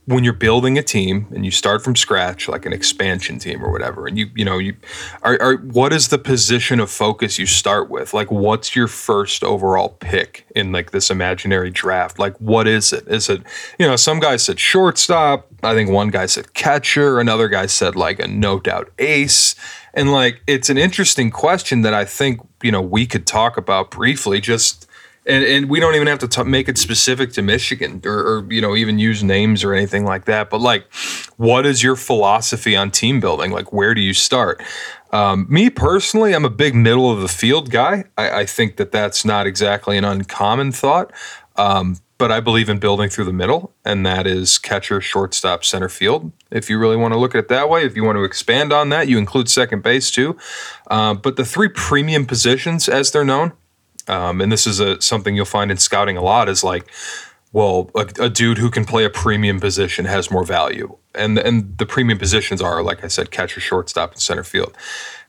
when 0.08 0.24
you're 0.24 0.32
building 0.32 0.78
a 0.78 0.82
team 0.82 1.28
and 1.36 1.44
you 1.44 1.52
start 1.52 1.84
from 1.84 1.94
scratch, 1.94 2.48
like 2.48 2.66
an 2.66 2.72
expansion 2.72 3.40
team 3.40 3.62
or 3.62 3.70
whatever, 3.70 4.08
and 4.08 4.18
you 4.18 4.30
you 4.36 4.46
know 4.46 4.58
you 4.58 4.74
are, 5.22 5.40
are 5.42 5.58
what 5.58 5.92
is 5.92 6.08
the 6.08 6.18
position 6.18 6.80
of 6.80 6.90
focus 6.90 7.38
you 7.38 7.46
start 7.46 7.90
with? 7.90 8.14
Like, 8.14 8.32
what's 8.32 8.74
your 8.74 8.88
first 8.88 9.44
overall 9.44 9.90
pick 9.90 10.48
in 10.56 10.72
like 10.72 10.92
this 10.92 11.10
imaginary 11.10 11.70
draft? 11.70 12.20
Like, 12.20 12.38
what 12.40 12.70
is 12.70 12.94
it? 12.94 13.06
Is 13.10 13.30
it 13.30 13.42
you 13.78 13.86
know 13.86 13.98
some 13.98 14.22
guys 14.22 14.46
said 14.46 14.62
shortstop. 14.62 15.46
I 15.62 15.74
think 15.74 15.90
one 15.90 16.10
guy 16.10 16.26
said 16.26 16.54
catcher. 16.54 17.20
Another 17.20 17.50
guy 17.50 17.66
said 17.66 17.98
like 17.98 18.20
a 18.20 18.28
no 18.28 18.62
doubt 18.62 18.90
ace. 19.00 19.56
And 19.94 20.12
like, 20.12 20.42
it's 20.48 20.70
an 20.70 20.78
interesting 20.78 21.32
question 21.32 21.82
that 21.82 21.94
I 21.94 22.06
think 22.06 22.40
you 22.64 22.72
know 22.72 22.82
we 22.82 23.06
could 23.08 23.28
talk 23.28 23.58
about 23.58 23.92
briefly. 23.92 24.40
Just 24.40 24.87
and 25.28 25.44
and 25.44 25.70
we 25.70 25.80
don't 25.80 25.96
even 25.96 26.08
have 26.08 26.20
to 26.20 26.28
t- 26.28 26.44
make 26.44 26.68
it 26.70 26.78
specific 26.78 27.34
to 27.34 27.42
Michigan 27.42 28.02
or, 28.06 28.20
or, 28.20 28.52
you 28.52 28.62
know 28.62 28.76
even 28.76 28.98
use 28.98 29.24
names 29.24 29.64
or 29.64 29.74
anything 29.74 30.06
like 30.06 30.26
that. 30.26 30.50
But 30.50 30.62
like, 30.62 30.92
what 31.38 31.66
is 31.66 31.84
your 31.84 31.96
philosophy 31.96 32.76
on 32.76 32.92
team 32.92 33.20
building? 33.20 33.52
Like, 33.52 33.72
where 33.72 33.94
do 33.94 34.02
you 34.02 34.14
start? 34.14 34.64
Um, 35.12 35.46
me 35.50 35.70
personally, 35.70 36.34
I'm 36.34 36.46
a 36.46 36.50
big 36.50 36.76
middle 36.76 37.12
of 37.12 37.22
the 37.22 37.28
field 37.28 37.70
guy. 37.72 38.06
I, 38.18 38.42
I 38.42 38.46
think 38.46 38.78
that 38.78 38.92
that's 38.92 39.24
not 39.24 39.48
exactly 39.48 39.98
an 39.98 40.04
uncommon 40.04 40.72
thought. 40.72 41.12
Um, 41.56 41.98
but 42.18 42.32
I 42.32 42.40
believe 42.40 42.68
in 42.68 42.80
building 42.80 43.10
through 43.10 43.26
the 43.26 43.34
middle, 43.34 43.74
and 43.86 44.06
that 44.06 44.26
is 44.26 44.58
catcher, 44.58 45.00
shortstop, 45.02 45.64
center 45.64 45.90
field. 45.90 46.32
If 46.50 46.70
you 46.70 46.80
really 46.80 46.96
want 46.96 47.14
to 47.14 47.20
look 47.20 47.36
at 47.36 47.40
it 47.40 47.48
that 47.50 47.70
way, 47.70 47.86
if 47.86 47.96
you 47.96 48.04
want 48.04 48.16
to 48.18 48.24
expand 48.24 48.74
on 48.74 48.90
that, 48.90 49.08
you 49.08 49.20
include 49.20 49.50
second 49.50 49.84
base 49.84 50.10
too. 50.10 50.36
Uh, 50.90 51.14
but 51.14 51.36
the 51.36 51.46
three 51.46 51.68
premium 51.68 52.26
positions, 52.26 52.90
as 52.90 53.12
they're 53.12 53.24
known, 53.24 53.54
um, 54.08 54.42
and 54.42 54.52
this 54.52 54.68
is 54.68 54.80
a 54.80 55.02
something 55.02 55.36
you'll 55.36 55.46
find 55.46 55.72
in 55.72 55.78
scouting 55.78 56.18
a 56.18 56.22
lot 56.22 56.50
is 56.50 56.64
like, 56.64 56.90
well, 57.54 57.90
a, 57.96 58.08
a, 58.20 58.30
dude 58.30 58.58
who 58.58 58.70
can 58.70 58.86
play 58.86 59.06
a 59.06 59.10
premium 59.10 59.60
position 59.60 60.06
has 60.06 60.30
more 60.30 60.44
value, 60.44 60.98
and 61.16 61.38
and 61.38 61.78
the 61.78 61.86
premium 61.86 62.18
positions 62.18 62.62
are 62.62 62.84
like 62.84 63.04
I 63.04 63.08
said, 63.08 63.32
catcher, 63.32 63.60
shortstop, 63.60 64.14
and 64.14 64.22
center 64.22 64.44
field. 64.44 64.76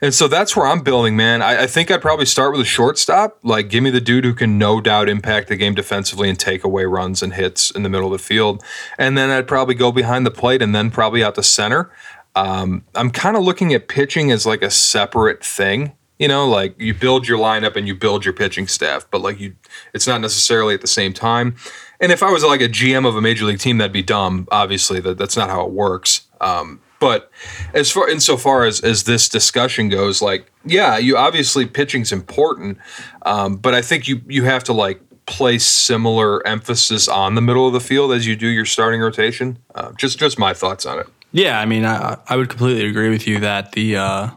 And 0.01 0.15
so 0.15 0.29
that's 0.29 0.55
where 0.55 0.67
I'm 0.67 0.83
building, 0.83 1.17
man. 1.17 1.43
I, 1.43 1.63
I 1.63 1.67
think 1.67 1.91
I'd 1.91 2.01
probably 2.01 2.27
start 2.27 2.53
with 2.53 2.61
a 2.61 2.65
shortstop. 2.65 3.39
Like, 3.43 3.69
give 3.69 3.83
me 3.83 3.91
the 3.91 4.01
dude 4.01 4.25
who 4.25 4.33
can 4.33 4.57
no 4.57 4.81
doubt 4.81 5.09
impact 5.09 5.49
the 5.49 5.57
game 5.57 5.75
defensively 5.75 6.29
and 6.29 6.39
take 6.39 6.63
away 6.63 6.85
runs 6.85 7.21
and 7.21 7.35
hits 7.35 7.73
in 7.73 7.83
the 7.83 7.89
middle 7.89 8.13
of 8.13 8.13
the 8.13 8.25
field. 8.25 8.63
And 8.97 9.19
then 9.19 9.31
I'd 9.31 9.49
probably 9.49 9.75
go 9.75 9.91
behind 9.91 10.25
the 10.25 10.31
plate 10.31 10.63
and 10.63 10.73
then 10.73 10.93
probably 10.93 11.25
out 11.25 11.35
to 11.35 11.43
center. 11.43 11.91
Um, 12.37 12.85
I'm 12.95 13.11
kind 13.11 13.37
of 13.37 13.43
looking 13.43 13.75
at 13.75 13.89
pitching 13.89 14.31
as 14.31 14.47
like 14.47 14.63
a 14.63 14.71
separate 14.71 15.45
thing. 15.45 15.93
You 16.19 16.29
know, 16.29 16.49
like 16.49 16.81
you 16.81 16.95
build 16.95 17.29
your 17.29 17.39
lineup 17.39 17.77
and 17.77 17.87
you 17.87 17.95
build 17.95 18.25
your 18.25 18.35
pitching 18.35 18.67
staff, 18.67 19.07
but 19.11 19.21
like 19.21 19.39
you, 19.39 19.55
it's 19.95 20.07
not 20.07 20.21
necessarily 20.21 20.75
at 20.75 20.81
the 20.81 20.89
same 20.89 21.13
time. 21.13 21.55
And 22.01 22.13
if 22.13 22.23
I 22.23 22.31
was 22.31 22.45
like 22.45 22.61
a 22.61 22.69
GM 22.69 23.07
of 23.07 23.17
a 23.17 23.21
major 23.21 23.45
league 23.45 23.61
team, 23.61 23.79
that'd 23.79 23.93
be 23.93 24.03
dumb. 24.03 24.49
Obviously, 24.51 25.01
that 25.01 25.19
that's 25.19 25.37
not 25.37 25.49
how 25.51 25.65
it 25.65 25.71
works. 25.71 26.23
Um, 26.41 26.81
but 27.01 27.31
as 27.75 27.91
far 27.91 28.09
insofar 28.09 28.65
as 28.65 28.81
as 28.81 29.05
this 29.05 29.29
discussion 29.29 29.89
goes, 29.89 30.21
like 30.21 30.51
yeah, 30.65 30.99
you 30.99 31.17
obviously 31.17 31.67
pitching's 31.67 32.13
important, 32.13 32.79
um, 33.23 33.57
but 33.57 33.75
I 33.75 33.83
think 33.83 34.09
you 34.09 34.21
you 34.27 34.45
have 34.45 34.65
to 34.65 34.73
like 34.73 35.01
place 35.27 35.67
similar 35.67 36.45
emphasis 36.47 37.07
on 37.07 37.35
the 37.35 37.43
middle 37.43 37.67
of 37.67 37.73
the 37.73 37.81
field 37.81 38.13
as 38.13 38.27
you 38.27 38.35
do 38.35 38.49
your 38.49 38.65
starting 38.65 39.01
rotation. 39.01 39.59
Uh, 39.75 39.93
just 39.93 40.19
just 40.19 40.39
my 40.39 40.55
thoughts 40.55 40.87
on 40.87 40.99
it. 40.99 41.07
Yeah, 41.31 41.61
I 41.61 41.67
mean, 41.67 41.85
I, 41.85 42.17
I 42.27 42.37
would 42.37 42.49
completely 42.49 42.89
agree 42.89 43.11
with 43.11 43.27
you 43.27 43.39
that 43.41 43.73
the 43.73 43.97
uh, 43.97 44.31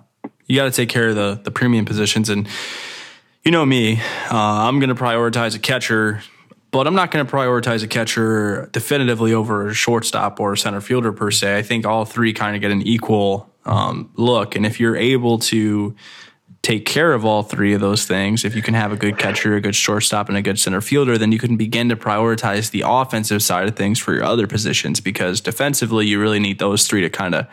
you 0.52 0.58
got 0.58 0.66
to 0.66 0.72
take 0.72 0.90
care 0.90 1.10
of 1.10 1.16
the 1.16 1.40
the 1.42 1.50
premium 1.52 1.86
positions, 1.86 2.28
and 2.28 2.46
you 3.46 3.52
know 3.52 3.66
me, 3.66 4.02
uh, 4.30 4.68
I'm 4.68 4.80
going 4.80 4.94
to 4.94 5.02
prioritize 5.02 5.56
a 5.56 5.60
catcher, 5.60 6.22
but 6.72 6.88
I'm 6.88 6.94
not 6.94 7.10
going 7.10 7.26
to 7.26 7.32
prioritize 7.32 7.84
a 7.84 7.88
catcher 7.88 8.70
definitively 8.74 9.34
over 9.34 9.70
a 9.70 9.74
shortstop 9.74 10.42
or 10.42 10.52
a 10.52 10.58
center 10.58 10.82
fielder 10.82 11.14
per 11.14 11.32
se. 11.32 11.58
I 11.58 11.62
think 11.62 11.86
all 11.86 12.04
three 12.04 12.34
kind 12.34 12.58
of 12.58 12.62
get 12.62 12.70
an 12.70 12.82
equal 12.82 13.50
um, 13.64 14.12
look, 14.16 14.58
and 14.58 14.66
if 14.66 14.78
you're 14.78 14.98
able 14.98 15.40
to 15.40 15.96
take 16.64 16.86
care 16.86 17.14
of 17.14 17.24
all 17.24 17.44
three 17.44 17.74
of 17.74 17.80
those 17.80 18.06
things, 18.06 18.44
if 18.44 18.54
you 18.54 18.62
can 18.62 18.74
have 18.74 18.92
a 18.92 18.98
good 18.98 19.18
catcher, 19.18 19.56
a 19.56 19.62
good 19.62 19.74
shortstop, 19.74 20.28
and 20.28 20.38
a 20.38 20.42
good 20.42 20.60
center 20.60 20.82
fielder, 20.82 21.18
then 21.18 21.32
you 21.32 21.40
can 21.40 21.56
begin 21.56 21.88
to 21.88 21.96
prioritize 21.96 22.72
the 22.72 22.84
offensive 22.86 23.42
side 23.42 23.70
of 23.70 23.76
things 23.78 24.00
for 24.00 24.14
your 24.14 24.26
other 24.26 24.48
positions 24.48 25.00
because 25.00 25.40
defensively, 25.40 26.06
you 26.06 26.20
really 26.20 26.42
need 26.42 26.60
those 26.60 26.86
three 26.86 27.02
to 27.02 27.10
kind 27.10 27.36
of 27.36 27.48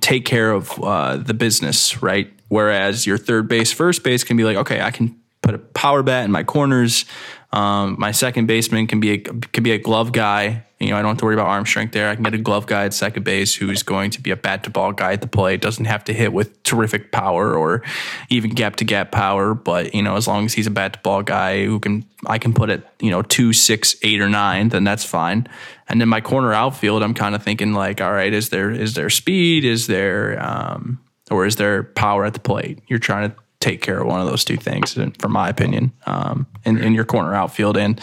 take 0.00 0.24
care 0.24 0.50
of 0.50 0.72
uh, 0.82 1.16
the 1.16 1.34
business, 1.34 2.02
right? 2.02 2.32
Whereas 2.48 3.06
your 3.06 3.18
third 3.18 3.48
base, 3.48 3.72
first 3.72 4.02
base 4.02 4.24
can 4.24 4.36
be 4.36 4.44
like, 4.44 4.56
okay, 4.56 4.80
I 4.80 4.90
can 4.90 5.18
put 5.42 5.54
a 5.54 5.58
power 5.58 6.02
bat 6.02 6.24
in 6.24 6.30
my 6.30 6.42
corners. 6.42 7.04
Um, 7.50 7.96
my 7.98 8.12
second 8.12 8.46
baseman 8.46 8.86
can 8.86 9.00
be 9.00 9.12
a 9.12 9.18
can 9.18 9.62
be 9.62 9.72
a 9.72 9.78
glove 9.78 10.12
guy. 10.12 10.64
You 10.78 10.90
know, 10.90 10.96
I 10.96 11.02
don't 11.02 11.08
have 11.08 11.18
to 11.18 11.24
worry 11.24 11.34
about 11.34 11.48
arm 11.48 11.66
strength 11.66 11.92
there. 11.92 12.08
I 12.08 12.14
can 12.14 12.22
get 12.22 12.34
a 12.34 12.38
glove 12.38 12.66
guy 12.66 12.84
at 12.84 12.94
second 12.94 13.24
base 13.24 13.54
who's 13.54 13.82
going 13.82 14.10
to 14.12 14.20
be 14.20 14.30
a 14.30 14.36
bat 14.36 14.62
to 14.64 14.70
ball 14.70 14.92
guy 14.92 15.14
at 15.14 15.22
the 15.22 15.26
plate. 15.26 15.60
Doesn't 15.60 15.86
have 15.86 16.04
to 16.04 16.12
hit 16.12 16.32
with 16.32 16.62
terrific 16.62 17.10
power 17.10 17.54
or 17.54 17.82
even 18.28 18.50
gap 18.50 18.76
to 18.76 18.84
gap 18.84 19.10
power, 19.10 19.54
but 19.54 19.94
you 19.94 20.02
know, 20.02 20.14
as 20.14 20.28
long 20.28 20.44
as 20.44 20.52
he's 20.52 20.66
a 20.66 20.70
bat 20.70 20.92
to 20.92 20.98
ball 21.00 21.22
guy 21.22 21.64
who 21.64 21.80
can 21.80 22.04
I 22.26 22.38
can 22.38 22.52
put 22.52 22.70
it, 22.70 22.86
you 23.00 23.10
know, 23.10 23.22
two, 23.22 23.52
six, 23.52 23.96
eight, 24.02 24.20
or 24.20 24.28
nine, 24.28 24.68
then 24.68 24.84
that's 24.84 25.04
fine. 25.04 25.48
And 25.88 26.00
then 26.00 26.08
my 26.08 26.20
corner 26.20 26.52
outfield, 26.52 27.02
I'm 27.02 27.14
kind 27.14 27.34
of 27.34 27.42
thinking 27.42 27.72
like, 27.72 28.00
all 28.02 28.12
right, 28.12 28.32
is 28.32 28.50
there 28.50 28.70
is 28.70 28.94
there 28.94 29.10
speed? 29.10 29.64
Is 29.64 29.86
there 29.86 30.38
um, 30.40 31.00
or 31.30 31.46
is 31.46 31.56
there 31.56 31.82
power 31.82 32.24
at 32.24 32.34
the 32.34 32.40
plate? 32.40 32.80
You're 32.88 32.98
trying 32.98 33.30
to 33.30 33.36
take 33.60 33.82
care 33.82 34.00
of 34.00 34.06
one 34.06 34.20
of 34.20 34.26
those 34.26 34.44
two 34.44 34.56
things, 34.56 34.94
from 35.18 35.32
my 35.32 35.48
opinion, 35.48 35.92
um, 36.06 36.46
in, 36.64 36.78
in 36.78 36.94
your 36.94 37.04
corner 37.04 37.34
outfield. 37.34 37.76
And, 37.76 38.00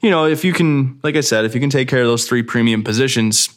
you 0.00 0.10
know, 0.10 0.26
if 0.26 0.44
you 0.44 0.52
can, 0.52 1.00
like 1.02 1.16
I 1.16 1.20
said, 1.20 1.44
if 1.44 1.54
you 1.54 1.60
can 1.60 1.70
take 1.70 1.88
care 1.88 2.00
of 2.00 2.06
those 2.06 2.26
three 2.26 2.42
premium 2.42 2.84
positions, 2.84 3.48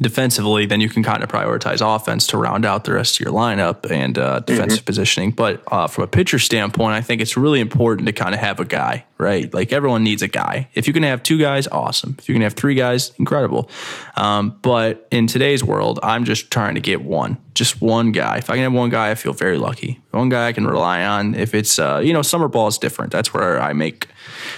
defensively, 0.00 0.66
then 0.66 0.80
you 0.80 0.88
can 0.88 1.02
kind 1.02 1.22
of 1.22 1.28
prioritize 1.30 1.80
offense 1.80 2.26
to 2.28 2.36
round 2.36 2.64
out 2.64 2.84
the 2.84 2.92
rest 2.92 3.18
of 3.18 3.24
your 3.24 3.32
lineup 3.32 3.90
and 3.90 4.18
uh, 4.18 4.40
defensive 4.40 4.80
mm-hmm. 4.80 4.84
positioning. 4.84 5.30
But 5.30 5.62
uh, 5.68 5.86
from 5.86 6.04
a 6.04 6.06
pitcher 6.06 6.38
standpoint, 6.38 6.94
I 6.94 7.00
think 7.00 7.20
it's 7.20 7.36
really 7.36 7.60
important 7.60 8.06
to 8.06 8.12
kind 8.12 8.34
of 8.34 8.40
have 8.40 8.60
a 8.60 8.64
guy, 8.64 9.06
right? 9.18 9.52
Like 9.52 9.72
everyone 9.72 10.04
needs 10.04 10.22
a 10.22 10.28
guy. 10.28 10.68
If 10.74 10.86
you 10.86 10.92
can 10.92 11.02
have 11.02 11.22
two 11.22 11.38
guys, 11.38 11.66
awesome. 11.66 12.16
If 12.18 12.28
you 12.28 12.34
can 12.34 12.42
have 12.42 12.54
three 12.54 12.74
guys, 12.74 13.12
incredible. 13.18 13.68
Um, 14.16 14.58
but 14.62 15.06
in 15.10 15.26
today's 15.26 15.64
world, 15.64 15.98
I'm 16.02 16.24
just 16.24 16.50
trying 16.50 16.76
to 16.76 16.80
get 16.80 17.02
one, 17.02 17.38
just 17.54 17.82
one 17.82 18.12
guy. 18.12 18.38
If 18.38 18.48
I 18.48 18.54
can 18.54 18.62
have 18.62 18.72
one 18.72 18.90
guy, 18.90 19.10
I 19.10 19.14
feel 19.16 19.32
very 19.32 19.58
lucky. 19.58 20.00
One 20.12 20.28
guy 20.28 20.48
I 20.48 20.52
can 20.52 20.66
rely 20.66 21.04
on. 21.04 21.34
If 21.34 21.54
it's, 21.54 21.78
uh, 21.78 22.00
you 22.02 22.12
know, 22.12 22.22
summer 22.22 22.48
ball 22.48 22.68
is 22.68 22.78
different. 22.78 23.12
That's 23.12 23.34
where 23.34 23.60
I 23.60 23.72
make 23.72 24.08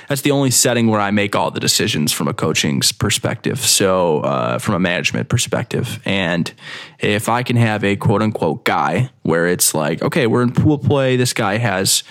that's 0.09 0.23
the 0.23 0.31
only 0.31 0.51
setting 0.51 0.89
where 0.89 1.01
I 1.01 1.11
make 1.11 1.35
all 1.37 1.51
the 1.51 1.61
decisions 1.61 2.13
from 2.13 2.29
a 2.29 2.35
coaching 2.35 2.81
perspective. 2.99 3.61
So, 3.61 4.21
uh, 4.21 4.59
from 4.59 4.75
a 4.75 4.79
management 4.79 5.29
perspective. 5.29 6.01
And 6.05 6.53
if 6.99 7.29
I 7.29 7.43
can 7.43 7.57
have 7.57 7.85
a 7.85 7.97
quote 7.97 8.23
unquote 8.23 8.65
guy 8.65 9.11
where 9.23 9.47
it's 9.47 9.75
like, 9.75 10.03
okay, 10.03 10.27
we're 10.27 10.43
in 10.43 10.53
pool 10.53 10.79
play, 10.79 11.17
this 11.17 11.33
guy 11.33 11.59
has, 11.59 12.03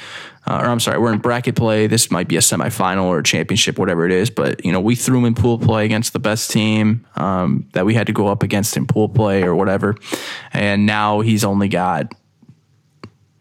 uh, 0.48 0.62
or 0.64 0.68
I'm 0.68 0.80
sorry, 0.80 1.00
we're 1.00 1.14
in 1.14 1.20
bracket 1.20 1.56
play. 1.56 1.88
This 1.88 2.12
might 2.12 2.28
be 2.28 2.36
a 2.38 2.40
semifinal 2.40 3.06
or 3.06 3.20
a 3.20 3.24
championship, 3.24 3.78
whatever 3.78 4.06
it 4.06 4.12
is. 4.12 4.30
But 4.30 4.64
you 4.66 4.72
know, 4.72 4.80
we 4.80 4.96
threw 4.96 5.20
him 5.20 5.26
in 5.26 5.36
pool 5.36 5.58
play 5.58 5.86
against 5.86 6.14
the 6.14 6.20
best 6.20 6.52
team 6.52 7.06
um, 7.16 7.68
that 7.74 7.86
we 7.86 7.94
had 7.94 8.08
to 8.08 8.14
go 8.14 8.28
up 8.28 8.44
against 8.44 8.78
in 8.78 8.88
pool 8.88 9.10
play 9.10 9.44
or 9.44 9.56
whatever, 9.56 9.96
and 10.54 10.86
now 10.86 11.22
he's 11.22 11.44
only 11.44 11.68
got 11.68 12.14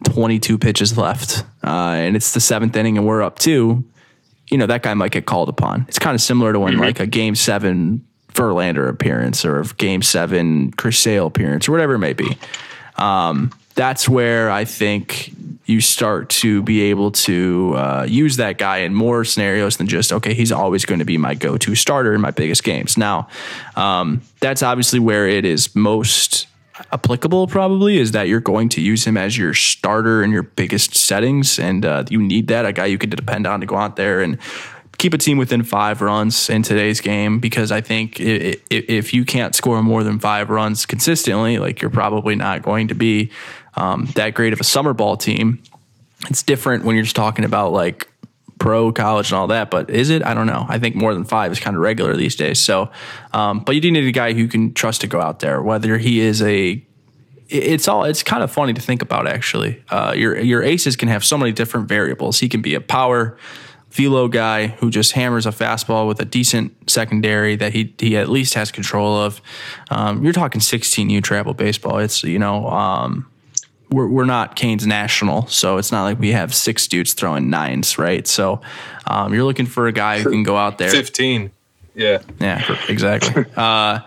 22 0.05 0.59
pitches 0.59 0.97
left, 0.97 1.45
uh, 1.65 1.97
and 1.97 2.17
it's 2.17 2.33
the 2.33 2.41
seventh 2.41 2.77
inning, 2.77 2.99
and 2.99 3.07
we're 3.07 3.23
up 3.23 3.39
two 3.39 3.85
you 4.51 4.57
know, 4.57 4.67
that 4.67 4.83
guy 4.83 4.95
might 4.95 5.13
get 5.13 5.27
called 5.27 5.49
upon. 5.49 5.85
It's 5.89 5.99
kind 5.99 6.15
of 6.15 6.21
similar 6.21 6.53
to 6.53 6.61
when 6.61 6.75
mm-hmm. 6.75 6.83
like 6.83 7.01
a 7.01 7.07
game 7.07 7.35
seven 7.35 8.07
Verlander 8.33 8.89
appearance 8.89 9.45
or 9.45 9.61
a 9.61 9.65
game 9.65 10.03
seven 10.03 10.71
Chris 10.73 10.99
Sale 10.99 11.27
appearance 11.27 11.69
or 11.69 11.73
whatever 11.73 11.95
it 11.95 11.99
may 11.99 12.13
be. 12.13 12.39
Um, 12.97 13.53
that's 13.79 14.09
where 14.09 14.51
I 14.51 14.65
think 14.65 15.33
you 15.67 15.81
start 15.81 16.31
to 16.31 16.63
be 16.65 16.81
able 16.91 17.13
to 17.13 17.75
uh, 17.77 18.07
use 18.09 18.37
that 18.37 18.59
guy 18.59 18.79
in 18.79 18.93
more 18.93 19.25
scenarios 19.25 19.77
than 19.77 19.87
just 19.87 20.13
okay, 20.13 20.35
he's 20.35 20.51
always 20.51 20.85
going 20.85 20.99
to 20.99 21.05
be 21.05 21.17
my 21.17 21.35
go-to 21.35 21.77
starter 21.77 22.13
in 22.13 22.21
my 22.21 22.33
biggest 22.33 22.65
games. 22.65 22.99
Now, 22.99 23.29
um, 23.77 24.23
that's 24.41 24.65
obviously 24.65 24.99
where 24.99 25.29
it 25.29 25.45
is 25.45 25.77
most 25.77 26.49
applicable 26.93 27.47
probably 27.47 27.99
is 27.99 28.13
that 28.13 28.27
you're 28.27 28.41
going 28.41 28.69
to 28.69 28.81
use 28.81 29.07
him 29.07 29.17
as 29.17 29.39
your 29.39 29.55
starter 29.55 30.25
in 30.25 30.33
your 30.33 30.43
biggest 30.43 30.97
settings 30.97 31.59
and 31.59 31.85
uh, 31.85 32.05
you 32.09 32.21
need 32.21 32.49
that 32.49 32.65
a 32.65 32.73
guy 32.73 32.87
you 32.87 32.99
can 32.99 33.11
depend 33.11 33.47
on 33.47 33.61
to 33.61 33.67
go 33.67 33.77
out 33.77 33.97
there 33.97 34.21
and 34.21 34.39
keep 34.99 35.15
a 35.15 35.19
team 35.19 35.39
within 35.39 35.63
five 35.63 36.03
runs 36.03 36.51
in 36.51 36.63
today's 36.63 37.01
game 37.01 37.39
because 37.39 37.71
I 37.71 37.81
think 37.81 38.17
if 38.19 39.15
you 39.15 39.25
can't 39.25 39.55
score 39.55 39.81
more 39.83 40.03
than 40.03 40.19
five 40.19 40.51
runs 40.51 40.87
consistently, 40.87 41.59
like 41.59 41.81
you're 41.81 41.91
probably 41.91 42.35
not 42.35 42.63
going 42.63 42.89
to 42.89 42.95
be 42.95 43.31
um, 43.75 44.07
that 44.17 44.35
great 44.35 44.53
of 44.53 44.61
a 44.61 44.65
summer 44.65 44.93
ball 44.93 45.17
team. 45.17 45.63
It's 46.29 46.43
different 46.43 46.85
when 46.85 46.97
you're 46.97 47.05
just 47.05 47.15
talking 47.15 47.45
about 47.45 47.73
like 47.73 48.09
pro 48.59 48.91
college 48.91 49.31
and 49.31 49.39
all 49.39 49.47
that, 49.47 49.71
but 49.71 49.89
is 49.89 50.11
it? 50.11 50.25
I 50.25 50.35
don't 50.35 50.49
know. 50.49 50.67
I 50.69 50.81
think 50.81 50.97
more 50.97 51.15
than 51.15 51.25
five 51.25 51.53
is 51.53 51.61
kind 51.61 51.77
of 51.77 51.83
regular 51.83 52.17
these 52.17 52.35
days. 52.35 52.59
So, 52.59 52.91
um, 53.33 53.61
but 53.61 53.77
you 53.77 53.81
do 53.81 53.93
need 53.93 54.05
a 54.05 54.11
guy 54.11 54.33
who 54.33 54.49
can 54.49 54.75
trust 54.75 55.03
to 55.03 55.07
go 55.07 55.21
out 55.21 55.39
there, 55.39 55.63
whether 55.63 55.97
he 55.97 56.19
is 56.19 56.43
a 56.43 56.85
it's 57.49 57.89
all 57.89 58.05
it's 58.05 58.23
kind 58.23 58.43
of 58.43 58.51
funny 58.51 58.73
to 58.75 58.81
think 58.81 59.01
about 59.01 59.29
actually. 59.29 59.83
Uh, 59.91 60.13
your 60.17 60.39
your 60.41 60.63
aces 60.63 60.97
can 60.97 61.09
have 61.09 61.25
so 61.25 61.39
many 61.39 61.53
different 61.53 61.89
variables. 61.89 62.41
He 62.41 62.49
can 62.49 62.61
be 62.61 62.75
a 62.75 62.81
power 62.81 63.39
velo 63.91 64.29
guy 64.29 64.69
who 64.69 64.91
just 64.91 65.13
hammers 65.13 65.47
a 65.47 65.51
fastball 65.51 66.07
with 66.07 66.21
a 66.21 66.25
decent 66.25 66.91
secondary 66.91 67.57
that 67.57 67.73
he 67.73 67.95
he 67.99 68.17
at 68.17 68.29
least 68.29 68.55
has 68.55 68.71
control 68.71 69.17
of. 69.17 69.41
Um, 69.91 70.23
you're 70.23 70.33
talking 70.33 70.61
16U 70.61 71.23
travel 71.23 71.55
baseball. 71.55 71.99
It's 71.99 72.23
you 72.23 72.39
know 72.39 72.69
um, 72.69 73.31
we're, 73.91 74.07
we're 74.07 74.25
not 74.25 74.57
Canes 74.57 74.87
National, 74.87 75.47
so 75.47 75.79
it's 75.79 75.91
not 75.91 76.05
like 76.05 76.19
we 76.19 76.33
have 76.33 76.55
six 76.55 76.87
dudes 76.87 77.15
throwing 77.15 77.51
nines, 77.51 77.99
right? 77.99 78.27
So 78.27 78.61
um, 79.07 79.33
you're 79.33 79.45
looking 79.45 79.67
for 79.67 79.87
a 79.87 79.93
guy 79.93 80.21
who 80.21 80.31
can 80.31 80.43
go 80.43 80.57
out 80.57 80.79
there. 80.79 80.91
15. 80.91 81.51
Yeah. 81.95 82.23
Yeah, 82.39 82.77
exactly. 82.89 83.45
uh, 83.57 84.01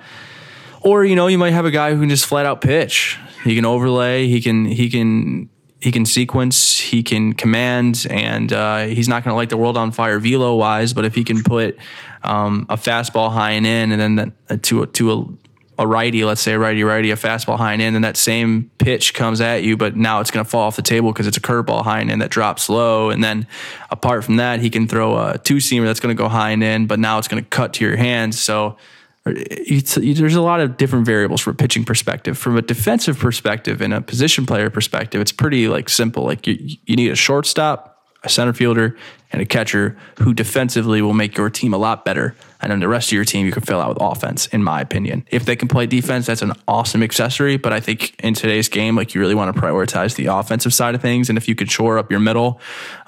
or, 0.82 1.06
you 1.06 1.16
know, 1.16 1.28
you 1.28 1.38
might 1.38 1.54
have 1.54 1.66
a 1.66 1.72
guy 1.72 1.94
who 1.94 2.00
can 2.00 2.10
just 2.10 2.26
flat 2.26 2.46
out 2.46 2.62
pitch. 2.62 3.18
He 3.44 3.56
can 3.56 3.66
overlay, 3.66 4.28
he 4.28 4.42
can, 4.42 4.66
he 4.66 4.90
can, 4.90 5.50
he 5.82 5.92
can 5.92 6.06
sequence, 6.06 6.80
he 6.80 7.04
can 7.04 7.34
command, 7.34 8.06
and 8.10 8.54
uh, 8.54 8.86
he's 8.86 9.08
not 9.08 9.24
going 9.24 9.34
to 9.34 9.36
light 9.36 9.50
the 9.50 9.58
world 9.58 9.78
on 9.78 9.92
fire 9.92 10.20
velo 10.20 10.56
wise. 10.56 10.94
But 10.94 11.06
if 11.06 11.16
he 11.16 11.24
can 11.24 11.44
put 11.44 11.78
um, 12.24 12.66
a 12.70 12.78
fastball 12.78 13.32
high 13.32 13.52
and 13.52 13.66
in, 13.66 13.92
and 13.92 14.00
then 14.00 14.34
the, 14.48 14.58
to 14.58 14.84
a, 14.84 14.88
to 14.88 15.12
a 15.12 15.26
a 15.80 15.88
righty, 15.88 16.24
let's 16.24 16.42
say 16.42 16.54
a 16.54 16.60
righty 16.60 16.84
righty, 16.84 17.10
a 17.10 17.16
fastball 17.16 17.58
high 17.58 17.74
and 17.74 17.82
in, 17.82 17.96
and 17.96 18.04
that 18.04 18.16
same 18.16 18.70
pitch 18.78 19.16
comes 19.16 19.42
at 19.42 19.64
you, 19.64 19.76
but 19.76 19.96
now 19.96 20.20
it's 20.20 20.30
going 20.30 20.46
to 20.46 20.50
fall 20.50 20.68
off 20.68 20.76
the 20.76 20.84
table 20.84 21.12
because 21.12 21.26
it's 21.26 21.38
a 21.38 21.42
curveball 21.42 21.84
high 21.84 22.02
and 22.02 22.12
in 22.12 22.20
that 22.20 22.30
drops 22.30 22.70
low. 22.70 23.10
And 23.10 23.24
then 23.24 23.48
apart 23.90 24.24
from 24.24 24.36
that, 24.36 24.60
he 24.60 24.70
can 24.70 24.88
throw 24.88 25.18
a 25.18 25.40
two 25.40 25.56
seamer 25.56 25.86
that's 25.86 26.00
going 26.00 26.16
to 26.16 26.22
go 26.22 26.30
high 26.30 26.52
and 26.52 26.64
in, 26.64 26.86
but 26.86 27.00
now 27.00 27.18
it's 27.18 27.28
going 27.28 27.44
to 27.44 27.50
cut 27.50 27.74
to 27.74 27.86
your 27.86 27.96
hands. 27.96 28.40
So 28.40 28.78
there's 29.24 30.36
a 30.36 30.42
lot 30.42 30.62
of 30.62 30.78
different 30.78 31.06
variables 31.06 31.42
from 31.42 31.54
a 31.54 31.56
pitching 31.56 31.86
perspective. 31.86 32.38
From 32.38 32.58
a 32.58 32.62
defensive 32.62 33.20
perspective 33.20 33.82
and 33.82 33.94
a 33.94 34.02
position 34.02 34.46
player 34.46 34.70
perspective, 34.70 35.22
it's 35.22 35.32
pretty 35.32 35.68
like 35.68 35.90
simple. 35.90 36.24
Like 36.24 36.48
you, 36.48 36.78
you 36.86 36.96
need 36.96 37.12
a 37.12 37.16
shortstop, 37.16 38.04
a 38.24 38.30
center 38.30 38.54
fielder, 38.54 38.98
and 39.32 39.42
a 39.42 39.46
catcher 39.46 39.96
who 40.20 40.34
defensively 40.34 41.02
will 41.02 41.14
make 41.14 41.38
your 41.38 41.50
team 41.50 41.74
a 41.74 41.78
lot 41.78 42.04
better. 42.04 42.36
And 42.62 42.72
then 42.72 42.80
the 42.80 42.88
rest 42.88 43.10
of 43.10 43.14
your 43.14 43.24
team 43.24 43.46
you 43.46 43.52
can 43.52 43.62
fill 43.62 43.80
out 43.80 43.90
with 43.90 43.98
offense, 44.02 44.48
in 44.48 44.64
my 44.64 44.82
opinion. 44.82 45.26
If 45.32 45.46
they 45.46 45.56
can 45.56 45.68
play 45.68 45.86
defense, 45.86 46.26
that's 46.26 46.42
an 46.42 46.54
awesome 46.68 47.02
accessory. 47.02 47.58
But 47.58 47.74
I 47.74 47.80
think 47.80 48.16
in 48.24 48.34
today's 48.34 48.70
game, 48.70 48.96
like 48.96 49.14
you 49.14 49.22
really 49.22 49.36
want 49.36 49.56
to 49.56 49.62
prioritize 49.62 50.16
the 50.16 50.28
offensive 50.28 50.74
side 50.74 50.96
of 50.96 51.02
things. 51.02 51.30
And 51.30 51.38
if 51.38 51.48
you 51.48 51.56
could 51.56 51.72
shore 51.72 51.98
up 51.98 52.12
your 52.12 52.20
middle, 52.20 52.60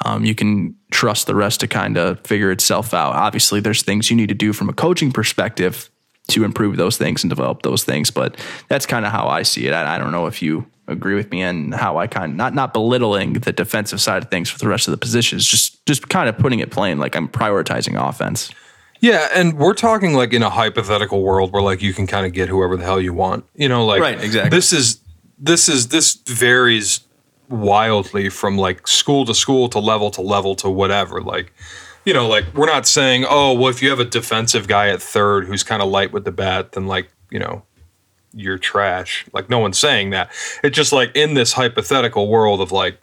um, 0.05 0.25
you 0.25 0.33
can 0.33 0.75
trust 0.91 1.27
the 1.27 1.35
rest 1.35 1.59
to 1.61 1.67
kind 1.67 1.97
of 1.97 2.19
figure 2.21 2.51
itself 2.51 2.93
out. 2.93 3.13
Obviously, 3.13 3.59
there's 3.59 3.81
things 3.81 4.09
you 4.09 4.15
need 4.15 4.29
to 4.29 4.35
do 4.35 4.53
from 4.53 4.69
a 4.69 4.73
coaching 4.73 5.11
perspective 5.11 5.89
to 6.29 6.43
improve 6.43 6.77
those 6.77 6.97
things 6.97 7.23
and 7.23 7.29
develop 7.29 7.63
those 7.63 7.83
things. 7.83 8.09
But 8.09 8.37
that's 8.69 8.85
kind 8.85 9.05
of 9.05 9.11
how 9.11 9.27
I 9.27 9.43
see 9.43 9.67
it. 9.67 9.73
I, 9.73 9.95
I, 9.95 9.97
don't 9.97 10.11
know 10.11 10.27
if 10.27 10.41
you 10.41 10.65
agree 10.87 11.15
with 11.15 11.29
me 11.31 11.41
and 11.41 11.73
how 11.73 11.97
I 11.97 12.07
kind 12.07 12.31
of 12.31 12.37
not 12.37 12.53
not 12.53 12.73
belittling 12.73 13.33
the 13.33 13.51
defensive 13.51 14.01
side 14.01 14.23
of 14.23 14.29
things 14.29 14.49
for 14.49 14.57
the 14.57 14.67
rest 14.67 14.87
of 14.87 14.91
the 14.91 14.97
positions, 14.97 15.45
just 15.45 15.85
just 15.85 16.09
kind 16.09 16.29
of 16.29 16.37
putting 16.37 16.59
it 16.59 16.71
plain, 16.71 16.97
like 16.97 17.15
I'm 17.15 17.27
prioritizing 17.27 18.01
offense. 18.01 18.51
Yeah, 18.99 19.27
and 19.33 19.57
we're 19.57 19.73
talking 19.73 20.13
like 20.13 20.31
in 20.31 20.43
a 20.43 20.49
hypothetical 20.49 21.23
world 21.23 21.51
where 21.51 21.61
like 21.61 21.81
you 21.81 21.93
can 21.93 22.07
kind 22.07 22.25
of 22.25 22.31
get 22.31 22.47
whoever 22.47 22.77
the 22.77 22.85
hell 22.85 23.01
you 23.01 23.13
want. 23.13 23.45
You 23.55 23.67
know, 23.67 23.85
like 23.85 24.01
right, 24.01 24.21
exactly. 24.21 24.49
This 24.49 24.71
is 24.71 25.01
this 25.37 25.67
is 25.67 25.89
this 25.89 26.13
varies 26.25 27.01
wildly 27.49 28.29
from 28.29 28.57
like 28.57 28.87
school 28.87 29.25
to 29.25 29.33
school 29.33 29.67
to 29.69 29.79
level 29.79 30.09
to 30.11 30.21
level 30.21 30.55
to 30.55 30.69
whatever. 30.69 31.21
Like, 31.21 31.53
you 32.05 32.13
know, 32.13 32.27
like 32.27 32.45
we're 32.53 32.67
not 32.67 32.85
saying, 32.85 33.25
oh, 33.27 33.53
well, 33.53 33.69
if 33.69 33.81
you 33.81 33.89
have 33.89 33.99
a 33.99 34.05
defensive 34.05 34.67
guy 34.67 34.89
at 34.89 35.01
third 35.01 35.45
who's 35.45 35.63
kind 35.63 35.81
of 35.81 35.89
light 35.89 36.11
with 36.11 36.25
the 36.25 36.31
bat, 36.31 36.73
then 36.73 36.87
like, 36.87 37.09
you 37.29 37.39
know, 37.39 37.63
you're 38.33 38.57
trash. 38.57 39.25
Like, 39.31 39.49
no 39.49 39.59
one's 39.59 39.77
saying 39.77 40.09
that. 40.09 40.31
It's 40.63 40.75
just 40.75 40.91
like 40.91 41.15
in 41.15 41.35
this 41.35 41.53
hypothetical 41.53 42.27
world 42.27 42.61
of 42.61 42.71
like, 42.71 42.99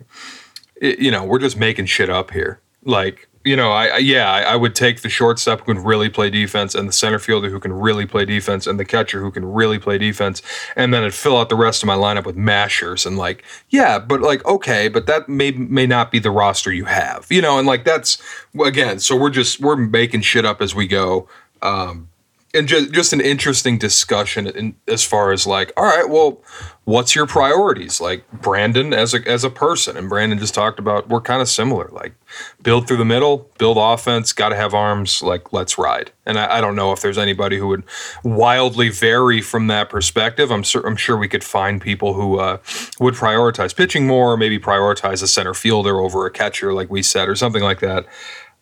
it, 0.77 0.99
you 0.99 1.11
know, 1.11 1.25
we're 1.25 1.39
just 1.39 1.57
making 1.57 1.87
shit 1.87 2.11
up 2.11 2.33
here. 2.33 2.61
Like, 2.85 3.29
you 3.45 3.57
know, 3.57 3.71
I, 3.71 3.87
I 3.87 3.97
yeah, 3.99 4.31
I, 4.31 4.43
I, 4.43 4.57
would 4.57 4.75
take 4.75 5.01
the 5.01 5.09
shortstop 5.09 5.61
who 5.61 5.75
can 5.75 5.83
really 5.83 6.11
play 6.11 6.29
defense, 6.29 6.75
and 6.75 6.87
the 6.87 6.93
center 6.93 7.19
fielder 7.19 7.49
who 7.49 7.59
can 7.59 7.73
really 7.73 8.05
play 8.05 8.27
defense, 8.27 8.67
and 8.67 8.79
the 8.79 8.85
catcher 8.85 9.21
who 9.21 9.31
can 9.31 9.51
really 9.51 9.79
play 9.79 9.97
defense, 9.97 10.43
and 10.77 10.93
then 10.93 11.05
I'd 11.05 11.15
fill 11.15 11.39
out 11.39 11.49
the 11.49 11.57
rest 11.57 11.83
of 11.83 11.87
my 11.87 11.97
lineup 11.97 12.27
with 12.27 12.37
mashers, 12.37 13.07
and 13.07 13.17
like, 13.17 13.43
yeah, 13.71 13.99
but 13.99 14.21
like, 14.21 14.45
okay, 14.45 14.89
but 14.89 15.07
that 15.07 15.29
may 15.29 15.53
may 15.53 15.87
not 15.87 16.11
be 16.11 16.19
the 16.19 16.31
roster 16.31 16.71
you 16.71 16.85
have, 16.85 17.27
you 17.31 17.41
know, 17.41 17.59
and 17.59 17.67
like 17.67 17.85
that's 17.85 18.23
again, 18.63 18.99
so 18.99 19.17
we're 19.17 19.31
just 19.31 19.59
we're 19.59 19.77
making 19.77 20.21
shit 20.21 20.45
up 20.45 20.61
as 20.61 20.75
we 20.75 20.87
go. 20.87 21.27
Um, 21.63 22.10
and 22.53 22.67
just 22.67 22.93
just 22.93 23.13
an 23.13 23.21
interesting 23.21 23.79
discussion 23.79 24.47
in, 24.47 24.75
as 24.89 25.05
far 25.05 25.33
as 25.33 25.47
like, 25.47 25.73
all 25.77 25.85
right, 25.85 26.09
well, 26.09 26.43
what's 26.85 27.15
your 27.15 27.27
priorities? 27.27 28.01
Like 28.01 28.31
Brandon 28.33 28.93
as 28.93 29.15
a 29.15 29.27
as 29.29 29.45
a 29.45 29.51
person, 29.51 29.97
and 29.97 30.09
Brandon 30.09 30.39
just 30.39 30.55
talked 30.55 30.79
about 30.79 31.09
we're 31.09 31.21
kind 31.21 31.41
of 31.41 31.49
similar. 31.49 31.89
Like 31.93 32.15
build 32.63 32.89
through 32.89 32.97
the 32.97 33.05
middle, 33.05 33.49
build 33.59 33.77
offense, 33.79 34.33
got 34.33 34.49
to 34.49 34.57
have 34.57 34.75
arms. 34.75 35.23
Like 35.23 35.53
let's 35.53 35.79
ride. 35.79 36.11
And 36.27 36.39
I, 36.39 36.59
I, 36.59 36.61
don't 36.61 36.77
know 36.77 36.93
if 36.93 37.01
there's 37.01 37.19
anybody 37.19 37.59
who 37.59 37.69
would 37.69 37.83
wildly 38.23 38.89
vary 38.89 39.41
from 39.41 39.67
that 39.67 39.89
perspective. 39.89 40.53
I'm 40.53 40.63
sur- 40.63 40.87
I'm 40.87 40.97
sure 40.97 41.17
we 41.17 41.29
could 41.29 41.43
find 41.43 41.81
people 41.81 42.15
who 42.15 42.39
uh, 42.39 42.59
would 43.01 43.15
prioritize 43.15 43.75
pitching 43.75 44.07
more, 44.07 44.33
or 44.33 44.37
maybe 44.37 44.59
prioritize 44.59 45.23
a 45.23 45.27
center 45.27 45.55
fielder 45.55 45.99
over 45.99 46.27
a 46.27 46.31
catcher, 46.31 46.73
like 46.73 46.91
we 46.91 47.03
said, 47.03 47.29
or 47.29 47.35
something 47.35 47.63
like 47.63 47.81
that. 47.81 48.07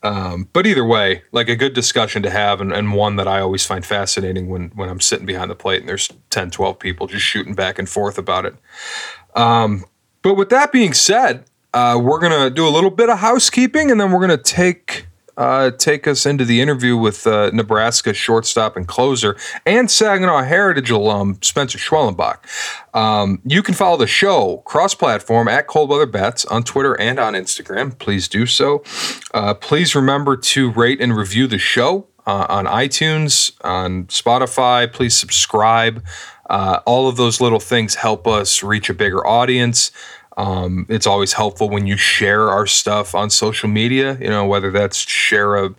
Um, 0.03 0.49
but 0.53 0.67
either 0.67 0.85
way, 0.85 1.23
like 1.33 1.49
a 1.49 1.57
good 1.57 1.75
discussion 1.75 2.23
to 2.23 2.31
have 2.31 2.61
and, 2.61 2.73
and, 2.73 2.95
one 2.95 3.17
that 3.17 3.27
I 3.27 3.41
always 3.41 3.67
find 3.67 3.85
fascinating 3.85 4.49
when, 4.49 4.71
when 4.77 4.89
I'm 4.89 5.01
sitting 5.01 5.27
behind 5.27 5.51
the 5.51 5.57
plate 5.57 5.81
and 5.81 5.89
there's 5.89 6.09
10, 6.31 6.53
12 6.53 6.79
people 6.79 7.09
just 7.09 7.25
shooting 7.25 7.55
back 7.55 7.81
and 7.81 7.89
forth 7.89 8.17
about 8.17 8.47
it. 8.47 8.55
Um, 9.35 9.85
but 10.23 10.35
with 10.35 10.51
that 10.51 10.71
being 10.71 10.95
said, 10.95 11.47
uh, 11.75 11.99
we're 12.01 12.21
going 12.21 12.33
to 12.33 12.49
do 12.49 12.67
a 12.67 12.71
little 12.71 12.91
bit 12.91 13.11
of 13.11 13.19
housekeeping 13.19 13.91
and 13.91 14.01
then 14.01 14.13
we're 14.13 14.25
going 14.25 14.37
to 14.37 14.43
take 14.43 15.09
uh, 15.39 15.71
take 15.71 16.09
us 16.09 16.27
into 16.27 16.45
the 16.45 16.61
interview 16.61 16.97
with 16.97 17.25
uh, 17.27 17.51
Nebraska 17.53 18.13
shortstop 18.13 18.77
and 18.77 18.89
closer 18.89 19.37
and 19.65 19.89
Saginaw 19.89 20.43
Heritage 20.43 20.91
alum 20.91 21.39
Spencer 21.43 21.79
Schwellenbach. 21.79 22.39
Um, 22.93 23.41
you 23.45 23.63
can 23.63 23.75
follow 23.75 23.97
the 23.97 24.09
show 24.09 24.59
cross 24.67 24.95
platform 24.95 25.47
at 25.47 25.69
Cold 25.69 25.91
Weather 25.91 26.07
Bats 26.07 26.45
on 26.47 26.65
Twitter 26.65 27.01
and 27.01 27.21
on 27.21 27.35
Instagram. 27.35 27.97
Please 27.97 28.27
do 28.27 28.47
so. 28.47 28.83
Uh, 29.35 29.55
please 29.55 29.95
remember 29.95 30.37
to 30.37 30.71
rate 30.71 31.01
and 31.01 31.17
review 31.17 31.47
the 31.47 31.59
show 31.59 32.07
uh, 32.27 32.47
on 32.49 32.67
iTunes, 32.67 33.53
on 33.63 34.05
Spotify. 34.07 34.91
Please 34.93 35.17
subscribe. 35.17 36.05
Uh, 36.49 36.81
all 36.87 37.09
of 37.09 37.17
those 37.17 37.41
little 37.41 37.61
things 37.61 37.97
help 37.97 38.27
us 38.27 38.63
reach 38.63 38.89
a 38.89 38.95
bigger 38.95 39.27
audience. 39.27 39.91
Um, 40.37 40.87
it's 40.89 41.07
always 41.07 41.33
helpful 41.33 41.69
when 41.69 41.87
you 41.87 41.97
share 41.97 42.49
our 42.49 42.67
stuff 42.67 43.15
on 43.15 43.29
social 43.29 43.69
media, 43.69 44.17
you 44.21 44.29
know, 44.29 44.47
whether 44.47 44.71
that's 44.71 44.97
share 44.97 45.57
a 45.57 45.71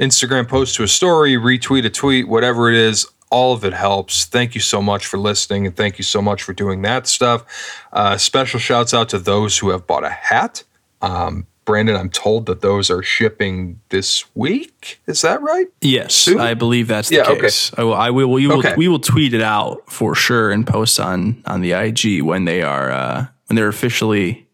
Instagram 0.00 0.48
post 0.48 0.74
to 0.76 0.82
a 0.82 0.88
story, 0.88 1.34
retweet 1.34 1.84
a 1.84 1.90
tweet, 1.90 2.26
whatever 2.26 2.70
it 2.70 2.76
is, 2.76 3.06
all 3.30 3.52
of 3.52 3.64
it 3.64 3.74
helps. 3.74 4.24
Thank 4.24 4.54
you 4.54 4.60
so 4.60 4.80
much 4.80 5.06
for 5.06 5.18
listening 5.18 5.66
and 5.66 5.76
thank 5.76 5.98
you 5.98 6.04
so 6.04 6.22
much 6.22 6.42
for 6.42 6.54
doing 6.54 6.80
that 6.82 7.06
stuff. 7.06 7.44
Uh, 7.92 8.16
special 8.16 8.58
shouts 8.58 8.94
out 8.94 9.10
to 9.10 9.18
those 9.18 9.58
who 9.58 9.68
have 9.70 9.86
bought 9.86 10.04
a 10.04 10.10
hat. 10.10 10.64
Um, 11.02 11.46
Brandon, 11.66 11.96
I'm 11.96 12.08
told 12.08 12.46
that 12.46 12.62
those 12.62 12.90
are 12.90 13.02
shipping 13.02 13.80
this 13.90 14.24
week. 14.36 15.00
Is 15.06 15.20
that 15.22 15.42
right? 15.42 15.66
Yes, 15.82 16.14
Soon? 16.14 16.40
I 16.40 16.54
believe 16.54 16.86
that's 16.86 17.08
the 17.08 17.16
yeah, 17.16 17.24
case. 17.24 17.72
Okay. 17.72 17.82
I 17.82 17.84
will. 17.84 17.94
I 17.94 18.10
will. 18.10 18.30
We 18.30 18.46
will, 18.46 18.58
okay. 18.58 18.74
we 18.76 18.88
will 18.88 19.00
tweet 19.00 19.34
it 19.34 19.42
out 19.42 19.82
for 19.90 20.14
sure 20.14 20.50
and 20.50 20.66
post 20.66 20.98
on 20.98 21.42
on 21.44 21.60
the 21.60 21.72
IG 21.72 22.22
when 22.22 22.44
they 22.44 22.62
are 22.62 22.90
uh, 22.90 23.26
when 23.48 23.56
they're 23.56 23.68
officially 23.68 24.46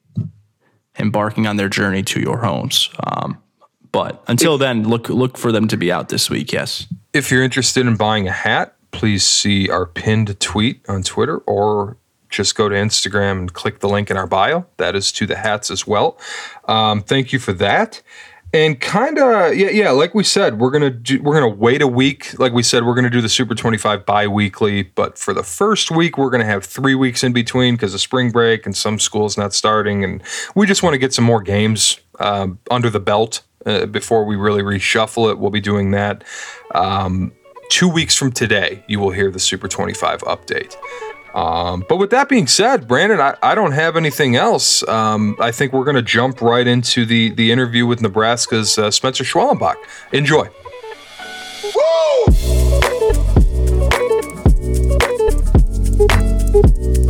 embarking 0.98 1.46
on 1.46 1.56
their 1.56 1.68
journey 1.68 2.02
to 2.02 2.20
your 2.20 2.38
homes. 2.38 2.88
Um, 3.04 3.38
but 3.92 4.24
until 4.26 4.54
if, 4.54 4.60
then, 4.60 4.88
look 4.88 5.10
look 5.10 5.36
for 5.36 5.52
them 5.52 5.68
to 5.68 5.76
be 5.76 5.92
out 5.92 6.08
this 6.08 6.30
week. 6.30 6.50
Yes. 6.50 6.86
If 7.12 7.30
you're 7.30 7.42
interested 7.42 7.86
in 7.86 7.96
buying 7.96 8.26
a 8.26 8.32
hat, 8.32 8.74
please 8.90 9.24
see 9.24 9.68
our 9.68 9.84
pinned 9.84 10.40
tweet 10.40 10.80
on 10.88 11.02
Twitter 11.02 11.38
or 11.38 11.98
just 12.32 12.56
go 12.56 12.68
to 12.68 12.74
Instagram 12.74 13.32
and 13.32 13.52
click 13.52 13.80
the 13.80 13.88
link 13.88 14.10
in 14.10 14.16
our 14.16 14.26
bio. 14.26 14.66
That 14.78 14.96
is 14.96 15.12
to 15.12 15.26
the 15.26 15.36
hats 15.36 15.70
as 15.70 15.86
well. 15.86 16.18
Um, 16.66 17.02
thank 17.02 17.32
you 17.32 17.38
for 17.38 17.52
that. 17.54 18.02
And 18.54 18.78
kind 18.78 19.18
of 19.18 19.56
yeah 19.56 19.70
yeah 19.70 19.90
like 19.92 20.14
we 20.14 20.24
said 20.24 20.58
we're 20.58 20.70
gonna 20.70 20.90
do, 20.90 21.22
we're 21.22 21.32
gonna 21.32 21.48
wait 21.48 21.80
a 21.80 21.86
week. 21.86 22.38
Like 22.38 22.52
we 22.52 22.62
said 22.62 22.84
we're 22.84 22.94
gonna 22.94 23.08
do 23.08 23.22
the 23.22 23.28
super 23.28 23.54
25 23.54 24.04
bi-weekly 24.04 24.82
but 24.82 25.16
for 25.16 25.32
the 25.32 25.42
first 25.42 25.90
week 25.90 26.18
we're 26.18 26.28
gonna 26.28 26.44
have 26.44 26.62
three 26.62 26.94
weeks 26.94 27.24
in 27.24 27.32
between 27.32 27.76
because 27.76 27.94
of 27.94 28.00
spring 28.00 28.30
break 28.30 28.66
and 28.66 28.76
some 28.76 28.98
schools 28.98 29.38
not 29.38 29.54
starting. 29.54 30.04
And 30.04 30.22
we 30.54 30.66
just 30.66 30.82
want 30.82 30.92
to 30.92 30.98
get 30.98 31.14
some 31.14 31.24
more 31.24 31.40
games 31.40 31.98
um, 32.20 32.58
under 32.70 32.90
the 32.90 33.00
belt 33.00 33.40
uh, 33.64 33.86
before 33.86 34.24
we 34.26 34.36
really 34.36 34.62
reshuffle 34.62 35.30
it. 35.30 35.38
We'll 35.38 35.50
be 35.50 35.60
doing 35.60 35.92
that 35.92 36.22
um, 36.74 37.32
two 37.70 37.88
weeks 37.88 38.14
from 38.14 38.30
today 38.30 38.84
you 38.86 39.00
will 39.00 39.12
hear 39.12 39.30
the 39.30 39.40
super 39.40 39.66
25 39.66 40.20
update 40.24 40.76
um, 41.34 41.84
but 41.88 41.96
with 41.96 42.10
that 42.10 42.28
being 42.28 42.46
said, 42.46 42.86
Brandon, 42.86 43.20
I, 43.20 43.36
I 43.42 43.54
don't 43.54 43.72
have 43.72 43.96
anything 43.96 44.36
else. 44.36 44.86
Um, 44.86 45.36
I 45.40 45.50
think 45.50 45.72
we're 45.72 45.84
going 45.84 45.96
to 45.96 46.02
jump 46.02 46.40
right 46.40 46.66
into 46.66 47.04
the, 47.04 47.30
the 47.30 47.50
interview 47.52 47.86
with 47.86 48.02
Nebraska's 48.02 48.78
uh, 48.78 48.90
Spencer 48.90 49.24
Schwellenbach. 49.24 49.76
Enjoy. 50.12 50.48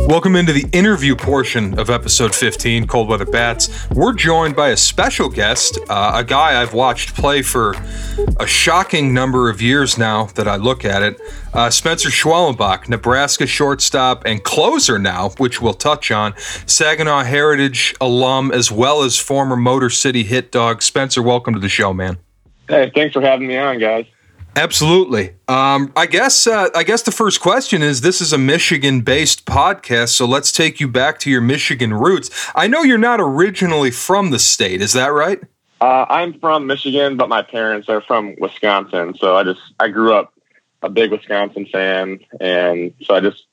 Welcome 0.05 0.35
into 0.35 0.51
the 0.51 0.67
interview 0.73 1.15
portion 1.15 1.79
of 1.79 1.89
episode 1.89 2.35
15, 2.35 2.87
Cold 2.87 3.07
Weather 3.07 3.25
Bats. 3.25 3.89
We're 3.89 4.11
joined 4.11 4.53
by 4.53 4.69
a 4.69 4.77
special 4.77 5.29
guest, 5.29 5.79
uh, 5.89 6.11
a 6.15 6.23
guy 6.25 6.61
I've 6.61 6.73
watched 6.73 7.15
play 7.15 7.41
for 7.41 7.73
a 8.37 8.45
shocking 8.45 9.13
number 9.13 9.49
of 9.49 9.61
years 9.61 9.97
now 9.97 10.25
that 10.35 10.45
I 10.45 10.57
look 10.57 10.83
at 10.83 11.03
it. 11.03 11.21
Uh, 11.53 11.69
Spencer 11.69 12.09
Schwellenbach, 12.09 12.89
Nebraska 12.89 13.47
shortstop 13.47 14.23
and 14.25 14.43
closer 14.43 14.99
now, 14.99 15.29
which 15.37 15.61
we'll 15.61 15.73
touch 15.73 16.11
on. 16.11 16.35
Saginaw 16.65 17.23
Heritage 17.23 17.95
alum, 18.01 18.51
as 18.51 18.69
well 18.69 19.03
as 19.03 19.17
former 19.17 19.55
Motor 19.55 19.89
City 19.89 20.23
hit 20.23 20.51
dog. 20.51 20.81
Spencer, 20.81 21.21
welcome 21.21 21.53
to 21.53 21.61
the 21.61 21.69
show, 21.69 21.93
man. 21.93 22.17
Hey, 22.67 22.91
thanks 22.93 23.13
for 23.13 23.21
having 23.21 23.47
me 23.47 23.57
on, 23.57 23.79
guys. 23.79 24.05
Absolutely. 24.55 25.33
Um, 25.47 25.91
I 25.95 26.05
guess 26.05 26.45
uh, 26.45 26.69
I 26.75 26.83
guess 26.83 27.01
the 27.01 27.11
first 27.11 27.41
question 27.41 27.81
is: 27.81 28.01
This 28.01 28.21
is 28.21 28.33
a 28.33 28.37
Michigan-based 28.37 29.45
podcast, 29.45 30.09
so 30.09 30.25
let's 30.25 30.51
take 30.51 30.79
you 30.79 30.87
back 30.87 31.19
to 31.19 31.31
your 31.31 31.41
Michigan 31.41 31.93
roots. 31.93 32.29
I 32.55 32.67
know 32.67 32.83
you're 32.83 32.97
not 32.97 33.19
originally 33.19 33.91
from 33.91 34.29
the 34.29 34.39
state. 34.39 34.81
Is 34.81 34.93
that 34.93 35.07
right? 35.07 35.41
Uh, 35.81 36.05
I'm 36.07 36.39
from 36.39 36.67
Michigan, 36.67 37.17
but 37.17 37.29
my 37.29 37.41
parents 37.41 37.89
are 37.89 38.01
from 38.01 38.35
Wisconsin. 38.39 39.15
So 39.17 39.35
I 39.35 39.43
just 39.43 39.61
I 39.79 39.89
grew 39.89 40.13
up 40.13 40.33
a 40.81 40.89
big 40.89 41.11
Wisconsin 41.11 41.65
fan, 41.65 42.19
and 42.39 42.93
so 43.03 43.15
I 43.15 43.21
just 43.21 43.45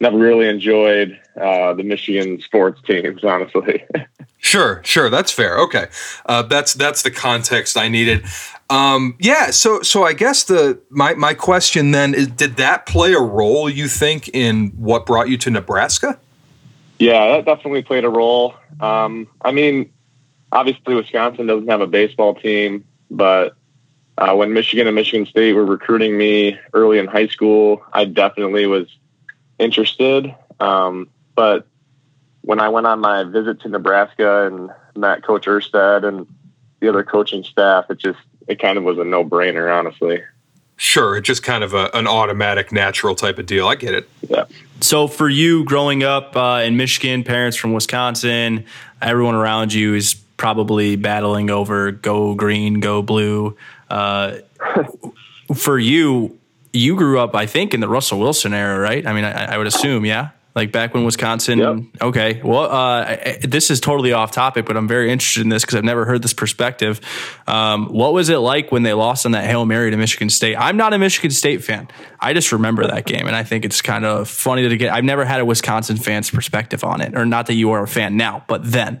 never 0.00 0.16
really 0.16 0.48
enjoyed 0.48 1.18
uh, 1.40 1.74
the 1.74 1.82
Michigan 1.84 2.40
sports 2.40 2.80
teams, 2.86 3.22
honestly. 3.22 3.84
sure, 4.38 4.80
sure, 4.84 5.10
that's 5.10 5.30
fair. 5.30 5.58
Okay, 5.58 5.86
uh, 6.26 6.42
that's 6.42 6.74
that's 6.74 7.02
the 7.02 7.10
context 7.10 7.76
I 7.76 7.88
needed. 7.88 8.24
Um, 8.70 9.16
yeah, 9.18 9.50
so 9.50 9.82
so 9.82 10.04
I 10.04 10.12
guess 10.12 10.44
the 10.44 10.80
my 10.90 11.14
my 11.14 11.34
question 11.34 11.90
then 11.90 12.14
is, 12.14 12.28
did 12.28 12.56
that 12.56 12.86
play 12.86 13.12
a 13.12 13.20
role 13.20 13.68
you 13.68 13.88
think 13.88 14.28
in 14.28 14.68
what 14.76 15.06
brought 15.06 15.28
you 15.28 15.36
to 15.38 15.50
Nebraska? 15.50 16.18
Yeah, 17.00 17.28
that 17.32 17.44
definitely 17.46 17.82
played 17.82 18.04
a 18.04 18.08
role. 18.08 18.54
Um, 18.78 19.26
I 19.42 19.50
mean, 19.50 19.92
obviously 20.52 20.94
Wisconsin 20.94 21.46
doesn't 21.46 21.68
have 21.68 21.80
a 21.80 21.86
baseball 21.86 22.34
team, 22.36 22.84
but 23.10 23.56
uh, 24.18 24.34
when 24.36 24.52
Michigan 24.52 24.86
and 24.86 24.94
Michigan 24.94 25.26
State 25.26 25.54
were 25.54 25.64
recruiting 25.64 26.16
me 26.16 26.58
early 26.72 26.98
in 26.98 27.06
high 27.06 27.26
school, 27.26 27.82
I 27.92 28.04
definitely 28.04 28.66
was 28.66 28.86
interested. 29.58 30.32
Um, 30.60 31.08
but 31.34 31.66
when 32.42 32.60
I 32.60 32.68
went 32.68 32.86
on 32.86 33.00
my 33.00 33.24
visit 33.24 33.60
to 33.62 33.68
Nebraska 33.68 34.46
and 34.46 34.70
met 34.94 35.24
Coach 35.24 35.46
Erstad 35.46 36.04
and 36.04 36.26
the 36.80 36.88
other 36.88 37.02
coaching 37.02 37.42
staff, 37.42 37.90
it 37.90 37.98
just 37.98 38.18
it 38.50 38.58
kind 38.58 38.76
of 38.76 38.84
was 38.84 38.98
a 38.98 39.04
no 39.04 39.24
brainer, 39.24 39.72
honestly. 39.72 40.22
Sure, 40.76 41.16
it's 41.16 41.26
just 41.26 41.42
kind 41.42 41.62
of 41.62 41.72
a, 41.72 41.90
an 41.94 42.06
automatic, 42.06 42.72
natural 42.72 43.14
type 43.14 43.38
of 43.38 43.46
deal. 43.46 43.68
I 43.68 43.76
get 43.76 43.94
it. 43.94 44.08
Yeah. 44.28 44.46
So 44.80 45.06
for 45.06 45.28
you, 45.28 45.64
growing 45.64 46.02
up 46.02 46.36
uh, 46.36 46.62
in 46.64 46.76
Michigan, 46.76 47.22
parents 47.22 47.56
from 47.56 47.74
Wisconsin, 47.74 48.64
everyone 49.00 49.34
around 49.34 49.72
you 49.72 49.94
is 49.94 50.14
probably 50.36 50.96
battling 50.96 51.50
over 51.50 51.92
go 51.92 52.34
green, 52.34 52.80
go 52.80 53.02
blue. 53.02 53.56
Uh, 53.88 54.38
for 55.54 55.78
you, 55.78 56.36
you 56.72 56.96
grew 56.96 57.20
up, 57.20 57.34
I 57.34 57.46
think, 57.46 57.72
in 57.74 57.80
the 57.80 57.88
Russell 57.88 58.18
Wilson 58.18 58.52
era, 58.52 58.78
right? 58.80 59.06
I 59.06 59.12
mean, 59.12 59.24
I, 59.24 59.54
I 59.54 59.58
would 59.58 59.66
assume, 59.66 60.04
yeah 60.04 60.30
like 60.54 60.72
back 60.72 60.94
when 60.94 61.04
Wisconsin. 61.04 61.58
Yep. 61.58 61.76
Okay, 62.02 62.40
well, 62.42 62.70
uh, 62.70 63.16
this 63.42 63.70
is 63.70 63.80
totally 63.80 64.12
off 64.12 64.32
topic, 64.32 64.66
but 64.66 64.76
I'm 64.76 64.88
very 64.88 65.10
interested 65.10 65.42
in 65.42 65.48
this 65.48 65.64
because 65.64 65.76
I've 65.76 65.84
never 65.84 66.04
heard 66.04 66.22
this 66.22 66.32
perspective. 66.32 67.00
Um, 67.46 67.86
what 67.86 68.12
was 68.12 68.28
it 68.28 68.38
like 68.38 68.72
when 68.72 68.82
they 68.82 68.92
lost 68.92 69.26
on 69.26 69.32
that 69.32 69.44
hail 69.44 69.64
mary 69.64 69.90
to 69.90 69.96
Michigan 69.96 70.28
State? 70.28 70.56
I'm 70.56 70.76
not 70.76 70.92
a 70.92 70.98
Michigan 70.98 71.30
State 71.30 71.62
fan. 71.62 71.88
I 72.18 72.32
just 72.32 72.52
remember 72.52 72.86
that 72.86 73.06
game, 73.06 73.26
and 73.26 73.36
I 73.36 73.44
think 73.44 73.64
it's 73.64 73.80
kind 73.80 74.04
of 74.04 74.28
funny 74.28 74.68
to 74.68 74.76
get. 74.76 74.92
I've 74.92 75.04
never 75.04 75.24
had 75.24 75.40
a 75.40 75.44
Wisconsin 75.44 75.96
fan's 75.96 76.30
perspective 76.30 76.82
on 76.84 77.00
it, 77.00 77.16
or 77.16 77.24
not 77.24 77.46
that 77.46 77.54
you 77.54 77.70
are 77.70 77.82
a 77.82 77.88
fan 77.88 78.16
now, 78.16 78.44
but 78.48 78.62
then. 78.64 79.00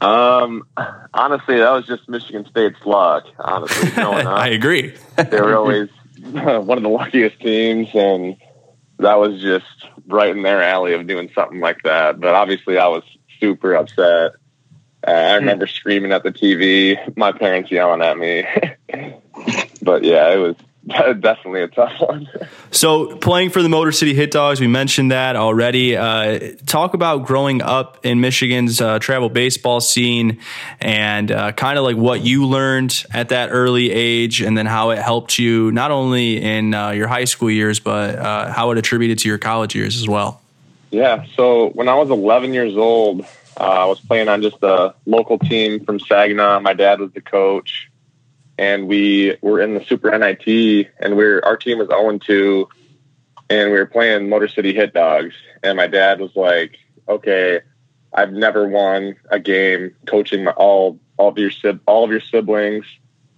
Um, 0.00 0.66
honestly, 1.14 1.58
that 1.58 1.70
was 1.70 1.86
just 1.86 2.08
Michigan 2.08 2.46
State's 2.50 2.84
luck. 2.84 3.24
Honestly, 3.38 3.90
I 4.02 4.48
agree. 4.48 4.94
they 5.16 5.40
were 5.40 5.56
always 5.56 5.88
one 6.20 6.76
of 6.76 6.82
the 6.82 6.88
luckiest 6.88 7.40
teams, 7.40 7.88
and 7.94 8.36
that 8.98 9.18
was 9.18 9.40
just 9.40 9.66
right 10.06 10.34
in 10.34 10.42
their 10.42 10.62
alley 10.62 10.94
of 10.94 11.06
doing 11.06 11.30
something 11.34 11.60
like 11.60 11.82
that. 11.82 12.20
But 12.20 12.34
obviously, 12.34 12.78
I 12.78 12.88
was 12.88 13.02
super 13.40 13.74
upset. 13.74 14.32
Uh, 15.06 15.10
I 15.10 15.32
hmm. 15.32 15.40
remember 15.40 15.66
screaming 15.66 16.12
at 16.12 16.22
the 16.22 16.32
TV, 16.32 17.16
my 17.16 17.32
parents 17.32 17.70
yelling 17.70 18.02
at 18.02 18.18
me. 18.18 18.44
but 19.82 20.02
yeah, 20.02 20.32
it 20.32 20.38
was 20.38 20.56
definitely 21.20 21.62
a 21.62 21.68
tough 21.68 22.00
one. 22.00 22.28
so, 22.70 23.16
playing 23.16 23.50
for 23.50 23.60
the 23.60 23.68
Motor 23.68 23.90
City 23.90 24.14
Hit 24.14 24.30
Dogs, 24.30 24.60
we 24.60 24.68
mentioned 24.68 25.10
that 25.10 25.34
already. 25.34 25.96
Uh, 25.96 26.52
talk 26.66 26.94
about 26.94 27.26
growing 27.26 27.60
up 27.60 27.98
in 28.06 28.20
Michigan's 28.20 28.80
uh, 28.80 29.00
travel 29.00 29.28
baseball 29.28 29.80
scene 29.80 30.38
and 30.80 31.32
uh, 31.32 31.50
kind 31.52 31.76
of 31.76 31.82
like 31.84 31.96
what 31.96 32.20
you 32.20 32.46
learned 32.46 33.04
at 33.12 33.30
that 33.30 33.48
early 33.50 33.90
age, 33.90 34.40
and 34.40 34.56
then 34.56 34.66
how 34.66 34.90
it 34.90 34.98
helped 34.98 35.40
you 35.40 35.72
not 35.72 35.90
only 35.90 36.40
in 36.40 36.72
uh, 36.72 36.90
your 36.90 37.08
high 37.08 37.24
school 37.24 37.50
years, 37.50 37.80
but 37.80 38.16
uh, 38.16 38.52
how 38.52 38.70
it 38.70 38.78
attributed 38.78 39.18
to 39.18 39.28
your 39.28 39.38
college 39.38 39.74
years 39.74 39.96
as 39.96 40.06
well. 40.06 40.40
Yeah. 40.92 41.26
So, 41.34 41.70
when 41.70 41.88
I 41.88 41.94
was 41.96 42.10
11 42.10 42.54
years 42.54 42.76
old, 42.76 43.22
uh, 43.58 43.64
I 43.64 43.84
was 43.86 43.98
playing 43.98 44.28
on 44.28 44.40
just 44.40 44.62
a 44.62 44.94
local 45.04 45.40
team 45.40 45.84
from 45.84 45.98
Saginaw. 45.98 46.60
My 46.60 46.74
dad 46.74 47.00
was 47.00 47.10
the 47.10 47.20
coach 47.20 47.90
and 48.58 48.88
we 48.88 49.36
were 49.42 49.60
in 49.60 49.74
the 49.74 49.84
Super 49.84 50.16
NIT, 50.16 50.88
and 50.98 51.16
we 51.16 51.24
are 51.24 51.44
our 51.44 51.56
team 51.56 51.78
was 51.78 51.88
0 51.88 52.18
2, 52.18 52.68
and 53.50 53.70
we 53.70 53.78
were 53.78 53.86
playing 53.86 54.28
Motor 54.28 54.48
City 54.48 54.74
Hit 54.74 54.92
Dogs. 54.92 55.34
And 55.62 55.76
my 55.76 55.86
dad 55.86 56.20
was 56.20 56.34
like, 56.34 56.78
"Okay, 57.08 57.60
I've 58.12 58.32
never 58.32 58.68
won 58.68 59.16
a 59.30 59.38
game 59.38 59.94
coaching 60.06 60.44
my, 60.44 60.52
all 60.52 60.98
all 61.16 61.28
of 61.28 61.38
your 61.38 61.50
all 61.86 62.04
of 62.04 62.10
your 62.10 62.20
siblings, 62.20 62.86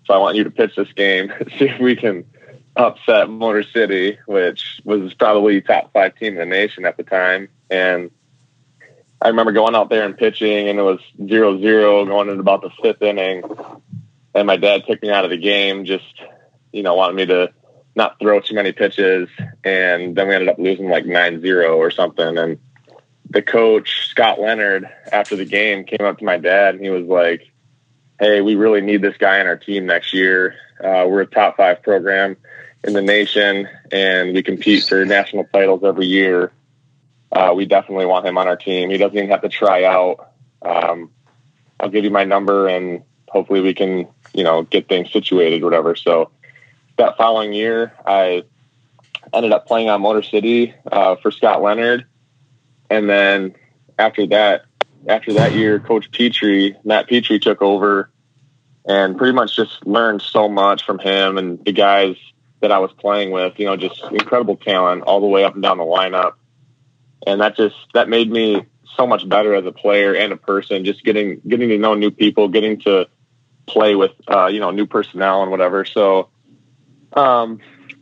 so 0.04 0.14
I 0.14 0.18
want 0.18 0.36
you 0.36 0.44
to 0.44 0.50
pitch 0.50 0.76
this 0.76 0.92
game, 0.92 1.32
see 1.58 1.68
if 1.68 1.80
we 1.80 1.96
can 1.96 2.24
upset 2.76 3.28
Motor 3.28 3.64
City, 3.64 4.18
which 4.26 4.80
was 4.84 5.14
probably 5.14 5.60
top 5.60 5.92
five 5.92 6.14
team 6.14 6.34
in 6.34 6.38
the 6.38 6.46
nation 6.46 6.84
at 6.84 6.96
the 6.96 7.02
time." 7.02 7.48
And 7.70 8.10
I 9.20 9.28
remember 9.28 9.50
going 9.50 9.74
out 9.74 9.90
there 9.90 10.04
and 10.04 10.16
pitching, 10.16 10.68
and 10.68 10.78
it 10.78 10.82
was 10.82 11.00
zero 11.26 11.58
zero 11.58 12.04
going 12.06 12.28
into 12.28 12.40
about 12.40 12.62
the 12.62 12.70
fifth 12.80 13.02
inning 13.02 13.42
and 14.34 14.46
my 14.46 14.56
dad 14.56 14.84
took 14.86 15.02
me 15.02 15.10
out 15.10 15.24
of 15.24 15.30
the 15.30 15.38
game, 15.38 15.84
just 15.84 16.04
you 16.72 16.82
know, 16.82 16.94
wanted 16.94 17.16
me 17.16 17.26
to 17.26 17.52
not 17.94 18.18
throw 18.20 18.40
too 18.40 18.54
many 18.54 18.72
pitches, 18.72 19.28
and 19.64 20.14
then 20.14 20.28
we 20.28 20.34
ended 20.34 20.48
up 20.48 20.58
losing 20.58 20.88
like 20.88 21.04
9-0 21.04 21.76
or 21.76 21.90
something. 21.90 22.38
And 22.38 22.58
the 23.28 23.42
coach 23.42 24.08
Scott 24.08 24.40
Leonard, 24.40 24.88
after 25.10 25.36
the 25.36 25.44
game, 25.44 25.84
came 25.84 26.06
up 26.06 26.18
to 26.18 26.24
my 26.24 26.38
dad 26.38 26.74
and 26.74 26.84
he 26.84 26.90
was 26.90 27.06
like, 27.06 27.50
"Hey, 28.20 28.40
we 28.40 28.54
really 28.54 28.80
need 28.80 29.02
this 29.02 29.16
guy 29.16 29.40
on 29.40 29.46
our 29.46 29.56
team 29.56 29.86
next 29.86 30.14
year. 30.14 30.54
Uh, 30.82 31.06
we're 31.08 31.22
a 31.22 31.26
top 31.26 31.56
five 31.56 31.82
program 31.82 32.36
in 32.84 32.92
the 32.92 33.02
nation, 33.02 33.68
and 33.90 34.34
we 34.34 34.42
compete 34.42 34.84
for 34.84 35.04
national 35.04 35.44
titles 35.52 35.82
every 35.84 36.06
year. 36.06 36.52
Uh, 37.30 37.52
we 37.54 37.66
definitely 37.66 38.06
want 38.06 38.26
him 38.26 38.38
on 38.38 38.48
our 38.48 38.56
team. 38.56 38.90
He 38.90 38.96
doesn't 38.96 39.16
even 39.16 39.30
have 39.30 39.42
to 39.42 39.48
try 39.48 39.84
out. 39.84 40.30
Um, 40.62 41.10
I'll 41.80 41.90
give 41.90 42.04
you 42.04 42.10
my 42.10 42.24
number, 42.24 42.68
and 42.68 43.02
hopefully 43.30 43.60
we 43.60 43.74
can 43.74 44.08
you 44.34 44.44
know, 44.44 44.62
get 44.62 44.88
things 44.88 45.10
situated, 45.12 45.64
whatever. 45.64 45.96
So 45.96 46.30
that 46.96 47.16
following 47.16 47.52
year, 47.52 47.92
I 48.06 48.44
ended 49.32 49.52
up 49.52 49.66
playing 49.66 49.88
on 49.88 50.00
Motor 50.00 50.22
City 50.22 50.74
uh, 50.90 51.16
for 51.16 51.30
Scott 51.30 51.62
Leonard, 51.62 52.06
and 52.90 53.08
then 53.08 53.54
after 53.98 54.26
that, 54.28 54.62
after 55.08 55.34
that 55.34 55.54
year, 55.54 55.78
Coach 55.78 56.10
Petrie, 56.12 56.76
Matt 56.84 57.08
Petrie, 57.08 57.38
took 57.38 57.62
over, 57.62 58.10
and 58.86 59.16
pretty 59.16 59.32
much 59.32 59.56
just 59.56 59.86
learned 59.86 60.22
so 60.22 60.48
much 60.48 60.84
from 60.84 60.98
him 60.98 61.38
and 61.38 61.64
the 61.64 61.72
guys 61.72 62.16
that 62.60 62.72
I 62.72 62.78
was 62.78 62.92
playing 62.92 63.30
with. 63.30 63.58
You 63.58 63.66
know, 63.66 63.76
just 63.76 64.02
incredible 64.10 64.56
talent 64.56 65.02
all 65.02 65.20
the 65.20 65.26
way 65.26 65.44
up 65.44 65.54
and 65.54 65.62
down 65.62 65.78
the 65.78 65.84
lineup, 65.84 66.34
and 67.26 67.40
that 67.40 67.56
just 67.56 67.76
that 67.94 68.08
made 68.08 68.30
me 68.30 68.64
so 68.96 69.06
much 69.06 69.28
better 69.28 69.54
as 69.54 69.66
a 69.66 69.72
player 69.72 70.14
and 70.14 70.32
a 70.32 70.36
person. 70.36 70.84
Just 70.84 71.04
getting 71.04 71.40
getting 71.46 71.68
to 71.68 71.78
know 71.78 71.94
new 71.94 72.10
people, 72.10 72.48
getting 72.48 72.80
to 72.80 73.08
play 73.68 73.94
with 73.94 74.12
uh, 74.26 74.46
you 74.46 74.60
know 74.60 74.70
new 74.70 74.86
personnel 74.86 75.42
and 75.42 75.50
whatever. 75.50 75.84
So 75.84 76.30
um, 77.12 77.60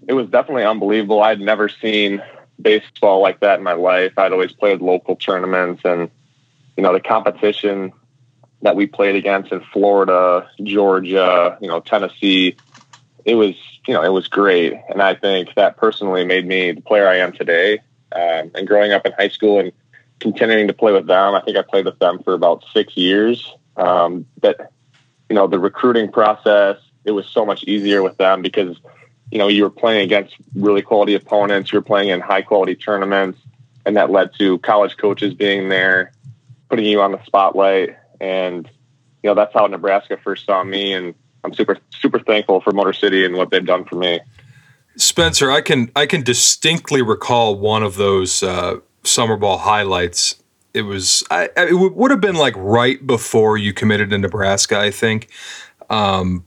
it 0.08 0.14
was 0.14 0.28
definitely 0.28 0.64
unbelievable. 0.64 1.22
I'd 1.22 1.40
never 1.40 1.68
seen 1.68 2.22
baseball 2.60 3.20
like 3.20 3.40
that 3.40 3.58
in 3.58 3.64
my 3.64 3.74
life. 3.74 4.12
I'd 4.16 4.32
always 4.32 4.52
played 4.52 4.80
local 4.80 5.16
tournaments 5.16 5.82
and 5.84 6.10
you 6.76 6.82
know 6.82 6.92
the 6.92 7.00
competition 7.00 7.92
that 8.62 8.76
we 8.76 8.86
played 8.86 9.16
against 9.16 9.52
in 9.52 9.60
Florida, 9.72 10.48
Georgia, 10.62 11.58
you 11.60 11.68
know 11.68 11.80
Tennessee. 11.80 12.56
It 13.24 13.34
was 13.34 13.54
you 13.86 13.94
know 13.94 14.02
it 14.02 14.12
was 14.12 14.28
great, 14.28 14.74
and 14.88 15.02
I 15.02 15.14
think 15.14 15.54
that 15.56 15.76
personally 15.76 16.24
made 16.24 16.46
me 16.46 16.72
the 16.72 16.80
player 16.80 17.08
I 17.08 17.18
am 17.18 17.32
today. 17.32 17.80
Um, 18.12 18.52
and 18.54 18.66
growing 18.66 18.92
up 18.92 19.04
in 19.04 19.12
high 19.12 19.28
school 19.28 19.58
and 19.58 19.72
continuing 20.20 20.68
to 20.68 20.72
play 20.72 20.92
with 20.92 21.06
them, 21.06 21.34
I 21.34 21.40
think 21.42 21.56
I 21.56 21.62
played 21.62 21.84
with 21.84 21.98
them 21.98 22.22
for 22.22 22.34
about 22.34 22.64
six 22.72 22.96
years. 22.96 23.52
Um, 23.76 24.26
that 24.40 24.70
you 25.28 25.34
know, 25.36 25.46
the 25.46 25.58
recruiting 25.58 26.10
process, 26.10 26.78
it 27.04 27.12
was 27.12 27.26
so 27.26 27.44
much 27.44 27.64
easier 27.64 28.02
with 28.02 28.16
them 28.16 28.42
because, 28.42 28.76
you 29.30 29.38
know, 29.38 29.48
you 29.48 29.62
were 29.62 29.70
playing 29.70 30.02
against 30.02 30.34
really 30.54 30.82
quality 30.82 31.14
opponents, 31.14 31.72
you 31.72 31.78
were 31.78 31.84
playing 31.84 32.10
in 32.10 32.20
high 32.20 32.42
quality 32.42 32.74
tournaments, 32.74 33.38
and 33.84 33.96
that 33.96 34.10
led 34.10 34.34
to 34.38 34.58
college 34.58 34.96
coaches 34.96 35.34
being 35.34 35.68
there, 35.68 36.12
putting 36.68 36.84
you 36.84 37.00
on 37.00 37.12
the 37.12 37.24
spotlight. 37.24 37.96
And, 38.20 38.68
you 39.22 39.30
know, 39.30 39.34
that's 39.34 39.54
how 39.54 39.66
Nebraska 39.66 40.16
first 40.22 40.46
saw 40.46 40.64
me. 40.64 40.92
And 40.92 41.14
I'm 41.44 41.54
super, 41.54 41.78
super 41.90 42.18
thankful 42.18 42.60
for 42.60 42.72
Motor 42.72 42.92
City 42.92 43.24
and 43.24 43.36
what 43.36 43.50
they've 43.50 43.64
done 43.64 43.84
for 43.84 43.96
me. 43.96 44.20
Spencer, 44.96 45.50
I 45.50 45.60
can 45.60 45.90
I 45.94 46.06
can 46.06 46.22
distinctly 46.22 47.02
recall 47.02 47.58
one 47.58 47.82
of 47.82 47.96
those 47.96 48.42
uh, 48.42 48.78
summer 49.04 49.36
ball 49.36 49.58
highlights 49.58 50.42
it 50.76 50.82
was 50.82 51.24
I, 51.30 51.48
it 51.56 51.72
would 51.72 52.10
have 52.10 52.20
been 52.20 52.36
like 52.36 52.54
right 52.56 53.04
before 53.04 53.56
you 53.56 53.72
committed 53.72 54.10
to 54.10 54.18
Nebraska, 54.18 54.78
I 54.78 54.90
think. 54.90 55.28
Um, 55.88 56.44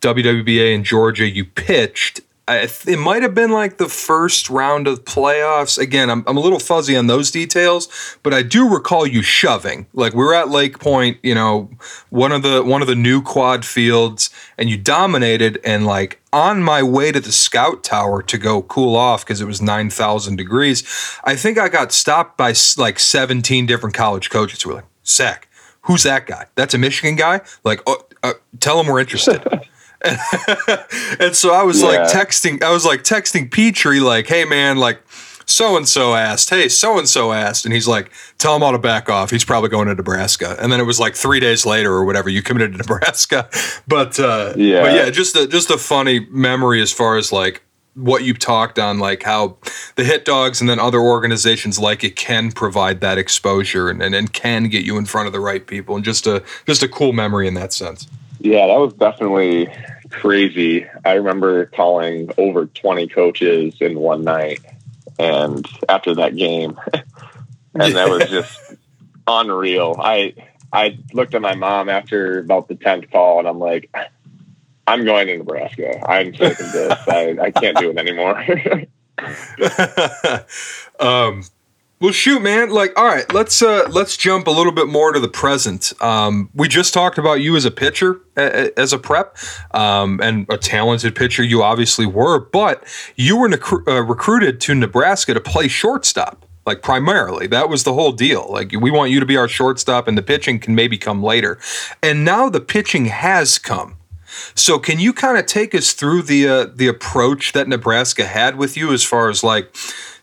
WWBA 0.00 0.74
in 0.74 0.84
Georgia, 0.84 1.28
you 1.28 1.44
pitched 1.44 2.20
it 2.46 2.98
might 2.98 3.22
have 3.22 3.34
been 3.34 3.50
like 3.50 3.78
the 3.78 3.88
first 3.88 4.50
round 4.50 4.86
of 4.86 5.04
playoffs. 5.04 5.78
Again, 5.78 6.10
I'm, 6.10 6.24
I'm 6.26 6.36
a 6.36 6.40
little 6.40 6.58
fuzzy 6.58 6.94
on 6.94 7.06
those 7.06 7.30
details, 7.30 7.88
but 8.22 8.34
I 8.34 8.42
do 8.42 8.68
recall 8.68 9.06
you 9.06 9.22
shoving. 9.22 9.86
Like 9.94 10.12
we 10.12 10.22
were 10.22 10.34
at 10.34 10.50
Lake 10.50 10.78
Point, 10.78 11.18
you 11.22 11.34
know, 11.34 11.70
one 12.10 12.32
of 12.32 12.42
the 12.42 12.62
one 12.62 12.82
of 12.82 12.88
the 12.88 12.94
new 12.94 13.22
quad 13.22 13.64
fields, 13.64 14.28
and 14.58 14.68
you 14.68 14.76
dominated. 14.76 15.58
And 15.64 15.86
like 15.86 16.20
on 16.32 16.62
my 16.62 16.82
way 16.82 17.12
to 17.12 17.20
the 17.20 17.32
scout 17.32 17.82
tower 17.82 18.22
to 18.22 18.36
go 18.36 18.60
cool 18.62 18.94
off 18.94 19.24
because 19.24 19.40
it 19.40 19.46
was 19.46 19.62
nine 19.62 19.88
thousand 19.88 20.36
degrees, 20.36 20.82
I 21.24 21.36
think 21.36 21.58
I 21.58 21.70
got 21.70 21.92
stopped 21.92 22.36
by 22.36 22.52
like 22.76 22.98
17 22.98 23.64
different 23.64 23.94
college 23.94 24.28
coaches 24.28 24.62
who 24.62 24.70
were 24.70 24.76
like, 24.76 24.86
"Zach, 25.06 25.48
who's 25.82 26.02
that 26.02 26.26
guy? 26.26 26.46
That's 26.56 26.74
a 26.74 26.78
Michigan 26.78 27.16
guy. 27.16 27.40
Like, 27.64 27.80
oh, 27.86 28.06
uh, 28.22 28.34
tell 28.60 28.78
him 28.80 28.88
we're 28.88 29.00
interested." 29.00 29.42
and 31.20 31.34
so 31.34 31.52
I 31.52 31.62
was 31.62 31.80
yeah. 31.80 31.88
like 31.88 32.00
texting, 32.12 32.62
I 32.62 32.70
was 32.70 32.84
like 32.84 33.02
texting 33.02 33.50
Petrie, 33.50 34.00
like, 34.00 34.26
hey 34.26 34.44
man, 34.44 34.78
like 34.78 35.00
so 35.46 35.76
and 35.76 35.88
so 35.88 36.14
asked, 36.14 36.50
hey, 36.50 36.68
so 36.68 36.98
and 36.98 37.08
so 37.08 37.32
asked. 37.32 37.64
And 37.64 37.74
he's 37.74 37.88
like, 37.88 38.10
tell 38.38 38.56
him 38.56 38.62
all 38.62 38.72
to 38.72 38.78
back 38.78 39.08
off. 39.08 39.30
He's 39.30 39.44
probably 39.44 39.68
going 39.68 39.88
to 39.88 39.94
Nebraska. 39.94 40.56
And 40.60 40.72
then 40.72 40.80
it 40.80 40.84
was 40.84 40.98
like 40.98 41.14
three 41.14 41.40
days 41.40 41.66
later 41.66 41.92
or 41.92 42.04
whatever, 42.04 42.28
you 42.28 42.42
committed 42.42 42.72
to 42.72 42.78
Nebraska. 42.78 43.48
But 43.86 44.18
uh, 44.18 44.54
yeah, 44.56 44.82
but 44.82 44.94
yeah, 44.94 45.10
just 45.10 45.36
a, 45.36 45.46
just 45.46 45.70
a 45.70 45.78
funny 45.78 46.26
memory 46.30 46.80
as 46.80 46.92
far 46.92 47.16
as 47.16 47.32
like 47.32 47.62
what 47.94 48.24
you 48.24 48.34
talked 48.34 48.78
on, 48.78 48.98
like 48.98 49.22
how 49.22 49.56
the 49.94 50.04
hit 50.04 50.24
dogs 50.24 50.60
and 50.60 50.68
then 50.68 50.80
other 50.80 50.98
organizations 50.98 51.78
like 51.78 52.02
it 52.02 52.16
can 52.16 52.50
provide 52.50 53.00
that 53.00 53.18
exposure 53.18 53.88
and, 53.88 54.02
and, 54.02 54.14
and 54.14 54.32
can 54.32 54.68
get 54.68 54.84
you 54.84 54.98
in 54.98 55.04
front 55.04 55.26
of 55.26 55.32
the 55.32 55.40
right 55.40 55.66
people. 55.66 55.94
And 55.94 56.04
just 56.04 56.26
a, 56.26 56.42
just 56.66 56.82
a 56.82 56.88
cool 56.88 57.12
memory 57.12 57.46
in 57.46 57.54
that 57.54 57.72
sense. 57.72 58.08
Yeah, 58.40 58.66
that 58.66 58.78
was 58.78 58.92
definitely 58.94 59.68
crazy. 60.14 60.86
I 61.04 61.14
remember 61.14 61.66
calling 61.66 62.30
over 62.38 62.66
20 62.66 63.08
coaches 63.08 63.74
in 63.80 63.98
one 63.98 64.24
night. 64.24 64.60
And 65.18 65.66
after 65.88 66.14
that 66.16 66.36
game, 66.36 66.78
and 67.74 67.94
that 67.94 68.08
was 68.08 68.28
just 68.28 68.58
unreal. 69.26 69.96
I, 69.98 70.34
I 70.72 70.98
looked 71.12 71.34
at 71.34 71.42
my 71.42 71.54
mom 71.54 71.88
after 71.88 72.38
about 72.38 72.68
the 72.68 72.74
10th 72.74 73.10
call 73.10 73.38
and 73.38 73.48
I'm 73.48 73.58
like, 73.58 73.94
I'm 74.86 75.04
going 75.04 75.28
to 75.28 75.38
Nebraska. 75.38 76.08
I'm 76.08 76.34
sick 76.34 76.60
of 76.60 76.72
this. 76.72 76.98
I, 77.08 77.36
I 77.40 77.50
can't 77.50 77.76
do 77.78 77.90
it 77.90 77.98
anymore. 77.98 78.38
um, 81.00 81.44
well, 82.00 82.12
shoot, 82.12 82.40
man. 82.42 82.70
Like, 82.70 82.92
all 82.98 83.06
right, 83.06 83.32
let's 83.32 83.62
uh, 83.62 83.88
let's 83.90 84.16
jump 84.16 84.46
a 84.46 84.50
little 84.50 84.72
bit 84.72 84.88
more 84.88 85.12
to 85.12 85.20
the 85.20 85.28
present. 85.28 85.92
Um, 86.02 86.50
we 86.54 86.68
just 86.68 86.92
talked 86.92 87.18
about 87.18 87.34
you 87.40 87.56
as 87.56 87.64
a 87.64 87.70
pitcher, 87.70 88.20
a- 88.36 88.78
as 88.78 88.92
a 88.92 88.98
prep, 88.98 89.36
um, 89.72 90.20
and 90.22 90.46
a 90.50 90.58
talented 90.58 91.14
pitcher. 91.14 91.42
You 91.42 91.62
obviously 91.62 92.06
were, 92.06 92.40
but 92.40 92.84
you 93.16 93.36
were 93.38 93.48
uh, 93.88 94.02
recruited 94.02 94.60
to 94.62 94.74
Nebraska 94.74 95.34
to 95.34 95.40
play 95.40 95.68
shortstop. 95.68 96.44
Like 96.66 96.82
primarily, 96.82 97.46
that 97.48 97.68
was 97.68 97.84
the 97.84 97.92
whole 97.92 98.12
deal. 98.12 98.46
Like 98.50 98.72
we 98.72 98.90
want 98.90 99.10
you 99.10 99.20
to 99.20 99.26
be 99.26 99.36
our 99.36 99.48
shortstop, 99.48 100.08
and 100.08 100.16
the 100.18 100.22
pitching 100.22 100.58
can 100.58 100.74
maybe 100.74 100.98
come 100.98 101.22
later. 101.22 101.58
And 102.02 102.24
now 102.24 102.48
the 102.48 102.60
pitching 102.60 103.06
has 103.06 103.58
come. 103.58 103.96
So 104.54 104.78
can 104.78 104.98
you 104.98 105.12
kind 105.12 105.38
of 105.38 105.46
take 105.46 105.74
us 105.74 105.92
through 105.92 106.22
the 106.22 106.48
uh, 106.48 106.66
the 106.74 106.88
approach 106.88 107.52
that 107.52 107.68
Nebraska 107.68 108.24
had 108.24 108.56
with 108.56 108.76
you 108.76 108.92
as 108.92 109.04
far 109.04 109.30
as 109.30 109.44
like 109.44 109.74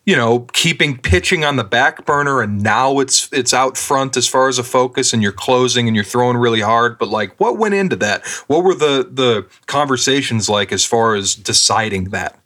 you 0.05 0.15
know, 0.15 0.39
keeping 0.53 0.97
pitching 0.97 1.45
on 1.45 1.57
the 1.57 1.63
back 1.63 2.05
burner 2.05 2.41
and 2.41 2.61
now 2.61 2.99
it's 2.99 3.31
it's 3.31 3.53
out 3.53 3.77
front 3.77 4.17
as 4.17 4.27
far 4.27 4.47
as 4.47 4.57
a 4.57 4.63
focus 4.63 5.13
and 5.13 5.21
you're 5.21 5.31
closing 5.31 5.87
and 5.87 5.95
you're 5.95 6.05
throwing 6.05 6.37
really 6.37 6.61
hard, 6.61 6.97
but 6.97 7.09
like 7.09 7.39
what 7.39 7.57
went 7.57 7.75
into 7.75 7.95
that? 7.97 8.25
What 8.47 8.63
were 8.63 8.73
the 8.73 9.07
the 9.11 9.47
conversations 9.67 10.49
like 10.49 10.71
as 10.71 10.83
far 10.83 11.15
as 11.15 11.35
deciding 11.35 12.05
that? 12.05 12.37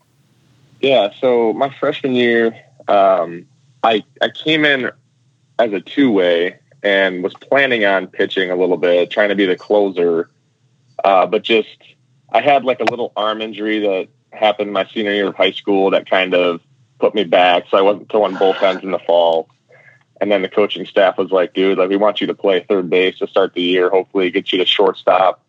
Yeah, 0.81 1.09
so 1.19 1.53
my 1.53 1.73
freshman 1.79 2.13
year, 2.13 2.55
um, 2.87 3.45
I 3.83 4.03
I 4.21 4.29
came 4.29 4.65
in 4.65 4.91
as 5.57 5.71
a 5.71 5.79
two 5.79 6.11
way 6.11 6.59
and 6.83 7.23
was 7.23 7.33
planning 7.35 7.85
on 7.85 8.07
pitching 8.07 8.51
a 8.51 8.55
little 8.55 8.77
bit, 8.77 9.09
trying 9.09 9.29
to 9.29 9.35
be 9.35 9.45
the 9.45 9.55
closer, 9.55 10.29
uh, 11.03 11.25
but 11.25 11.43
just 11.43 11.77
I 12.31 12.41
had 12.41 12.65
like 12.65 12.81
a 12.81 12.83
little 12.83 13.13
arm 13.15 13.41
injury 13.41 13.79
that 13.79 14.09
happened 14.33 14.73
my 14.73 14.85
senior 14.93 15.13
year 15.13 15.27
of 15.27 15.35
high 15.35 15.51
school 15.51 15.89
that 15.91 16.09
kind 16.09 16.33
of 16.33 16.59
put 16.99 17.15
me 17.15 17.23
back, 17.23 17.65
so 17.69 17.77
I 17.77 17.81
wasn't 17.81 18.09
throwing 18.09 18.35
both 18.35 18.61
ends 18.61 18.83
in 18.83 18.91
the 18.91 18.99
fall. 18.99 19.49
And 20.19 20.31
then 20.31 20.41
the 20.41 20.49
coaching 20.49 20.85
staff 20.85 21.17
was 21.17 21.31
like, 21.31 21.53
"Dude, 21.53 21.77
like 21.77 21.89
we 21.89 21.97
want 21.97 22.21
you 22.21 22.27
to 22.27 22.33
play 22.33 22.61
third 22.67 22.89
base 22.89 23.19
to 23.19 23.27
start 23.27 23.53
the 23.53 23.61
year. 23.61 23.89
Hopefully, 23.89 24.31
get 24.31 24.51
you 24.51 24.59
to 24.59 24.65
shortstop 24.65 25.43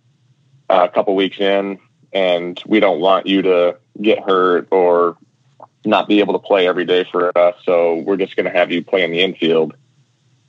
uh, 0.68 0.88
a 0.90 0.92
couple 0.92 1.14
weeks 1.14 1.38
in, 1.38 1.78
and 2.12 2.60
we 2.66 2.80
don't 2.80 3.00
want 3.00 3.26
you 3.26 3.42
to 3.42 3.76
get 4.00 4.18
hurt 4.18 4.68
or 4.72 5.16
not 5.84 6.08
be 6.08 6.18
able 6.18 6.32
to 6.32 6.44
play 6.44 6.66
every 6.66 6.84
day 6.84 7.04
for 7.04 7.36
us. 7.38 7.54
So 7.64 7.94
we're 7.94 8.16
just 8.16 8.34
going 8.34 8.46
to 8.46 8.58
have 8.58 8.72
you 8.72 8.84
play 8.84 9.04
in 9.04 9.12
the 9.12 9.22
infield." 9.22 9.74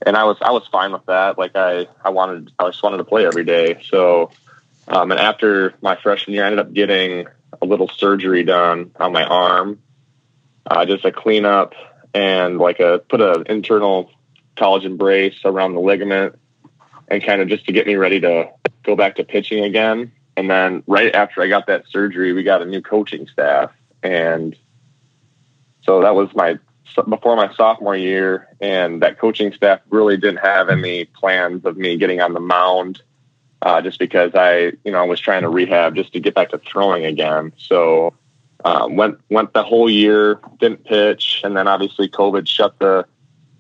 And 0.06 0.18
I 0.18 0.24
was 0.24 0.38
I 0.42 0.52
was 0.52 0.68
fine 0.68 0.92
with 0.92 1.06
that. 1.06 1.38
Like 1.38 1.56
I 1.56 1.88
I 2.04 2.10
wanted 2.10 2.52
I 2.58 2.68
just 2.70 2.82
wanted 2.82 2.98
to 2.98 3.04
play 3.04 3.28
every 3.28 3.44
day. 3.44 3.84
So 3.90 4.32
um, 4.88 5.12
and 5.12 5.20
after 5.20 5.76
my 5.82 5.96
freshman 5.96 6.34
year, 6.34 6.44
I 6.44 6.48
ended 6.48 6.60
up 6.60 6.74
getting 6.74 7.28
a 7.62 7.66
little 7.66 7.90
surgery 7.90 8.44
done 8.44 8.92
on 9.00 9.12
my 9.12 9.24
arm 9.24 9.80
uh, 10.70 10.86
just 10.86 11.06
a 11.06 11.12
cleanup 11.12 11.74
and 12.14 12.58
like 12.58 12.80
a 12.80 13.00
put 13.10 13.22
an 13.22 13.46
internal 13.48 14.12
collagen 14.56 14.98
brace 14.98 15.40
around 15.46 15.76
the 15.76 15.80
ligament 15.82 16.38
and 17.08 17.24
kind 17.24 17.42
of 17.42 17.48
just 17.48 17.66
to 17.66 17.72
get 17.72 17.88
me 17.88 17.96
ready 17.96 18.20
to 18.20 18.50
go 18.84 18.96
back 18.96 19.16
to 19.16 19.24
pitching 19.24 19.64
again. 19.64 20.12
And 20.36 20.50
then 20.50 20.84
right 20.88 21.14
after 21.16 21.42
I 21.42 21.48
got 21.48 21.68
that 21.68 21.86
surgery, 21.90 22.34
we 22.34 22.44
got 22.44 22.62
a 22.62 22.66
new 22.66 22.82
coaching 22.82 23.28
staff. 23.28 23.72
And 24.04 24.56
so 25.82 26.02
that 26.02 26.16
was 26.16 26.30
my 26.36 26.60
before 27.10 27.36
my 27.36 27.54
sophomore 27.54 27.96
year. 27.96 28.48
And 28.60 29.02
that 29.02 29.20
coaching 29.20 29.54
staff 29.54 29.82
really 29.90 30.18
didn't 30.18 30.38
have 30.38 30.70
any 30.70 31.06
plans 31.06 31.66
of 31.66 31.78
me 31.78 31.98
getting 31.98 32.22
on 32.22 32.34
the 32.34 32.40
mound 32.40 33.02
uh, 33.62 33.82
just 33.82 34.00
because 34.00 34.32
I, 34.36 34.74
you 34.84 34.92
know, 34.92 35.00
I 35.00 35.04
was 35.04 35.20
trying 35.20 35.42
to 35.42 35.50
rehab 35.50 35.96
just 35.96 36.14
to 36.14 36.20
get 36.20 36.36
back 36.36 36.50
to 36.50 36.60
throwing 36.60 37.06
again. 37.06 37.54
So 37.58 38.14
um, 38.66 38.96
went 38.96 39.20
went 39.30 39.54
the 39.54 39.64
whole 39.64 39.90
year, 39.90 40.40
didn't 40.60 40.84
pitch, 40.84 41.42
and 41.44 41.56
then 41.56 41.68
obviously 41.68 42.10
COVID 42.10 42.48
shut 42.48 42.78
the 42.80 43.06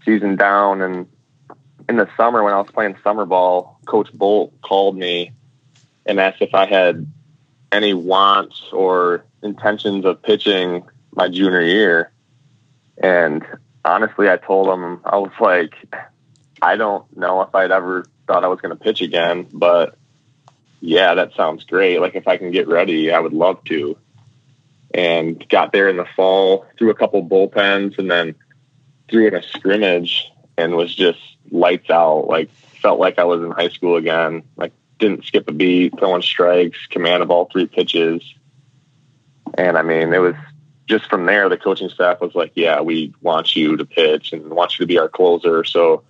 season 0.04 0.36
down. 0.36 0.82
And 0.82 1.08
in 1.88 1.98
the 1.98 2.10
summer, 2.18 2.44
when 2.44 2.54
I 2.54 2.58
was 2.58 2.72
playing 2.72 2.98
summer 3.04 3.26
ball, 3.26 3.80
Coach 3.86 4.12
Bolt 4.14 4.54
called 4.62 4.98
me 4.98 5.32
and 6.06 6.20
asked 6.20 6.42
if 6.42 6.54
I 6.54 6.66
had 6.66 7.06
any 7.72 7.94
wants 7.94 8.62
or 8.72 9.26
intentions 9.44 10.06
of 10.06 10.22
pitching 10.22 10.84
my 11.12 11.28
junior 11.28 11.62
year. 11.62 12.12
And 12.98 13.46
honestly, 13.86 14.30
I 14.30 14.38
told 14.38 14.68
him 14.68 15.02
I 15.06 15.18
was 15.18 15.32
like, 15.40 15.74
I 16.62 16.76
don't 16.76 17.16
know 17.16 17.42
if 17.42 17.54
I'd 17.54 17.72
ever 17.72 18.06
thought 18.26 18.44
I 18.44 18.48
was 18.48 18.62
going 18.62 18.76
to 18.76 18.84
pitch 18.84 19.02
again, 19.02 19.48
but 19.54 19.98
yeah, 20.80 21.14
that 21.16 21.34
sounds 21.36 21.64
great. 21.64 22.00
Like 22.00 22.16
if 22.16 22.28
I 22.28 22.38
can 22.38 22.52
get 22.52 22.68
ready, 22.68 23.12
I 23.12 23.20
would 23.20 23.34
love 23.34 23.64
to 23.66 23.98
and 24.94 25.48
got 25.50 25.72
there 25.72 25.90
in 25.90 25.98
the 25.98 26.08
fall, 26.16 26.66
threw 26.78 26.90
a 26.90 26.96
couple 26.96 27.28
bullpens, 27.28 27.98
and 27.98 28.10
then 28.10 28.36
threw 29.10 29.28
in 29.28 29.36
a 29.36 29.44
scrimmage 29.44 30.32
and 30.58 30.76
was 30.76 30.94
just 30.94 31.20
lights 31.52 31.90
out. 31.90 32.28
Like 32.28 32.50
felt 32.82 33.00
like 33.00 33.20
I 33.20 33.24
was 33.24 33.42
in 33.42 33.52
high 33.52 33.70
school 33.70 33.96
again. 33.96 34.44
Like 34.56 34.74
didn't 35.00 35.26
skip 35.26 35.48
a 35.48 35.52
beat, 35.52 35.98
throwing 35.98 36.22
strikes, 36.22 36.88
command 36.88 37.24
of 37.24 37.32
all 37.32 37.46
three 37.46 37.68
pitches. 37.68 38.22
And 39.58 39.78
I 39.78 39.82
mean, 39.82 40.14
it 40.14 40.20
was 40.20 40.36
just 40.88 41.10
from 41.10 41.26
there. 41.26 41.50
The 41.50 41.58
coaching 41.58 41.90
staff 41.90 42.22
was 42.22 42.36
like, 42.36 42.52
"Yeah, 42.56 42.82
we 42.82 43.14
want 43.22 43.56
you 43.56 43.78
to 43.78 43.86
pitch 43.86 44.34
and 44.34 44.50
want 44.50 44.78
you 44.78 44.84
to 44.84 44.88
be 44.88 44.98
our 44.98 45.10
closer." 45.10 45.64
So, 45.64 46.04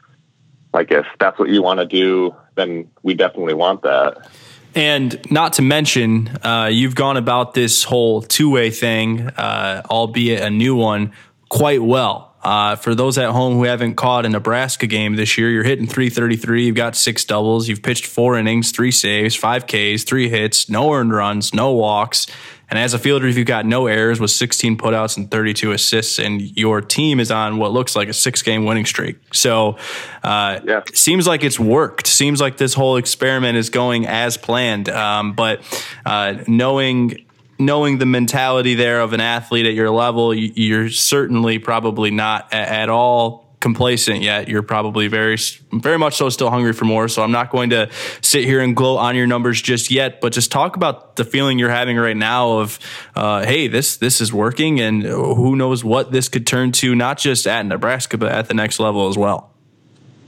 like, 0.73 0.91
if 0.91 1.05
that's 1.19 1.39
what 1.39 1.49
you 1.49 1.61
want 1.61 1.79
to 1.79 1.85
do, 1.85 2.35
then 2.55 2.89
we 3.03 3.13
definitely 3.13 3.53
want 3.53 3.81
that. 3.83 4.29
And 4.75 5.19
not 5.31 5.53
to 5.53 5.61
mention, 5.61 6.27
uh, 6.43 6.69
you've 6.71 6.95
gone 6.95 7.17
about 7.17 7.53
this 7.53 7.83
whole 7.83 8.21
two 8.21 8.49
way 8.49 8.69
thing, 8.69 9.27
uh, 9.29 9.81
albeit 9.89 10.43
a 10.43 10.49
new 10.49 10.75
one, 10.75 11.13
quite 11.49 11.81
well. 11.81 12.27
Uh, 12.43 12.75
for 12.75 12.95
those 12.95 13.17
at 13.17 13.31
home 13.31 13.55
who 13.55 13.63
haven't 13.63 13.95
caught 13.95 14.25
a 14.25 14.29
Nebraska 14.29 14.87
game 14.87 15.15
this 15.15 15.37
year, 15.37 15.49
you're 15.49 15.63
hitting 15.63 15.87
333. 15.87 16.65
You've 16.65 16.75
got 16.75 16.95
six 16.95 17.25
doubles. 17.25 17.67
You've 17.67 17.81
pitched 17.81 18.05
four 18.05 18.37
innings, 18.37 18.71
three 18.71 18.91
saves, 18.91 19.35
five 19.35 19.65
Ks, 19.67 20.03
three 20.03 20.29
hits, 20.29 20.69
no 20.69 20.93
earned 20.93 21.11
runs, 21.11 21.53
no 21.53 21.73
walks. 21.73 22.27
And 22.69 22.77
as 22.77 22.93
a 22.93 22.99
fielder, 22.99 23.27
if 23.27 23.37
you've 23.37 23.47
got 23.47 23.65
no 23.65 23.87
errors 23.87 24.19
with 24.19 24.31
16 24.31 24.77
putouts 24.77 25.15
and 25.15 25.31
32 25.31 25.71
assists, 25.71 26.19
and 26.19 26.41
your 26.57 26.81
team 26.81 27.19
is 27.19 27.31
on 27.31 27.57
what 27.57 27.71
looks 27.71 27.95
like 27.95 28.09
a 28.09 28.13
six 28.13 28.41
game 28.41 28.65
winning 28.65 28.85
streak. 28.85 29.17
So, 29.31 29.77
uh, 30.23 30.59
yeah. 30.65 30.81
seems 30.93 31.27
like 31.27 31.43
it's 31.43 31.59
worked. 31.59 32.07
Seems 32.07 32.41
like 32.41 32.57
this 32.57 32.73
whole 32.73 32.97
experiment 32.97 33.57
is 33.57 33.69
going 33.69 34.05
as 34.05 34.35
planned. 34.35 34.89
Um, 34.89 35.33
but 35.33 35.61
uh, 36.05 36.43
knowing 36.47 37.23
knowing 37.59 37.97
the 37.97 38.05
mentality 38.05 38.75
there 38.75 39.01
of 39.01 39.13
an 39.13 39.21
athlete 39.21 39.65
at 39.65 39.73
your 39.73 39.89
level, 39.89 40.33
you're 40.33 40.89
certainly 40.89 41.57
probably 41.57 42.11
not 42.11 42.53
at 42.53 42.87
all 42.89 43.46
complacent 43.67 44.21
yet. 44.21 44.47
You're 44.47 44.63
probably 44.63 45.09
very, 45.09 45.35
very 45.73 45.97
much 45.97 46.15
so 46.15 46.29
still 46.29 46.49
hungry 46.49 46.71
for 46.71 46.85
more. 46.85 47.09
So 47.09 47.21
I'm 47.21 47.33
not 47.33 47.49
going 47.49 47.71
to 47.71 47.89
sit 48.21 48.45
here 48.45 48.61
and 48.61 48.73
gloat 48.73 48.99
on 48.99 49.13
your 49.17 49.27
numbers 49.27 49.61
just 49.61 49.91
yet, 49.91 50.21
but 50.21 50.31
just 50.31 50.53
talk 50.53 50.77
about 50.77 51.17
the 51.17 51.25
feeling 51.25 51.59
you're 51.59 51.69
having 51.69 51.97
right 51.97 52.15
now 52.15 52.59
of, 52.59 52.79
uh, 53.13 53.43
hey, 53.43 53.67
this 53.67 53.97
this 53.97 54.21
is 54.21 54.31
working, 54.31 54.79
and 54.79 55.03
who 55.03 55.57
knows 55.57 55.83
what 55.83 56.13
this 56.13 56.29
could 56.29 56.47
turn 56.47 56.71
to, 56.73 56.95
not 56.95 57.17
just 57.17 57.45
at 57.45 57.65
Nebraska, 57.65 58.17
but 58.17 58.31
at 58.31 58.47
the 58.47 58.53
next 58.53 58.79
level 58.79 59.09
as 59.09 59.17
well. 59.17 59.51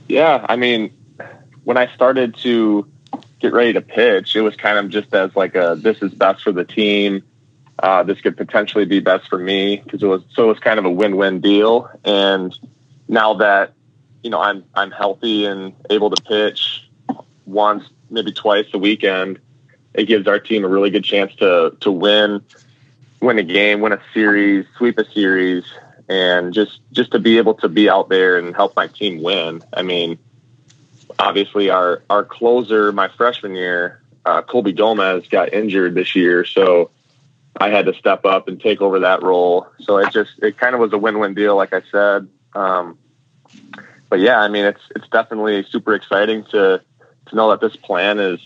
Yeah, 0.06 0.44
I 0.46 0.56
mean, 0.56 0.92
when 1.64 1.78
I 1.78 1.94
started 1.94 2.36
to 2.42 2.86
get 3.40 3.54
ready 3.54 3.72
to 3.72 3.80
pitch, 3.80 4.36
it 4.36 4.42
was 4.42 4.54
kind 4.54 4.76
of 4.76 4.90
just 4.90 5.14
as 5.14 5.34
like 5.34 5.54
a 5.54 5.78
this 5.78 6.02
is 6.02 6.12
best 6.12 6.42
for 6.42 6.52
the 6.52 6.64
team. 6.64 7.22
Uh, 7.82 8.02
this 8.02 8.20
could 8.20 8.36
potentially 8.36 8.84
be 8.84 9.00
best 9.00 9.28
for 9.28 9.38
me 9.38 9.80
because 9.82 10.02
it 10.02 10.06
was 10.06 10.22
so 10.34 10.44
it 10.44 10.48
was 10.48 10.58
kind 10.58 10.78
of 10.78 10.84
a 10.84 10.90
win-win 10.90 11.40
deal 11.40 11.88
and 12.04 12.54
now 13.10 13.34
that 13.34 13.74
you 14.22 14.30
know 14.30 14.40
I'm 14.40 14.64
I'm 14.74 14.92
healthy 14.92 15.44
and 15.44 15.74
able 15.90 16.10
to 16.10 16.22
pitch 16.22 16.88
once, 17.44 17.84
maybe 18.08 18.32
twice 18.32 18.66
a 18.72 18.78
weekend, 18.78 19.40
it 19.92 20.04
gives 20.04 20.28
our 20.28 20.38
team 20.38 20.64
a 20.64 20.68
really 20.68 20.90
good 20.90 21.04
chance 21.04 21.34
to 21.36 21.76
to 21.80 21.90
win, 21.90 22.42
win 23.20 23.38
a 23.38 23.42
game, 23.42 23.80
win 23.80 23.92
a 23.92 24.00
series, 24.14 24.64
sweep 24.78 24.98
a 24.98 25.04
series, 25.10 25.64
and 26.08 26.54
just 26.54 26.80
just 26.92 27.10
to 27.10 27.18
be 27.18 27.38
able 27.38 27.54
to 27.54 27.68
be 27.68 27.90
out 27.90 28.08
there 28.08 28.38
and 28.38 28.54
help 28.54 28.76
my 28.76 28.86
team 28.86 29.22
win. 29.22 29.62
I 29.72 29.82
mean, 29.82 30.18
obviously 31.18 31.68
our 31.68 32.02
our 32.08 32.24
closer 32.24 32.92
my 32.92 33.08
freshman 33.08 33.56
year, 33.56 34.00
uh, 34.24 34.42
Colby 34.42 34.72
Gomez 34.72 35.26
got 35.26 35.52
injured 35.52 35.96
this 35.96 36.14
year, 36.14 36.44
so 36.44 36.90
I 37.60 37.70
had 37.70 37.86
to 37.86 37.94
step 37.94 38.24
up 38.24 38.46
and 38.46 38.60
take 38.60 38.80
over 38.80 39.00
that 39.00 39.24
role. 39.24 39.66
So 39.80 39.96
it 39.98 40.12
just 40.12 40.30
it 40.40 40.58
kind 40.58 40.76
of 40.76 40.80
was 40.80 40.92
a 40.92 40.98
win 40.98 41.18
win 41.18 41.34
deal, 41.34 41.56
like 41.56 41.72
I 41.72 41.82
said. 41.90 42.28
Um, 42.54 42.98
but 44.08 44.20
yeah, 44.20 44.40
I 44.40 44.48
mean, 44.48 44.64
it's 44.64 44.80
it's 44.94 45.08
definitely 45.08 45.64
super 45.70 45.94
exciting 45.94 46.44
to 46.50 46.82
to 47.26 47.36
know 47.36 47.50
that 47.50 47.60
this 47.60 47.76
plan 47.76 48.18
is 48.18 48.40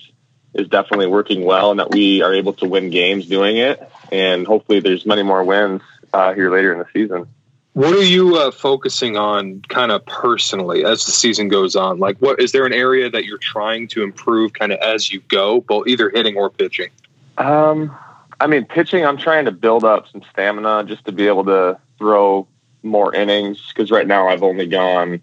is 0.55 0.69
definitely 0.69 1.07
working 1.07 1.45
well 1.45 1.71
and 1.71 1.81
that 1.81 1.91
we 1.91 2.23
are 2.23 2.33
able 2.33 2.53
to 2.55 2.67
win 2.67 2.91
games 2.91 3.27
doing 3.27 3.57
it. 3.57 3.91
And 4.13 4.47
hopefully 4.47 4.81
there's 4.81 5.05
many 5.05 5.23
more 5.23 5.43
wins 5.43 5.83
uh, 6.13 6.33
here 6.33 6.53
later 6.53 6.73
in 6.73 6.79
the 6.79 6.87
season. 6.93 7.27
What 7.73 7.93
are 7.93 8.05
you 8.05 8.37
uh, 8.37 8.53
focusing 8.53 9.17
on 9.17 9.63
kind 9.69 9.91
of 9.91 10.07
personally 10.07 10.85
as 10.85 11.05
the 11.07 11.11
season 11.11 11.49
goes 11.49 11.75
on? 11.75 11.99
Like, 11.99 12.19
what 12.19 12.41
is 12.41 12.53
there 12.53 12.67
an 12.67 12.73
area 12.73 13.11
that 13.11 13.25
you're 13.25 13.39
trying 13.39 13.89
to 13.89 14.05
improve 14.05 14.53
kind 14.53 14.71
of 14.71 14.79
as 14.79 15.13
you 15.13 15.21
go, 15.27 15.61
both 15.61 15.89
either 15.89 16.09
hitting 16.09 16.37
or 16.37 16.51
pitching? 16.51 16.91
Um, 17.37 17.97
I 18.39 18.47
mean, 18.47 18.65
pitching, 18.65 19.05
I'm 19.05 19.17
trying 19.17 19.47
to 19.47 19.51
build 19.51 19.83
up 19.83 20.07
some 20.13 20.23
stamina 20.31 20.85
just 20.85 21.05
to 21.07 21.13
be 21.13 21.27
able 21.27 21.47
to 21.47 21.81
throw 21.99 22.47
more 22.85 23.15
innings 23.15 23.61
because 23.69 23.91
right 23.91 24.07
now 24.07 24.29
I've 24.29 24.43
only 24.43 24.67
gone, 24.67 25.23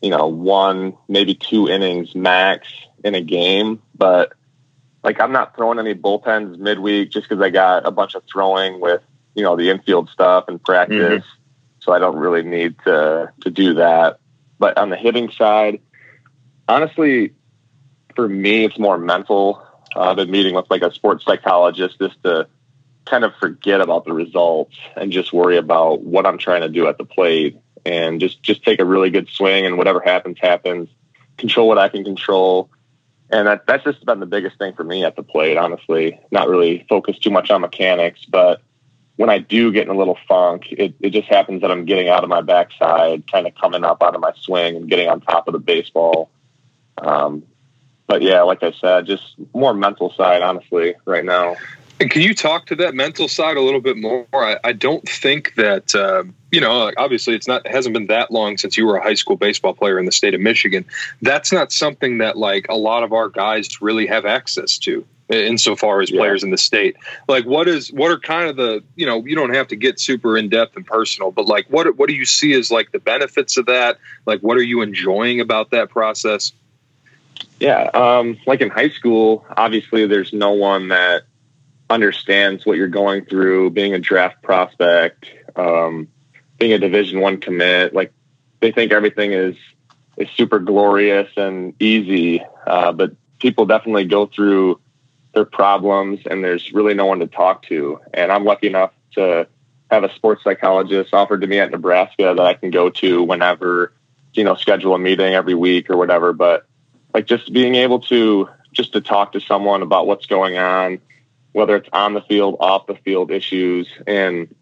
you 0.00 0.10
know, 0.10 0.28
one, 0.28 0.96
maybe 1.08 1.34
two 1.34 1.68
innings 1.68 2.14
max 2.14 2.68
in 3.04 3.14
a 3.14 3.20
game. 3.20 3.82
But 3.94 4.32
like, 5.02 5.20
I'm 5.20 5.32
not 5.32 5.56
throwing 5.56 5.78
any 5.78 5.94
bullpens 5.94 6.58
midweek 6.58 7.10
just 7.10 7.28
because 7.28 7.42
I 7.42 7.50
got 7.50 7.86
a 7.86 7.90
bunch 7.90 8.14
of 8.14 8.22
throwing 8.30 8.80
with, 8.80 9.02
you 9.34 9.42
know, 9.42 9.56
the 9.56 9.70
infield 9.70 10.08
stuff 10.10 10.44
and 10.48 10.62
practice. 10.62 11.22
Mm-hmm 11.22 11.42
so 11.86 11.92
I 11.92 12.00
don't 12.00 12.16
really 12.16 12.42
need 12.42 12.76
to 12.84 13.32
to 13.42 13.50
do 13.50 13.74
that. 13.74 14.18
But 14.58 14.76
on 14.76 14.90
the 14.90 14.96
hitting 14.96 15.30
side, 15.30 15.80
honestly, 16.68 17.32
for 18.14 18.28
me, 18.28 18.64
it's 18.64 18.78
more 18.78 18.98
mental. 18.98 19.62
Uh, 19.94 20.10
I've 20.10 20.16
been 20.16 20.30
meeting 20.30 20.54
with 20.54 20.66
like 20.68 20.82
a 20.82 20.92
sports 20.92 21.24
psychologist 21.24 21.98
just 21.98 22.22
to 22.24 22.48
kind 23.06 23.24
of 23.24 23.34
forget 23.36 23.80
about 23.80 24.04
the 24.04 24.12
results 24.12 24.76
and 24.96 25.12
just 25.12 25.32
worry 25.32 25.56
about 25.56 26.02
what 26.02 26.26
I'm 26.26 26.38
trying 26.38 26.62
to 26.62 26.68
do 26.68 26.86
at 26.88 26.98
the 26.98 27.04
plate 27.04 27.58
and 27.84 28.20
just 28.20 28.42
just 28.42 28.64
take 28.64 28.80
a 28.80 28.84
really 28.84 29.10
good 29.10 29.28
swing 29.28 29.64
and 29.64 29.78
whatever 29.78 30.00
happens 30.00 30.38
happens. 30.40 30.88
Control 31.38 31.68
what 31.68 31.78
I 31.78 31.88
can 31.88 32.04
control. 32.04 32.68
And 33.30 33.48
that, 33.48 33.66
that's 33.66 33.84
just 33.84 34.04
been 34.04 34.20
the 34.20 34.26
biggest 34.26 34.58
thing 34.58 34.74
for 34.74 34.84
me 34.84 35.04
at 35.04 35.16
the 35.16 35.22
plate, 35.22 35.56
honestly. 35.56 36.20
Not 36.30 36.48
really 36.48 36.86
focus 36.88 37.18
too 37.18 37.30
much 37.30 37.50
on 37.50 37.60
mechanics, 37.60 38.24
but 38.24 38.62
when 39.16 39.30
I 39.30 39.38
do 39.38 39.72
get 39.72 39.84
in 39.84 39.94
a 39.94 39.98
little 39.98 40.18
funk, 40.28 40.66
it, 40.70 40.94
it 41.00 41.10
just 41.10 41.26
happens 41.26 41.62
that 41.62 41.70
I'm 41.70 41.86
getting 41.86 42.08
out 42.08 42.22
of 42.22 42.28
my 42.28 42.42
backside, 42.42 43.30
kind 43.30 43.46
of 43.46 43.54
coming 43.54 43.84
up 43.84 44.02
out 44.02 44.14
of 44.14 44.20
my 44.20 44.32
swing 44.40 44.76
and 44.76 44.88
getting 44.88 45.08
on 45.08 45.20
top 45.20 45.48
of 45.48 45.52
the 45.52 45.58
baseball. 45.58 46.30
Um, 46.98 47.44
but 48.06 48.22
yeah, 48.22 48.42
like 48.42 48.62
I 48.62 48.72
said, 48.72 49.06
just 49.06 49.34
more 49.54 49.74
mental 49.74 50.12
side, 50.12 50.42
honestly, 50.42 50.94
right 51.04 51.24
now. 51.24 51.56
And 51.98 52.10
can 52.10 52.20
you 52.20 52.34
talk 52.34 52.66
to 52.66 52.76
that 52.76 52.94
mental 52.94 53.26
side 53.26 53.56
a 53.56 53.60
little 53.62 53.80
bit 53.80 53.96
more? 53.96 54.26
I, 54.34 54.58
I 54.62 54.72
don't 54.72 55.08
think 55.08 55.54
that 55.54 55.94
uh, 55.94 56.24
you 56.52 56.60
know. 56.60 56.92
Obviously, 56.98 57.34
it's 57.34 57.48
not 57.48 57.64
it 57.64 57.72
hasn't 57.72 57.94
been 57.94 58.08
that 58.08 58.30
long 58.30 58.58
since 58.58 58.76
you 58.76 58.86
were 58.86 58.96
a 58.96 59.02
high 59.02 59.14
school 59.14 59.36
baseball 59.36 59.72
player 59.72 59.98
in 59.98 60.04
the 60.04 60.12
state 60.12 60.34
of 60.34 60.40
Michigan. 60.40 60.84
That's 61.22 61.52
not 61.52 61.72
something 61.72 62.18
that 62.18 62.36
like 62.36 62.66
a 62.68 62.76
lot 62.76 63.02
of 63.02 63.14
our 63.14 63.30
guys 63.30 63.80
really 63.80 64.06
have 64.06 64.26
access 64.26 64.76
to 64.78 65.06
insofar 65.28 66.02
as 66.02 66.10
players 66.10 66.42
yeah. 66.42 66.46
in 66.46 66.50
the 66.50 66.58
state. 66.58 66.96
Like, 67.28 67.46
what 67.46 67.66
is 67.66 67.90
what 67.90 68.10
are 68.10 68.18
kind 68.18 68.48
of 68.48 68.56
the 68.56 68.84
you 68.94 69.06
know 69.06 69.24
you 69.24 69.34
don't 69.34 69.54
have 69.54 69.68
to 69.68 69.76
get 69.76 69.98
super 69.98 70.36
in 70.36 70.50
depth 70.50 70.76
and 70.76 70.86
personal, 70.86 71.30
but 71.30 71.46
like 71.46 71.66
what 71.68 71.96
what 71.96 72.10
do 72.10 72.14
you 72.14 72.26
see 72.26 72.52
as 72.52 72.70
like 72.70 72.92
the 72.92 72.98
benefits 72.98 73.56
of 73.56 73.66
that? 73.66 73.98
Like, 74.26 74.40
what 74.40 74.58
are 74.58 74.62
you 74.62 74.82
enjoying 74.82 75.40
about 75.40 75.70
that 75.70 75.88
process? 75.88 76.52
Yeah, 77.58 77.84
um, 77.94 78.38
like 78.46 78.60
in 78.60 78.68
high 78.68 78.90
school, 78.90 79.46
obviously 79.56 80.06
there's 80.06 80.34
no 80.34 80.52
one 80.52 80.88
that 80.88 81.22
understands 81.88 82.66
what 82.66 82.76
you're 82.76 82.88
going 82.88 83.24
through. 83.24 83.70
Being 83.70 83.94
a 83.94 83.98
draft 83.98 84.42
prospect, 84.42 85.26
um, 85.54 86.08
being 86.58 86.72
a 86.72 86.78
Division 86.78 87.20
One 87.20 87.40
commit, 87.40 87.94
like 87.94 88.12
they 88.60 88.72
think 88.72 88.92
everything 88.92 89.32
is 89.32 89.56
is 90.16 90.28
super 90.30 90.58
glorious 90.58 91.30
and 91.36 91.74
easy, 91.80 92.42
uh, 92.66 92.92
but 92.92 93.12
people 93.38 93.66
definitely 93.66 94.06
go 94.06 94.26
through 94.26 94.80
their 95.34 95.44
problems 95.44 96.20
and 96.28 96.42
there's 96.42 96.72
really 96.72 96.94
no 96.94 97.06
one 97.06 97.20
to 97.20 97.26
talk 97.26 97.62
to. 97.64 98.00
And 98.14 98.32
I'm 98.32 98.44
lucky 98.44 98.68
enough 98.68 98.92
to 99.12 99.46
have 99.90 100.02
a 100.02 100.14
sports 100.14 100.42
psychologist 100.42 101.12
offered 101.12 101.42
to 101.42 101.46
me 101.46 101.58
at 101.58 101.70
Nebraska 101.70 102.34
that 102.36 102.40
I 102.40 102.54
can 102.54 102.70
go 102.70 102.90
to 102.90 103.22
whenever, 103.22 103.92
you 104.32 104.44
know, 104.44 104.54
schedule 104.54 104.94
a 104.94 104.98
meeting 104.98 105.34
every 105.34 105.54
week 105.54 105.90
or 105.90 105.96
whatever. 105.96 106.32
But 106.32 106.66
like 107.12 107.26
just 107.26 107.52
being 107.52 107.74
able 107.74 108.00
to 108.00 108.48
just 108.72 108.94
to 108.94 109.00
talk 109.00 109.32
to 109.32 109.40
someone 109.40 109.82
about 109.82 110.06
what's 110.06 110.26
going 110.26 110.58
on, 110.58 111.00
whether 111.56 111.76
it's 111.76 111.88
on 111.92 112.14
the 112.14 112.20
field, 112.22 112.56
off 112.60 112.86
the 112.86 112.96
field 112.96 113.30
issues, 113.30 113.88
and 114.06 114.54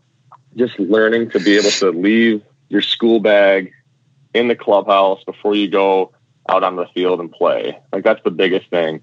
just 0.57 0.79
learning 0.79 1.31
to 1.31 1.41
be 1.41 1.57
able 1.57 1.71
to 1.71 1.91
leave 1.91 2.43
your 2.69 2.83
school 2.83 3.21
bag 3.21 3.73
in 4.33 4.49
the 4.49 4.57
clubhouse 4.57 5.23
before 5.25 5.55
you 5.55 5.69
go 5.69 6.13
out 6.49 6.63
on 6.63 6.77
the 6.77 6.87
field 6.95 7.21
and 7.21 7.33
play. 7.33 7.79
Like 7.93 8.05
that's 8.05 8.23
the 8.23 8.31
biggest 8.31 8.71
thing 8.71 9.03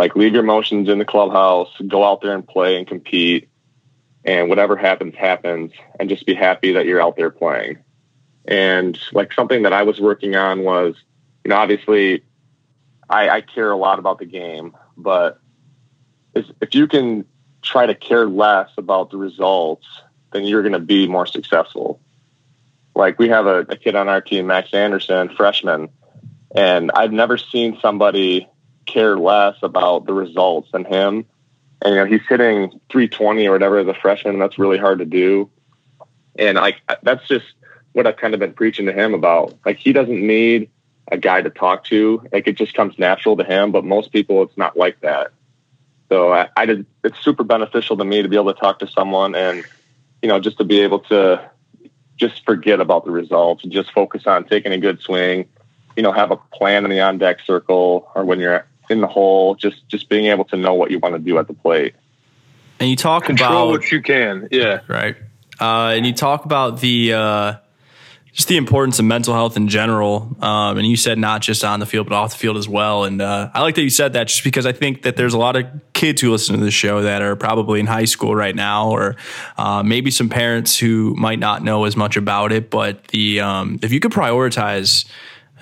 like 0.00 0.16
leave 0.16 0.32
your 0.32 0.42
emotions 0.42 0.88
in 0.88 0.98
the 0.98 1.04
clubhouse, 1.04 1.68
go 1.86 2.02
out 2.02 2.22
there 2.22 2.34
and 2.34 2.48
play 2.48 2.78
and 2.78 2.86
compete, 2.86 3.50
and 4.24 4.48
whatever 4.48 4.74
happens, 4.74 5.14
happens, 5.14 5.72
and 5.98 6.08
just 6.08 6.24
be 6.24 6.34
happy 6.34 6.72
that 6.72 6.86
you're 6.86 7.02
out 7.02 7.16
there 7.16 7.30
playing. 7.30 7.78
And 8.46 8.98
like 9.12 9.34
something 9.34 9.64
that 9.64 9.74
I 9.74 9.82
was 9.82 10.00
working 10.00 10.36
on 10.36 10.64
was, 10.64 10.96
you 11.44 11.50
know, 11.50 11.56
obviously 11.56 12.24
I, 13.10 13.28
I 13.28 13.40
care 13.42 13.70
a 13.70 13.76
lot 13.76 13.98
about 13.98 14.18
the 14.18 14.24
game, 14.24 14.74
but 14.96 15.38
if 16.34 16.74
you 16.74 16.86
can 16.86 17.24
try 17.62 17.86
to 17.86 17.94
care 17.94 18.26
less 18.26 18.70
about 18.76 19.10
the 19.10 19.16
results, 19.16 19.86
then 20.32 20.44
you're 20.44 20.62
going 20.62 20.72
to 20.72 20.78
be 20.78 21.06
more 21.06 21.26
successful. 21.26 22.00
Like 22.94 23.18
we 23.18 23.28
have 23.28 23.46
a, 23.46 23.60
a 23.60 23.76
kid 23.76 23.94
on 23.94 24.08
our 24.08 24.20
team, 24.20 24.46
Max 24.46 24.72
Anderson, 24.74 25.30
freshman, 25.36 25.90
and 26.54 26.90
I've 26.92 27.12
never 27.12 27.38
seen 27.38 27.78
somebody 27.80 28.48
care 28.86 29.16
less 29.16 29.56
about 29.62 30.06
the 30.06 30.12
results 30.12 30.70
than 30.72 30.84
him. 30.84 31.26
And 31.82 31.94
you 31.94 32.00
know, 32.00 32.06
he's 32.06 32.26
hitting 32.28 32.80
320 32.90 33.46
or 33.46 33.52
whatever 33.52 33.78
as 33.78 33.86
a 33.86 33.94
freshman. 33.94 34.38
That's 34.38 34.58
really 34.58 34.78
hard 34.78 34.98
to 34.98 35.06
do. 35.06 35.50
And 36.38 36.58
I, 36.58 36.74
that's 37.02 37.26
just 37.28 37.46
what 37.92 38.06
I've 38.06 38.16
kind 38.16 38.34
of 38.34 38.40
been 38.40 38.52
preaching 38.52 38.86
to 38.86 38.92
him 38.92 39.14
about. 39.14 39.54
Like 39.64 39.78
he 39.78 39.92
doesn't 39.92 40.26
need 40.26 40.70
a 41.10 41.16
guy 41.16 41.40
to 41.40 41.50
talk 41.50 41.84
to. 41.84 42.22
Like 42.32 42.46
it 42.46 42.56
just 42.56 42.74
comes 42.74 42.98
natural 42.98 43.36
to 43.36 43.44
him. 43.44 43.72
But 43.72 43.84
most 43.84 44.12
people, 44.12 44.42
it's 44.42 44.56
not 44.56 44.76
like 44.76 45.00
that. 45.00 45.32
So 46.10 46.32
I, 46.34 46.48
I 46.56 46.66
did. 46.66 46.86
It's 47.04 47.18
super 47.20 47.44
beneficial 47.44 47.96
to 47.96 48.04
me 48.04 48.20
to 48.20 48.28
be 48.28 48.36
able 48.36 48.52
to 48.52 48.60
talk 48.60 48.80
to 48.80 48.88
someone 48.90 49.34
and, 49.34 49.64
you 50.20 50.28
know, 50.28 50.40
just 50.40 50.58
to 50.58 50.64
be 50.64 50.80
able 50.80 50.98
to 51.00 51.50
just 52.16 52.44
forget 52.44 52.80
about 52.80 53.06
the 53.06 53.10
results 53.10 53.64
and 53.64 53.72
just 53.72 53.92
focus 53.92 54.26
on 54.26 54.44
taking 54.44 54.72
a 54.72 54.78
good 54.78 55.00
swing. 55.00 55.48
You 55.96 56.02
know, 56.02 56.12
have 56.12 56.30
a 56.30 56.36
plan 56.36 56.84
in 56.84 56.90
the 56.90 57.00
on 57.00 57.18
deck 57.18 57.38
circle 57.46 58.10
or 58.14 58.24
when 58.24 58.40
you're 58.40 58.66
in 58.90 59.00
the 59.00 59.06
hole, 59.06 59.54
just 59.54 59.88
just 59.88 60.08
being 60.08 60.26
able 60.26 60.44
to 60.46 60.56
know 60.56 60.74
what 60.74 60.90
you 60.90 60.98
want 60.98 61.14
to 61.14 61.20
do 61.20 61.38
at 61.38 61.46
the 61.46 61.54
plate. 61.54 61.94
And 62.80 62.90
you 62.90 62.96
talk 62.96 63.24
Control 63.24 63.50
about 63.50 63.68
what 63.68 63.92
you 63.92 64.02
can, 64.02 64.48
yeah, 64.50 64.80
right. 64.88 65.16
Uh, 65.60 65.92
and 65.94 66.06
you 66.06 66.12
talk 66.12 66.44
about 66.44 66.80
the 66.80 67.12
uh, 67.12 67.54
just 68.32 68.48
the 68.48 68.56
importance 68.56 68.98
of 68.98 69.04
mental 69.04 69.34
health 69.34 69.56
in 69.56 69.68
general. 69.68 70.36
Um, 70.40 70.78
and 70.78 70.86
you 70.86 70.96
said 70.96 71.18
not 71.18 71.42
just 71.42 71.64
on 71.64 71.80
the 71.80 71.86
field, 71.86 72.08
but 72.08 72.14
off 72.14 72.32
the 72.32 72.38
field 72.38 72.56
as 72.56 72.68
well. 72.68 73.04
And 73.04 73.20
uh, 73.20 73.50
I 73.52 73.62
like 73.62 73.74
that 73.74 73.82
you 73.82 73.90
said 73.90 74.12
that, 74.12 74.28
just 74.28 74.44
because 74.44 74.66
I 74.66 74.72
think 74.72 75.02
that 75.02 75.16
there's 75.16 75.34
a 75.34 75.38
lot 75.38 75.56
of 75.56 75.66
kids 75.92 76.20
who 76.20 76.30
listen 76.30 76.56
to 76.56 76.64
this 76.64 76.74
show 76.74 77.02
that 77.02 77.22
are 77.22 77.36
probably 77.36 77.80
in 77.80 77.86
high 77.86 78.04
school 78.04 78.34
right 78.34 78.54
now, 78.54 78.90
or 78.90 79.16
uh, 79.58 79.82
maybe 79.82 80.10
some 80.10 80.28
parents 80.28 80.78
who 80.78 81.14
might 81.16 81.38
not 81.38 81.62
know 81.62 81.84
as 81.84 81.96
much 81.96 82.16
about 82.16 82.52
it. 82.52 82.70
But 82.70 83.08
the 83.08 83.40
um, 83.40 83.78
if 83.82 83.92
you 83.92 84.00
could 84.00 84.12
prioritize 84.12 85.06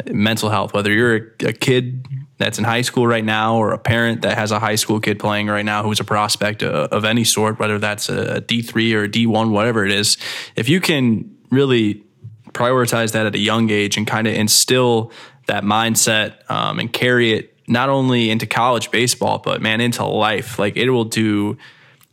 mental 0.07 0.51
health, 0.51 0.75
whether 0.75 0.93
you're 0.93 1.17
a, 1.17 1.49
a 1.49 1.53
kid 1.53 2.07
that's 2.37 2.59
in 2.59 2.65
high 2.65 2.83
school 2.83 3.07
right 3.07 3.25
now 3.25 3.57
or 3.57 3.73
a 3.73 3.79
parent 3.79 4.23
that 4.23 4.39
has 4.39 4.53
a 4.53 4.59
high 4.59 4.77
school 4.77 5.01
kid 5.01 5.19
playing 5.19 5.49
right 5.49 5.65
now 5.65 5.83
who's 5.83 6.01
a 6.01 6.05
prospect 6.05 6.63
of, 6.63 6.93
of 6.93 7.05
any 7.05 7.25
sort, 7.25 7.59
whether 7.59 7.79
that's 7.79 8.09
a 8.09 8.41
D3 8.41 8.95
or 8.95 9.05
a 9.05 9.09
D1, 9.09 9.51
whatever 9.51 9.85
it 9.85 9.91
is, 9.91 10.17
if 10.55 10.69
you 10.69 10.81
can 10.81 11.37
really 11.51 12.05
prioritize 12.59 13.13
that 13.13 13.27
at 13.27 13.35
a 13.35 13.39
young 13.39 13.71
age 13.71 13.97
and 13.97 14.07
kind 14.07 14.27
of 14.27 14.35
instill 14.35 15.13
that 15.47 15.65
mindset 15.65 16.49
um, 16.51 16.79
and 16.79 16.93
carry 16.93 17.33
it 17.33 17.55
not 17.69 17.89
only 17.89 18.31
into 18.31 18.47
college 18.47 18.91
baseball, 18.91 19.39
but 19.39 19.61
man, 19.61 19.81
into 19.81 20.05
life, 20.05 20.59
like 20.59 20.77
it 20.77 20.91
will 20.91 21.05
do 21.05 21.57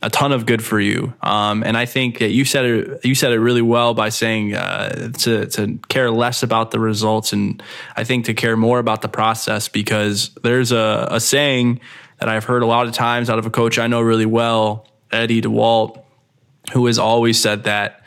a 0.02 0.10
ton 0.10 0.30
of 0.30 0.44
good 0.44 0.62
for 0.62 0.78
you. 0.78 1.14
Um, 1.22 1.62
and 1.64 1.76
I 1.76 1.86
think 1.86 2.18
that 2.18 2.30
you 2.30 2.44
said 2.44 2.64
it 2.64 3.04
you 3.04 3.14
said 3.14 3.32
it 3.32 3.40
really 3.40 3.62
well 3.62 3.94
by 3.94 4.10
saying 4.10 4.54
uh, 4.54 5.10
to 5.18 5.46
to 5.46 5.78
care 5.88 6.10
less 6.10 6.42
about 6.42 6.70
the 6.70 6.78
results, 6.78 7.32
and 7.32 7.62
I 7.96 8.04
think 8.04 8.26
to 8.26 8.34
care 8.34 8.56
more 8.56 8.78
about 8.78 9.02
the 9.02 9.08
process 9.08 9.68
because 9.68 10.30
there's 10.42 10.72
a, 10.72 11.08
a 11.10 11.20
saying 11.20 11.80
that 12.18 12.28
I've 12.28 12.44
heard 12.44 12.62
a 12.62 12.66
lot 12.66 12.86
of 12.86 12.92
times 12.92 13.30
out 13.30 13.38
of 13.38 13.46
a 13.46 13.50
coach 13.50 13.78
I 13.78 13.86
know 13.86 14.00
really 14.00 14.26
well, 14.26 14.86
Eddie 15.10 15.42
DeWalt, 15.42 16.02
who 16.72 16.86
has 16.86 16.98
always 16.98 17.40
said 17.40 17.64
that. 17.64 18.02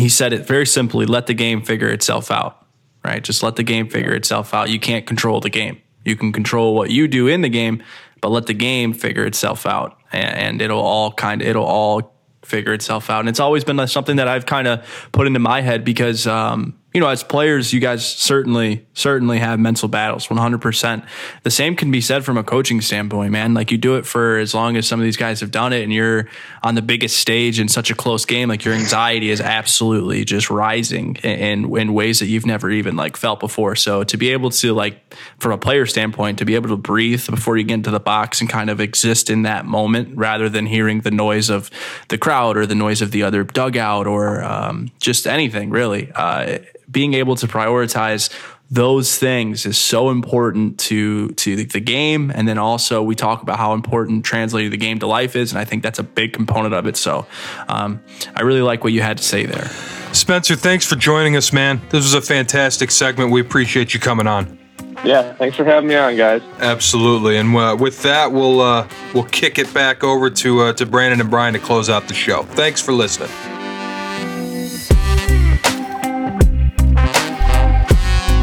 He 0.00 0.08
said 0.08 0.32
it 0.32 0.46
very 0.46 0.66
simply: 0.66 1.06
let 1.06 1.26
the 1.26 1.34
game 1.34 1.62
figure 1.62 1.88
itself 1.88 2.30
out. 2.30 2.66
Right, 3.04 3.22
just 3.22 3.42
let 3.42 3.56
the 3.56 3.62
game 3.62 3.88
figure 3.88 4.12
itself 4.12 4.52
out. 4.52 4.68
You 4.68 4.78
can't 4.78 5.06
control 5.06 5.40
the 5.40 5.48
game. 5.48 5.80
You 6.04 6.16
can 6.16 6.32
control 6.32 6.74
what 6.74 6.90
you 6.90 7.08
do 7.08 7.28
in 7.28 7.40
the 7.40 7.48
game, 7.48 7.82
but 8.20 8.30
let 8.30 8.46
the 8.46 8.54
game 8.54 8.92
figure 8.92 9.24
itself 9.24 9.64
out 9.66 9.98
and, 10.12 10.60
it'll 10.60 10.80
all 10.80 11.12
kind 11.12 11.42
of 11.42 11.48
it'll 11.48 11.64
all 11.64 12.12
figure 12.42 12.72
itself 12.72 13.10
out. 13.10 13.20
And 13.20 13.28
it's 13.28 13.40
always 13.40 13.64
been 13.64 13.86
something 13.86 14.16
that 14.16 14.28
I've 14.28 14.46
kind 14.46 14.66
of 14.66 15.08
put 15.12 15.26
into 15.26 15.38
my 15.38 15.60
head 15.60 15.84
because 15.84 16.26
um, 16.26 16.78
you 16.92 17.00
know, 17.00 17.08
as 17.08 17.22
players, 17.22 17.72
you 17.72 17.78
guys 17.78 18.04
certainly, 18.04 18.84
certainly 18.94 19.38
have 19.38 19.60
mental 19.60 19.88
battles, 19.88 20.26
100%. 20.26 21.06
The 21.44 21.50
same 21.50 21.76
can 21.76 21.92
be 21.92 22.00
said 22.00 22.24
from 22.24 22.36
a 22.36 22.42
coaching 22.42 22.80
standpoint, 22.80 23.30
man. 23.30 23.54
Like 23.54 23.70
you 23.70 23.78
do 23.78 23.94
it 23.94 24.04
for 24.06 24.38
as 24.38 24.54
long 24.54 24.76
as 24.76 24.88
some 24.88 24.98
of 24.98 25.04
these 25.04 25.16
guys 25.16 25.38
have 25.38 25.52
done 25.52 25.72
it 25.72 25.84
and 25.84 25.92
you're 25.92 26.28
on 26.64 26.74
the 26.74 26.82
biggest 26.82 27.16
stage 27.16 27.60
in 27.60 27.68
such 27.68 27.92
a 27.92 27.94
close 27.94 28.24
game, 28.24 28.48
like 28.48 28.64
your 28.64 28.74
anxiety 28.74 29.30
is 29.30 29.40
absolutely 29.40 30.24
just 30.24 30.50
rising 30.50 31.14
in, 31.22 31.72
in 31.76 31.92
ways 31.92 32.18
that 32.18 32.26
you've 32.26 32.46
never 32.46 32.68
even 32.70 32.96
like 32.96 33.16
felt 33.16 33.38
before. 33.38 33.76
So 33.76 34.02
to 34.02 34.16
be 34.16 34.30
able 34.30 34.50
to 34.50 34.74
like, 34.74 35.14
from 35.38 35.52
a 35.52 35.58
player 35.58 35.86
standpoint, 35.86 36.38
to 36.38 36.44
be 36.44 36.56
able 36.56 36.70
to 36.70 36.76
breathe 36.76 37.24
before 37.30 37.56
you 37.56 37.62
get 37.62 37.74
into 37.74 37.92
the 37.92 38.00
box 38.00 38.40
and 38.40 38.50
kind 38.50 38.68
of 38.68 38.80
exist 38.80 39.30
in 39.30 39.42
that 39.42 39.64
moment 39.64 40.16
rather 40.16 40.48
than 40.48 40.66
hearing 40.66 41.02
the 41.02 41.12
noise 41.12 41.50
of 41.50 41.70
the 42.08 42.18
crowd 42.18 42.56
or 42.56 42.66
the 42.66 42.74
noise 42.74 43.00
of 43.00 43.12
the 43.12 43.22
other 43.22 43.44
dugout 43.44 44.08
or 44.08 44.42
um, 44.42 44.90
just 44.98 45.28
anything 45.28 45.70
really. 45.70 46.10
Uh, 46.16 46.58
being 46.90 47.14
able 47.14 47.36
to 47.36 47.46
prioritize 47.46 48.30
those 48.70 49.18
things 49.18 49.66
is 49.66 49.76
so 49.76 50.10
important 50.10 50.78
to 50.78 51.28
to 51.30 51.56
the 51.56 51.80
game. 51.80 52.30
And 52.32 52.46
then 52.46 52.56
also 52.56 53.02
we 53.02 53.16
talk 53.16 53.42
about 53.42 53.58
how 53.58 53.74
important 53.74 54.24
translating 54.24 54.70
the 54.70 54.76
game 54.76 55.00
to 55.00 55.06
life 55.06 55.34
is. 55.34 55.50
And 55.50 55.58
i 55.58 55.64
think 55.64 55.82
that's 55.82 55.98
a 55.98 56.04
big 56.04 56.32
component 56.32 56.72
of 56.74 56.86
it. 56.86 56.96
So 56.96 57.26
um, 57.68 58.00
i 58.36 58.42
really 58.42 58.62
like 58.62 58.84
what 58.84 58.92
you 58.92 59.02
had 59.02 59.18
to 59.18 59.24
say 59.24 59.44
there. 59.44 59.68
Spencer 60.12 60.56
thanks 60.56 60.86
for 60.86 60.96
joining 60.96 61.36
us 61.36 61.52
man. 61.52 61.80
This 61.90 62.04
was 62.04 62.14
a 62.14 62.22
fantastic 62.22 62.90
segment. 62.90 63.32
We 63.32 63.40
appreciate 63.40 63.92
you 63.92 63.98
coming 63.98 64.28
on. 64.28 64.58
Yeah 65.04 65.34
thanks 65.34 65.56
for 65.56 65.64
having 65.64 65.88
me 65.88 65.96
on 65.96 66.16
guys. 66.16 66.42
Absolutely. 66.60 67.38
And 67.38 67.56
uh, 67.56 67.76
with 67.78 68.02
that 68.02 68.30
we'll 68.30 68.60
uh, 68.60 68.88
we'll 69.14 69.24
kick 69.24 69.58
it 69.58 69.72
back 69.74 70.04
over 70.04 70.30
to 70.30 70.60
uh, 70.60 70.72
to 70.74 70.86
brandon 70.86 71.20
and 71.20 71.30
brian 71.30 71.54
to 71.54 71.60
close 71.60 71.90
out 71.90 72.06
the 72.06 72.14
show. 72.14 72.44
Thanks 72.44 72.80
for 72.80 72.92
listening 72.92 73.30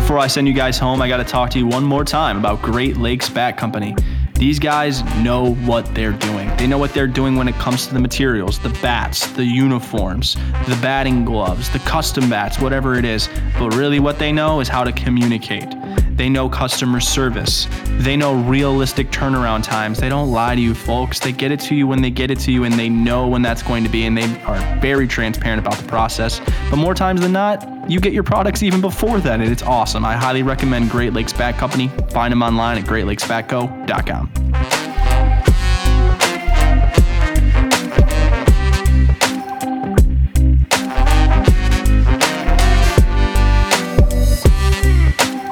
before 0.08 0.20
I 0.20 0.28
send 0.28 0.48
you 0.48 0.54
guys 0.54 0.80
home, 0.80 1.02
I 1.02 1.10
got 1.10 1.18
to 1.18 1.26
talk 1.26 1.50
to 1.50 1.60
you 1.60 1.68
one 1.68 1.84
more 1.84 2.06
time 2.06 2.38
about 2.38 2.62
Great 2.62 2.96
Lakes 2.96 3.28
Bat 3.28 3.58
Company. 3.58 3.94
These 4.38 4.60
guys 4.60 5.04
know 5.16 5.56
what 5.66 5.96
they're 5.96 6.12
doing. 6.12 6.56
They 6.58 6.68
know 6.68 6.78
what 6.78 6.94
they're 6.94 7.08
doing 7.08 7.36
when 7.36 7.48
it 7.48 7.56
comes 7.56 7.88
to 7.88 7.94
the 7.96 8.00
materials, 8.00 8.60
the 8.60 8.70
bats, 8.82 9.26
the 9.32 9.44
uniforms, 9.44 10.36
the 10.68 10.78
batting 10.80 11.26
gloves, 11.26 11.72
the 11.72 11.80
custom 11.80 12.30
bats, 12.30 12.60
whatever 12.60 12.96
it 12.96 13.06
is. 13.06 13.30
But 13.58 13.74
really, 13.74 14.00
what 14.00 14.20
they 14.20 14.32
know 14.32 14.60
is 14.60 14.68
how 14.68 14.84
to 14.84 14.92
communicate. 14.92 15.74
They 16.16 16.30
know 16.30 16.50
customer 16.50 17.00
service. 17.00 17.68
They 18.00 18.16
know 18.16 18.36
realistic 18.36 19.10
turnaround 19.10 19.64
times. 19.64 20.00
They 20.00 20.10
don't 20.10 20.32
lie 20.32 20.56
to 20.56 20.62
you, 20.62 20.76
folks. 20.76 21.20
They 21.20 21.32
get 21.32 21.52
it 21.52 21.60
to 21.62 21.76
you 21.76 21.88
when 21.88 22.02
they 22.02 22.10
get 22.12 22.30
it 22.30 22.40
to 22.42 22.52
you, 22.52 22.64
and 22.64 22.74
they 22.74 22.90
know 22.90 23.28
when 23.28 23.42
that's 23.42 23.64
going 23.64 23.84
to 23.84 23.90
be, 23.90 24.06
and 24.06 24.18
they 24.18 24.42
are 24.44 24.80
very 24.80 25.08
transparent 25.08 25.60
about 25.60 25.78
the 25.78 25.88
process. 25.88 26.42
But 26.70 26.78
more 26.78 26.94
times 26.94 27.22
than 27.22 27.32
not, 27.32 27.90
you 27.90 28.00
get 28.00 28.14
your 28.14 28.24
products 28.24 28.64
even 28.64 28.82
before 28.82 29.20
then, 29.20 29.42
and 29.42 29.52
it's 29.52 29.64
awesome. 29.64 30.06
I 30.06 30.16
highly 30.16 30.44
recommend 30.44 30.90
Great 30.90 31.14
Lakes 31.14 31.34
Bat 31.34 31.58
Company. 31.58 31.90
Find 32.10 32.32
them 32.32 32.42
online 32.42 32.78
at 32.78 32.86
greatlakesbatco.com. 32.86 34.27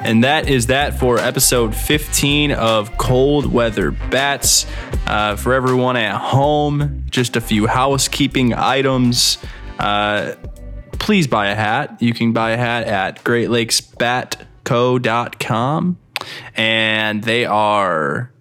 And 0.06 0.24
that 0.24 0.48
is 0.48 0.68
that 0.68 1.00
for 1.00 1.18
episode 1.18 1.76
15 1.76 2.52
of 2.52 2.96
Cold 2.98 3.52
Weather 3.52 3.90
Bats. 3.90 4.68
Uh, 5.08 5.36
for 5.36 5.54
everyone 5.54 5.98
at 5.98 6.16
home, 6.16 7.06
just 7.10 7.36
a 7.36 7.42
few 7.42 7.66
housekeeping 7.66 8.54
items. 8.54 9.40
Uh, 9.80 10.36
please 10.94 11.26
buy 11.26 11.48
a 11.48 11.56
hat. 11.56 12.00
You 12.02 12.14
can 12.14 12.34
buy 12.34 12.52
a 12.52 12.58
hat 12.58 12.86
at 12.88 13.24
greatlakesbatco.com. 13.24 15.98
And 16.56 17.24
they 17.24 17.46
are 17.46 18.32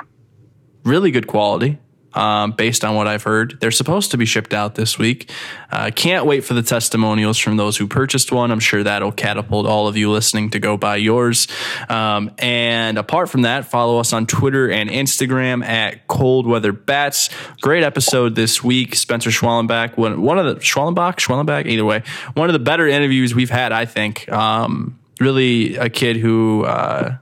really 0.84 1.10
good 1.10 1.26
quality 1.26 1.78
um, 2.14 2.52
based 2.52 2.84
on 2.84 2.94
what 2.94 3.06
I've 3.06 3.22
heard. 3.22 3.58
They're 3.60 3.70
supposed 3.70 4.12
to 4.12 4.16
be 4.16 4.24
shipped 4.24 4.54
out 4.54 4.74
this 4.74 4.98
week. 4.98 5.30
Uh, 5.70 5.90
can't 5.94 6.26
wait 6.26 6.44
for 6.44 6.54
the 6.54 6.62
testimonials 6.62 7.38
from 7.38 7.56
those 7.56 7.76
who 7.76 7.86
purchased 7.86 8.30
one. 8.30 8.50
I'm 8.50 8.60
sure 8.60 8.82
that'll 8.82 9.12
catapult 9.12 9.66
all 9.66 9.88
of 9.88 9.96
you 9.96 10.10
listening 10.10 10.50
to 10.50 10.58
go 10.58 10.76
buy 10.76 10.96
yours. 10.96 11.48
Um, 11.88 12.30
and 12.38 12.98
apart 12.98 13.28
from 13.28 13.42
that, 13.42 13.64
follow 13.64 13.98
us 13.98 14.12
on 14.12 14.26
Twitter 14.26 14.70
and 14.70 14.88
Instagram 14.88 15.64
at 15.64 16.06
Cold 16.06 16.46
Weather 16.46 16.72
Bats. 16.72 17.30
Great 17.60 17.82
episode 17.82 18.34
this 18.34 18.62
week. 18.62 18.94
Spencer 18.94 19.30
Schwellenbach, 19.30 19.96
one, 19.96 20.22
one 20.22 20.38
of 20.38 20.46
the 20.46 20.56
Schwellenbach, 20.56 21.16
Schwellenbach, 21.16 21.66
either 21.66 21.84
way, 21.84 22.02
one 22.34 22.48
of 22.48 22.52
the 22.52 22.60
better 22.60 22.86
interviews 22.86 23.34
we've 23.34 23.50
had, 23.50 23.72
I 23.72 23.86
think. 23.86 24.30
Um, 24.30 25.00
really 25.20 25.76
a 25.76 25.88
kid 25.88 26.16
who 26.16 26.64
uh, 26.64 27.16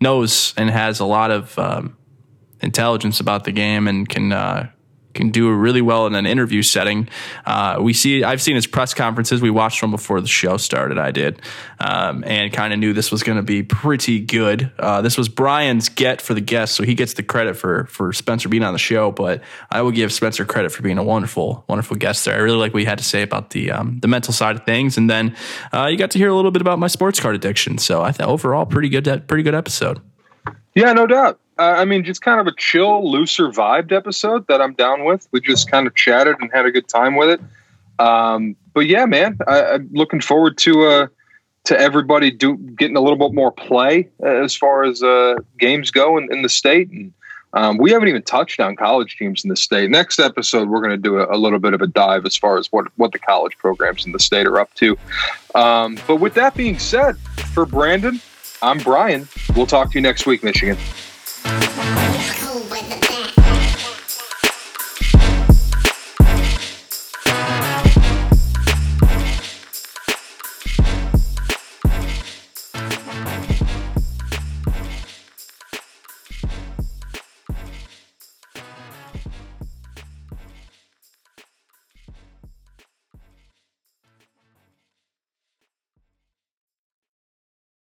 knows 0.00 0.54
and 0.56 0.70
has 0.70 1.00
a 1.00 1.04
lot 1.04 1.30
of 1.30 1.58
um, 1.58 1.97
intelligence 2.60 3.20
about 3.20 3.44
the 3.44 3.52
game 3.52 3.88
and 3.88 4.08
can 4.08 4.32
uh, 4.32 4.68
can 5.18 5.30
do 5.30 5.50
really 5.52 5.82
well 5.82 6.06
in 6.06 6.14
an 6.14 6.26
interview 6.26 6.62
setting. 6.62 7.08
Uh, 7.44 7.78
we 7.80 7.92
see 7.92 8.22
I've 8.22 8.40
seen 8.40 8.54
his 8.54 8.66
press 8.66 8.94
conferences. 8.94 9.42
We 9.42 9.50
watched 9.50 9.80
them 9.80 9.90
before 9.90 10.20
the 10.20 10.28
show 10.28 10.56
started. 10.56 10.98
I 10.98 11.10
did, 11.10 11.42
um, 11.80 12.22
and 12.24 12.52
kind 12.52 12.72
of 12.72 12.78
knew 12.78 12.92
this 12.92 13.10
was 13.10 13.22
going 13.22 13.36
to 13.36 13.42
be 13.42 13.62
pretty 13.62 14.20
good. 14.20 14.70
Uh, 14.78 15.02
this 15.02 15.18
was 15.18 15.28
Brian's 15.28 15.88
get 15.88 16.22
for 16.22 16.34
the 16.34 16.40
guest, 16.40 16.74
so 16.74 16.84
he 16.84 16.94
gets 16.94 17.14
the 17.14 17.22
credit 17.22 17.56
for 17.56 17.86
for 17.86 18.12
Spencer 18.12 18.48
being 18.48 18.62
on 18.62 18.72
the 18.72 18.78
show. 18.78 19.10
But 19.10 19.42
I 19.70 19.82
will 19.82 19.90
give 19.90 20.12
Spencer 20.12 20.44
credit 20.44 20.70
for 20.70 20.82
being 20.82 20.98
a 20.98 21.04
wonderful, 21.04 21.64
wonderful 21.68 21.96
guest 21.96 22.24
there. 22.24 22.34
I 22.34 22.38
really 22.38 22.58
like 22.58 22.72
what 22.72 22.80
he 22.80 22.86
had 22.86 22.98
to 22.98 23.04
say 23.04 23.22
about 23.22 23.50
the 23.50 23.72
um, 23.72 23.98
the 24.00 24.08
mental 24.08 24.32
side 24.32 24.56
of 24.56 24.64
things, 24.64 24.96
and 24.96 25.10
then 25.10 25.36
uh, 25.72 25.86
you 25.86 25.96
got 25.96 26.12
to 26.12 26.18
hear 26.18 26.28
a 26.28 26.34
little 26.34 26.52
bit 26.52 26.62
about 26.62 26.78
my 26.78 26.88
sports 26.88 27.18
card 27.18 27.34
addiction. 27.34 27.78
So 27.78 28.02
I 28.02 28.12
thought 28.12 28.28
overall 28.28 28.66
pretty 28.66 28.88
good, 28.88 29.04
pretty 29.26 29.42
good 29.42 29.54
episode. 29.54 30.00
Yeah, 30.74 30.92
no 30.92 31.06
doubt. 31.08 31.40
Uh, 31.58 31.74
I 31.76 31.84
mean, 31.84 32.04
just 32.04 32.22
kind 32.22 32.40
of 32.40 32.46
a 32.46 32.54
chill, 32.56 33.10
looser 33.10 33.48
vibed 33.48 33.90
episode 33.90 34.46
that 34.46 34.62
I'm 34.62 34.74
down 34.74 35.04
with. 35.04 35.26
We 35.32 35.40
just 35.40 35.70
kind 35.70 35.86
of 35.86 35.94
chatted 35.94 36.36
and 36.40 36.50
had 36.52 36.66
a 36.66 36.70
good 36.70 36.86
time 36.86 37.16
with 37.16 37.30
it. 37.30 37.40
Um, 37.98 38.54
but 38.74 38.86
yeah, 38.86 39.06
man, 39.06 39.38
I, 39.46 39.74
am 39.74 39.88
looking 39.92 40.20
forward 40.20 40.56
to 40.58 40.84
uh, 40.84 41.06
to 41.64 41.78
everybody 41.78 42.30
do 42.30 42.56
getting 42.56 42.96
a 42.96 43.00
little 43.00 43.18
bit 43.18 43.34
more 43.34 43.50
play 43.50 44.08
as 44.22 44.54
far 44.54 44.84
as 44.84 45.02
uh, 45.02 45.36
games 45.58 45.90
go 45.90 46.16
in, 46.16 46.32
in 46.32 46.42
the 46.42 46.48
state. 46.48 46.90
And 46.90 47.12
um, 47.54 47.78
we 47.78 47.90
haven't 47.90 48.08
even 48.08 48.22
touched 48.22 48.60
on 48.60 48.76
college 48.76 49.16
teams 49.16 49.42
in 49.44 49.48
the 49.48 49.56
state. 49.56 49.90
Next 49.90 50.20
episode, 50.20 50.68
we're 50.68 50.80
going 50.80 50.92
to 50.92 50.96
do 50.96 51.18
a, 51.18 51.34
a, 51.34 51.38
little 51.38 51.58
bit 51.58 51.74
of 51.74 51.82
a 51.82 51.88
dive 51.88 52.24
as 52.24 52.36
far 52.36 52.58
as 52.58 52.70
what 52.70 52.86
what 52.96 53.10
the 53.10 53.18
college 53.18 53.58
programs 53.58 54.06
in 54.06 54.12
the 54.12 54.20
state 54.20 54.46
are 54.46 54.60
up 54.60 54.72
to. 54.74 54.96
Um, 55.56 55.98
but 56.06 56.16
with 56.16 56.34
that 56.34 56.54
being 56.54 56.78
said, 56.78 57.18
for 57.52 57.66
Brandon, 57.66 58.20
I'm 58.62 58.78
Brian. 58.78 59.26
We'll 59.56 59.66
talk 59.66 59.90
to 59.90 59.94
you 59.98 60.02
next 60.02 60.24
week, 60.24 60.44
Michigan. 60.44 60.76